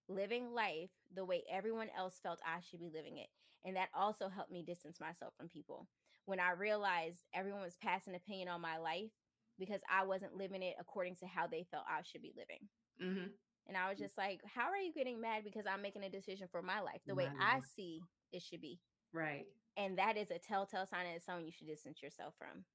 living 0.10 0.54
life 0.54 0.90
the 1.16 1.26
way 1.26 1.44
everyone 1.52 1.88
else 1.98 2.20
felt 2.22 2.40
I 2.46 2.60
should 2.62 2.80
be 2.80 2.92
living 2.94 3.18
it. 3.18 3.28
And 3.66 3.76
that 3.76 3.90
also 3.94 4.30
helped 4.30 4.52
me 4.52 4.64
distance 4.64 5.00
myself 5.00 5.34
from 5.38 5.48
people. 5.48 5.88
When 6.26 6.40
I 6.40 6.52
realized 6.52 7.20
everyone 7.34 7.62
was 7.62 7.78
passing 7.82 8.16
opinion 8.16 8.50
on 8.50 8.62
my 8.62 8.78
life 8.78 9.12
because 9.58 9.82
I 9.90 10.06
wasn't 10.06 10.36
living 10.36 10.64
it 10.64 10.76
according 10.80 11.16
to 11.18 11.28
how 11.28 11.48
they 11.48 11.66
felt 11.70 11.84
I 11.90 12.02
should 12.04 12.22
be 12.22 12.34
living. 12.36 12.68
Mm-hmm. 13.02 13.28
And 13.68 13.78
I 13.78 13.90
was 13.90 14.00
just 14.00 14.18
like, 14.18 14.42
how 14.56 14.70
are 14.70 14.78
you 14.78 14.94
getting 14.94 15.22
mad 15.22 15.44
because 15.44 15.66
I'm 15.68 15.82
making 15.82 16.04
a 16.04 16.10
decision 16.10 16.48
for 16.52 16.62
my 16.62 16.80
life 16.82 17.02
the 17.06 17.16
way 17.16 17.28
I 17.40 17.60
see 17.76 18.02
it 18.32 18.42
should 18.42 18.62
be? 18.62 18.80
Right. 19.14 19.46
And 19.78 19.98
that 19.98 20.18
is 20.18 20.32
a 20.32 20.40
telltale 20.40 20.86
sign 20.88 21.06
that 21.06 21.16
it's 21.16 21.26
someone 21.26 21.46
you 21.46 21.52
should 21.52 21.68
distance 21.68 22.02
yourself 22.02 22.34
from. 22.38 22.66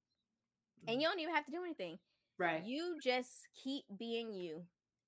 And 0.87 0.97
Mhm. 0.97 1.03
you 1.03 1.09
don't 1.09 1.21
even 1.21 1.35
have 1.35 1.47
to 1.47 1.51
do 1.53 1.65
anything. 1.65 1.99
Right. 2.39 2.65
You 2.65 2.99
just 3.01 3.49
keep 3.55 3.85
being 3.97 4.33
you, 4.33 4.67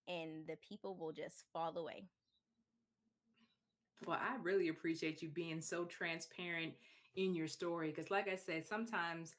and 0.09 0.47
the 0.47 0.57
people 0.57 0.97
will 0.97 1.13
just 1.13 1.45
fall 1.53 1.77
away. 1.77 2.09
Well, 4.05 4.19
I 4.21 4.37
really 4.43 4.69
appreciate 4.69 5.23
you 5.23 5.29
being 5.29 5.61
so 5.61 5.85
transparent 5.85 6.75
in 7.15 7.35
your 7.35 7.49
story 7.49 7.89
because, 7.91 8.11
like 8.11 8.29
I 8.29 8.37
said, 8.37 8.67
sometimes 8.67 9.35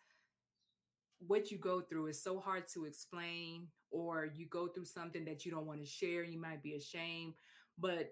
what 1.26 1.52
you 1.52 1.58
go 1.58 1.82
through 1.82 2.08
is 2.08 2.22
so 2.22 2.40
hard 2.40 2.68
to 2.70 2.86
explain, 2.86 3.68
or 3.92 4.30
you 4.36 4.46
go 4.48 4.68
through 4.68 4.86
something 4.86 5.26
that 5.26 5.46
you 5.46 5.52
don't 5.52 5.66
want 5.66 5.80
to 5.80 5.86
share. 5.86 6.24
You 6.24 6.40
might 6.40 6.62
be 6.62 6.74
ashamed. 6.74 7.34
But 7.78 8.10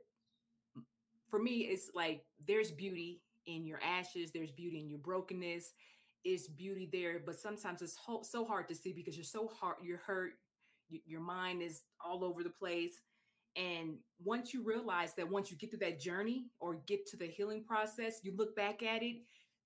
for 1.29 1.39
me, 1.39 1.61
it's 1.71 1.89
like 1.93 2.23
there's 2.47 2.71
beauty 2.71 3.21
in 3.45 3.65
your 3.65 3.79
ashes, 3.83 4.31
there's 4.31 4.51
beauty 4.51 4.79
in 4.79 4.89
your 4.89 4.99
brokenness, 4.99 5.71
it's 6.23 6.47
beauty 6.47 6.89
there. 6.91 7.21
But 7.25 7.39
sometimes 7.39 7.81
it's 7.81 7.95
ho- 7.95 8.23
so 8.23 8.45
hard 8.45 8.67
to 8.69 8.75
see 8.75 8.93
because 8.93 9.15
you're 9.15 9.23
so 9.23 9.47
hard, 9.59 9.77
you're 9.83 9.99
hurt, 10.05 10.33
y- 10.91 11.01
your 11.05 11.21
mind 11.21 11.61
is 11.61 11.83
all 12.03 12.23
over 12.23 12.43
the 12.43 12.49
place. 12.49 13.01
And 13.55 13.97
once 14.23 14.53
you 14.53 14.63
realize 14.63 15.13
that 15.15 15.29
once 15.29 15.49
you 15.51 15.57
get 15.57 15.71
through 15.71 15.79
that 15.79 15.99
journey 15.99 16.45
or 16.59 16.75
get 16.87 17.05
to 17.07 17.17
the 17.17 17.27
healing 17.27 17.63
process, 17.63 18.19
you 18.23 18.33
look 18.35 18.55
back 18.55 18.83
at 18.83 19.01
it, 19.03 19.17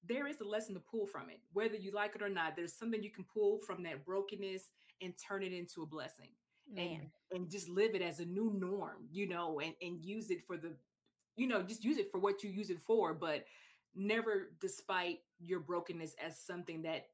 there 0.08 0.28
is 0.28 0.40
a 0.42 0.46
lesson 0.46 0.74
to 0.76 0.80
pull 0.80 1.08
from 1.08 1.30
it. 1.30 1.40
Whether 1.54 1.76
you 1.76 1.92
like 1.92 2.16
it 2.16 2.22
or 2.22 2.30
not, 2.30 2.56
there's 2.56 2.74
something 2.74 3.04
you 3.04 3.12
can 3.12 3.26
pull 3.34 3.60
from 3.66 3.84
that 3.84 4.06
brokenness 4.06 4.64
and 5.02 5.14
turn 5.18 5.44
it 5.44 5.54
into 5.54 5.82
a 5.82 5.86
blessing 5.88 6.30
Man, 6.72 7.10
and 7.32 7.40
and 7.42 7.50
just 7.50 7.70
live 7.70 7.96
it 7.96 8.02
as 8.02 8.20
a 8.20 8.26
new 8.26 8.52
norm, 8.54 9.08
you 9.12 9.28
know, 9.28 9.60
and, 9.60 9.74
and 9.82 10.04
use 10.04 10.30
it 10.30 10.46
for 10.46 10.58
the, 10.58 10.74
you 11.36 11.48
know, 11.48 11.62
just 11.64 11.84
use 11.84 11.98
it 11.98 12.12
for 12.12 12.20
what 12.20 12.44
you 12.44 12.50
use 12.50 12.70
it 12.70 12.80
for, 12.82 13.14
but 13.14 13.46
never 13.96 14.52
despite 14.62 15.20
your 15.40 15.60
brokenness 15.60 16.16
as 16.24 16.38
something 16.40 16.82
that 16.84 17.08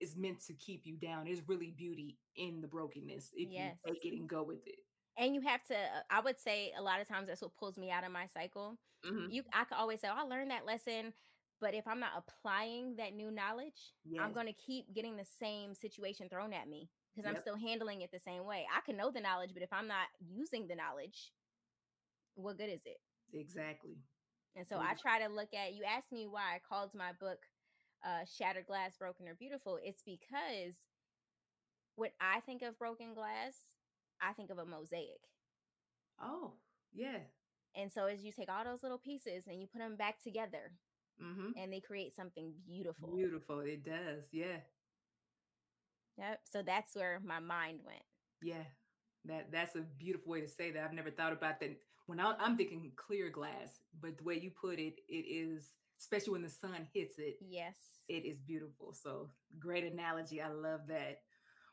is 0.00 0.16
meant 0.16 0.44
to 0.46 0.54
keep 0.54 0.82
you 0.86 0.96
down. 0.96 1.24
There's 1.24 1.46
really 1.48 1.70
beauty 1.76 2.18
in 2.36 2.60
the 2.60 2.68
brokenness 2.68 3.30
if 3.34 3.50
Yes. 3.50 3.76
you 3.86 3.92
take 3.94 4.04
it 4.04 4.18
and 4.18 4.28
go 4.28 4.42
with 4.42 4.66
it. 4.66 4.80
And 5.16 5.34
you 5.34 5.40
have 5.42 5.62
to. 5.64 5.76
I 6.10 6.20
would 6.20 6.38
say 6.38 6.72
a 6.78 6.82
lot 6.82 7.00
of 7.00 7.08
times 7.08 7.28
that's 7.28 7.42
what 7.42 7.56
pulls 7.56 7.76
me 7.78 7.90
out 7.90 8.04
of 8.04 8.12
my 8.12 8.26
cycle. 8.26 8.78
Mhm. 9.04 9.32
You, 9.32 9.42
I 9.52 9.64
could 9.64 9.76
always 9.76 10.00
say, 10.00 10.08
oh, 10.08 10.14
I 10.16 10.22
learned 10.22 10.50
that 10.50 10.66
lesson, 10.66 11.12
but 11.60 11.74
if 11.74 11.86
I'm 11.86 12.00
not 12.00 12.12
applying 12.16 12.96
that 12.96 13.14
new 13.14 13.30
knowledge, 13.30 13.94
I'm 14.18 14.32
going 14.32 14.46
to 14.46 14.52
keep 14.52 14.92
getting 14.94 15.16
the 15.16 15.24
same 15.38 15.74
situation 15.74 16.28
thrown 16.28 16.52
at 16.52 16.68
me 16.68 16.90
because 17.14 17.28
I'm 17.28 17.36
still 17.36 17.56
handling 17.56 18.02
it 18.02 18.10
the 18.12 18.18
same 18.18 18.44
way. 18.44 18.66
I 18.74 18.80
can 18.80 18.96
know 18.96 19.10
the 19.10 19.20
knowledge, 19.20 19.50
but 19.54 19.62
if 19.62 19.72
I'm 19.72 19.88
not 19.88 20.08
using 20.20 20.66
the 20.66 20.74
knowledge, 20.76 21.32
what 22.34 22.58
good 22.58 22.70
is 22.70 22.82
it? 22.86 22.98
Exactly. 23.32 23.96
And 24.54 24.66
so 24.66 24.76
Yeah. 24.76 24.88
I 24.90 24.94
try 24.94 25.20
to 25.20 25.28
look 25.28 25.52
at 25.54 25.74
you 25.74 25.84
asked 25.84 26.12
me 26.12 26.26
why 26.26 26.54
I 26.54 26.58
called 26.60 26.94
my 26.94 27.12
book 27.12 27.46
uh 28.04 28.24
Shattered 28.24 28.66
Glass 28.66 28.96
Broken 28.96 29.28
or 29.28 29.34
Beautiful. 29.34 29.78
It's 29.82 30.02
because 30.02 30.74
when 31.96 32.10
I 32.20 32.40
think 32.40 32.62
of 32.62 32.78
broken 32.78 33.14
glass, 33.14 33.54
I 34.20 34.32
think 34.32 34.50
of 34.50 34.58
a 34.58 34.64
mosaic. 34.66 35.20
Oh, 36.22 36.52
yeah. 36.94 37.18
And 37.74 37.92
so 37.92 38.06
as 38.06 38.22
you 38.24 38.32
take 38.32 38.48
all 38.50 38.64
those 38.64 38.82
little 38.82 38.98
pieces 38.98 39.44
and 39.46 39.60
you 39.60 39.66
put 39.66 39.80
them 39.80 39.96
back 39.96 40.22
together 40.22 40.72
Mm-hmm. 41.22 41.52
and 41.58 41.72
they 41.72 41.80
create 41.80 42.14
something 42.14 42.52
beautiful. 42.66 43.08
Beautiful. 43.16 43.60
It 43.60 43.82
does. 43.84 44.24
Yeah. 44.32 44.58
Yep. 46.18 46.40
So 46.52 46.62
that's 46.62 46.94
where 46.94 47.20
my 47.24 47.40
mind 47.40 47.80
went. 47.86 48.02
Yeah. 48.42 48.64
That 49.24 49.50
that's 49.50 49.74
a 49.76 49.80
beautiful 49.98 50.32
way 50.32 50.42
to 50.42 50.46
say 50.48 50.70
that. 50.72 50.84
I've 50.84 50.92
never 50.92 51.10
thought 51.10 51.32
about 51.32 51.58
that. 51.60 51.70
When 52.06 52.20
I, 52.20 52.34
I'm 52.38 52.56
thinking 52.58 52.92
clear 52.96 53.30
glass, 53.30 53.80
but 54.00 54.18
the 54.18 54.24
way 54.24 54.34
you 54.38 54.50
put 54.50 54.78
it, 54.78 54.94
it 55.08 55.12
is 55.26 55.64
especially 55.98 56.32
when 56.34 56.42
the 56.42 56.50
sun 56.50 56.86
hits 56.92 57.14
it, 57.18 57.38
Yes. 57.40 57.76
it 58.10 58.26
is 58.26 58.36
beautiful. 58.38 58.92
So 58.92 59.30
great 59.58 59.90
analogy. 59.90 60.42
I 60.42 60.48
love 60.48 60.80
that. 60.88 61.22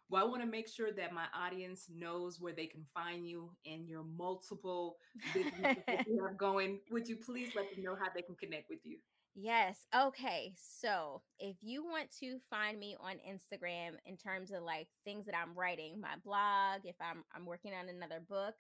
Well, 0.09 0.23
I 0.23 0.27
want 0.27 0.41
to 0.41 0.47
make 0.47 0.67
sure 0.67 0.91
that 0.91 1.13
my 1.13 1.25
audience 1.35 1.87
knows 1.93 2.39
where 2.39 2.53
they 2.53 2.67
can 2.67 2.85
find 2.93 3.27
you 3.27 3.51
and 3.65 3.87
your 3.87 4.03
multiple 4.03 4.97
businesses 5.33 5.83
you 6.07 6.23
have 6.27 6.37
going. 6.37 6.79
Would 6.91 7.07
you 7.07 7.15
please 7.17 7.55
let 7.55 7.73
them 7.73 7.83
know 7.83 7.95
how 7.95 8.09
they 8.13 8.21
can 8.21 8.35
connect 8.35 8.69
with 8.69 8.79
you? 8.83 8.97
Yes. 9.35 9.85
Okay. 9.95 10.53
So 10.57 11.21
if 11.39 11.55
you 11.61 11.83
want 11.83 12.09
to 12.19 12.39
find 12.49 12.79
me 12.79 12.95
on 12.99 13.15
Instagram 13.27 13.93
in 14.05 14.17
terms 14.17 14.51
of 14.51 14.63
like 14.63 14.87
things 15.05 15.25
that 15.25 15.35
I'm 15.35 15.55
writing, 15.55 15.99
my 15.99 16.15
blog, 16.23 16.81
if 16.85 16.95
I'm 17.01 17.23
I'm 17.35 17.45
working 17.45 17.73
on 17.73 17.89
another 17.89 18.19
book, 18.27 18.55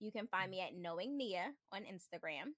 you 0.00 0.10
can 0.10 0.26
find 0.26 0.50
me 0.50 0.60
at 0.60 0.74
Knowing 0.74 1.16
Nia 1.16 1.52
on 1.72 1.82
Instagram. 1.82 2.54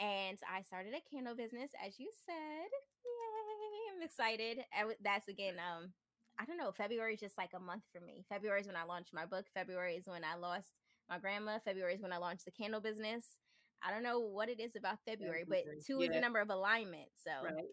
And 0.00 0.38
I 0.50 0.62
started 0.62 0.94
a 0.94 1.10
candle 1.14 1.36
business, 1.36 1.70
as 1.86 1.98
you 2.00 2.10
said. 2.26 2.70
Yay! 3.04 3.94
I'm 3.96 4.02
excited. 4.02 4.58
I 4.76 4.80
w- 4.80 4.98
That's 5.02 5.28
again, 5.28 5.54
um, 5.58 5.92
I 6.38 6.44
don't 6.44 6.58
know. 6.58 6.72
February 6.72 7.14
is 7.14 7.20
just 7.20 7.38
like 7.38 7.52
a 7.54 7.60
month 7.60 7.84
for 7.92 8.00
me. 8.00 8.24
February 8.28 8.60
is 8.60 8.66
when 8.66 8.76
I 8.76 8.84
launched 8.84 9.14
my 9.14 9.24
book. 9.26 9.46
February 9.54 9.94
is 9.96 10.06
when 10.06 10.24
I 10.24 10.34
lost 10.36 10.68
my 11.08 11.18
grandma. 11.18 11.58
February 11.64 11.94
is 11.94 12.02
when 12.02 12.12
I 12.12 12.18
launched 12.18 12.44
the 12.44 12.50
candle 12.50 12.80
business. 12.80 13.24
I 13.82 13.90
don't 13.92 14.02
know 14.02 14.18
what 14.20 14.48
it 14.48 14.60
is 14.60 14.76
about 14.76 14.98
February, 15.06 15.44
but 15.46 15.64
two 15.86 16.00
is 16.00 16.08
yeah. 16.08 16.14
the 16.14 16.20
number 16.20 16.40
of 16.40 16.50
alignment. 16.50 17.08
So, 17.22 17.30
Right. 17.44 17.68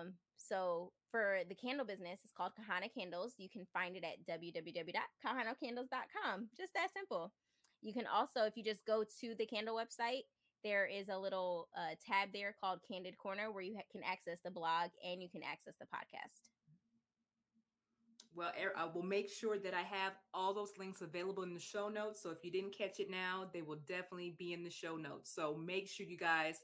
um, 0.00 0.14
so 0.36 0.92
for 1.10 1.40
the 1.48 1.54
candle 1.54 1.84
business, 1.84 2.20
it's 2.24 2.32
called 2.32 2.52
Kahana 2.54 2.88
Kandles. 2.96 3.32
You 3.38 3.50
can 3.50 3.66
find 3.72 3.96
it 3.96 4.04
at 4.04 4.24
www.kahanakandles.com. 4.26 6.48
Just 6.56 6.72
that 6.74 6.92
simple. 6.94 7.32
You 7.82 7.92
can 7.92 8.06
also, 8.06 8.44
if 8.44 8.56
you 8.56 8.62
just 8.62 8.86
go 8.86 9.04
to 9.20 9.34
the 9.34 9.46
candle 9.46 9.74
website, 9.76 10.22
there 10.62 10.86
is 10.86 11.08
a 11.08 11.18
little 11.18 11.68
uh, 11.76 11.96
tab 12.06 12.32
there 12.32 12.54
called 12.60 12.78
Candid 12.88 13.18
Corner 13.18 13.50
where 13.50 13.64
you 13.64 13.74
ha- 13.76 13.82
can 13.90 14.02
access 14.04 14.38
the 14.44 14.50
blog 14.50 14.90
and 15.04 15.20
you 15.20 15.28
can 15.28 15.42
access 15.42 15.74
the 15.80 15.86
podcast. 15.86 16.51
Well, 18.34 18.50
I 18.76 18.86
will 18.86 19.02
make 19.02 19.28
sure 19.28 19.58
that 19.58 19.74
I 19.74 19.82
have 19.82 20.12
all 20.32 20.54
those 20.54 20.72
links 20.78 21.02
available 21.02 21.42
in 21.42 21.52
the 21.52 21.60
show 21.60 21.88
notes. 21.88 22.22
So 22.22 22.30
if 22.30 22.38
you 22.42 22.50
didn't 22.50 22.76
catch 22.76 22.98
it 22.98 23.10
now, 23.10 23.50
they 23.52 23.60
will 23.60 23.80
definitely 23.86 24.34
be 24.38 24.54
in 24.54 24.64
the 24.64 24.70
show 24.70 24.96
notes. 24.96 25.30
So 25.34 25.54
make 25.54 25.86
sure 25.88 26.06
you 26.06 26.16
guys 26.16 26.60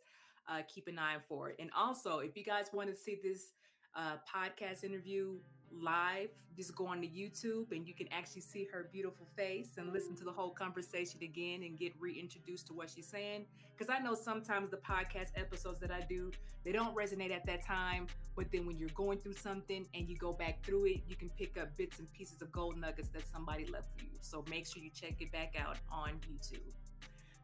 uh, 0.49 0.63
keep 0.73 0.89
an 0.89 0.99
eye 0.99 1.19
for 1.29 1.51
it. 1.51 1.57
And 1.59 1.71
also, 1.77 2.21
if 2.21 2.37
you 2.37 2.45
guys 2.45 2.67
want 2.73 2.89
to 2.89 2.97
see 2.97 3.19
this 3.23 3.53
uh, 3.95 4.17
podcast 4.35 4.83
interview 4.83 5.35
live, 5.73 6.31
just 6.57 6.75
go 6.75 6.87
on 6.87 7.01
to 7.01 7.07
YouTube 7.07 7.73
and 7.73 7.87
you 7.87 7.95
can 7.95 8.09
actually 8.13 8.41
see 8.41 8.67
her 8.73 8.89
beautiful 8.93 9.27
face 9.37 9.71
and 9.77 9.93
listen 9.93 10.15
mm. 10.15 10.19
to 10.19 10.25
the 10.25 10.33
whole 10.33 10.51
conversation 10.51 11.21
again 11.23 11.63
and 11.63 11.79
get 11.79 11.93
reintroduced 12.01 12.67
to 12.67 12.73
what 12.73 12.91
she's 12.91 13.07
saying. 13.07 13.45
Because 13.77 13.95
I 13.95 14.03
know 14.03 14.15
sometimes 14.15 14.71
the 14.71 14.79
podcast 14.79 15.31
episodes 15.37 15.79
that 15.81 15.91
I 15.91 16.01
do, 16.01 16.33
they 16.65 16.73
don't 16.73 16.95
resonate 16.97 17.31
at 17.31 17.47
that 17.47 17.65
time. 17.65 18.07
But 18.35 18.51
then 18.53 18.67
when 18.67 18.77
you're 18.77 18.89
going 18.91 19.19
through 19.19 19.35
something 19.35 19.87
and 19.95 20.09
you 20.09 20.17
go 20.17 20.33
back 20.33 20.65
through 20.65 20.87
it, 20.87 21.03
you 21.09 21.17
can 21.17 21.31
pick 21.31 21.57
up 21.57 21.77
bits 21.77 21.99
and 21.99 22.13
pieces 22.13 22.43
of 22.43 22.51
gold 22.53 22.77
nuggets 22.77 23.09
that 23.11 23.23
somebody 23.31 23.67
left 23.67 23.97
for 23.97 24.05
you. 24.05 24.11
So 24.21 24.45
make 24.51 24.67
sure 24.67 24.83
you 24.83 24.91
check 24.91 25.15
it 25.21 25.31
back 25.33 25.55
out 25.61 25.77
on 25.91 26.21
YouTube. 26.31 26.73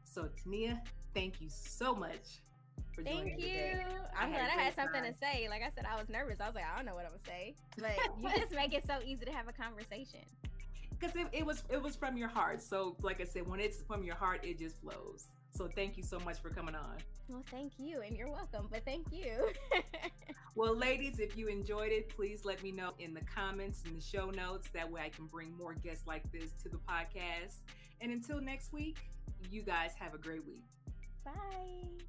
So, 0.04 0.28
Tynia, 0.44 0.80
thank 1.14 1.40
you 1.40 1.48
so 1.48 1.94
much 1.94 2.40
Thank 3.02 3.40
you. 3.40 3.80
I'm 4.16 4.30
glad 4.30 4.50
I 4.50 4.62
had 4.62 4.74
something 4.74 5.02
time. 5.02 5.12
to 5.12 5.18
say. 5.18 5.48
Like 5.48 5.62
I 5.62 5.70
said, 5.74 5.84
I 5.90 5.98
was 5.98 6.08
nervous. 6.08 6.40
I 6.40 6.46
was 6.46 6.54
like, 6.54 6.64
I 6.70 6.76
don't 6.76 6.86
know 6.86 6.94
what 6.94 7.04
I'm 7.04 7.12
gonna 7.12 7.24
say, 7.26 7.54
but 7.78 7.96
you 8.20 8.40
just 8.40 8.52
make 8.52 8.74
it 8.74 8.84
so 8.86 8.98
easy 9.04 9.24
to 9.24 9.32
have 9.32 9.48
a 9.48 9.52
conversation. 9.52 10.20
Because 10.98 11.16
it, 11.16 11.26
it 11.32 11.44
was 11.44 11.64
it 11.68 11.82
was 11.82 11.96
from 11.96 12.16
your 12.16 12.28
heart. 12.28 12.62
So, 12.62 12.96
like 13.02 13.20
I 13.20 13.24
said, 13.24 13.48
when 13.48 13.60
it's 13.60 13.82
from 13.82 14.04
your 14.04 14.14
heart, 14.14 14.44
it 14.44 14.58
just 14.58 14.80
flows. 14.80 15.26
So, 15.50 15.68
thank 15.74 15.96
you 15.96 16.02
so 16.02 16.18
much 16.20 16.40
for 16.40 16.50
coming 16.50 16.74
on. 16.74 16.96
Well, 17.28 17.44
thank 17.50 17.72
you, 17.78 18.00
and 18.00 18.16
you're 18.16 18.30
welcome. 18.30 18.68
But 18.70 18.84
thank 18.84 19.06
you. 19.12 19.52
well, 20.54 20.76
ladies, 20.76 21.18
if 21.18 21.36
you 21.36 21.48
enjoyed 21.48 21.92
it, 21.92 22.08
please 22.08 22.44
let 22.44 22.62
me 22.62 22.70
know 22.70 22.92
in 22.98 23.14
the 23.14 23.22
comments 23.22 23.82
in 23.86 23.94
the 23.94 24.00
show 24.00 24.30
notes. 24.30 24.68
That 24.72 24.90
way, 24.90 25.02
I 25.04 25.08
can 25.08 25.26
bring 25.26 25.56
more 25.56 25.74
guests 25.74 26.06
like 26.06 26.30
this 26.32 26.50
to 26.62 26.68
the 26.68 26.78
podcast. 26.88 27.56
And 28.00 28.12
until 28.12 28.40
next 28.40 28.72
week, 28.72 28.98
you 29.50 29.62
guys 29.62 29.92
have 29.98 30.14
a 30.14 30.18
great 30.18 30.44
week. 30.46 30.64
Bye. 31.24 32.04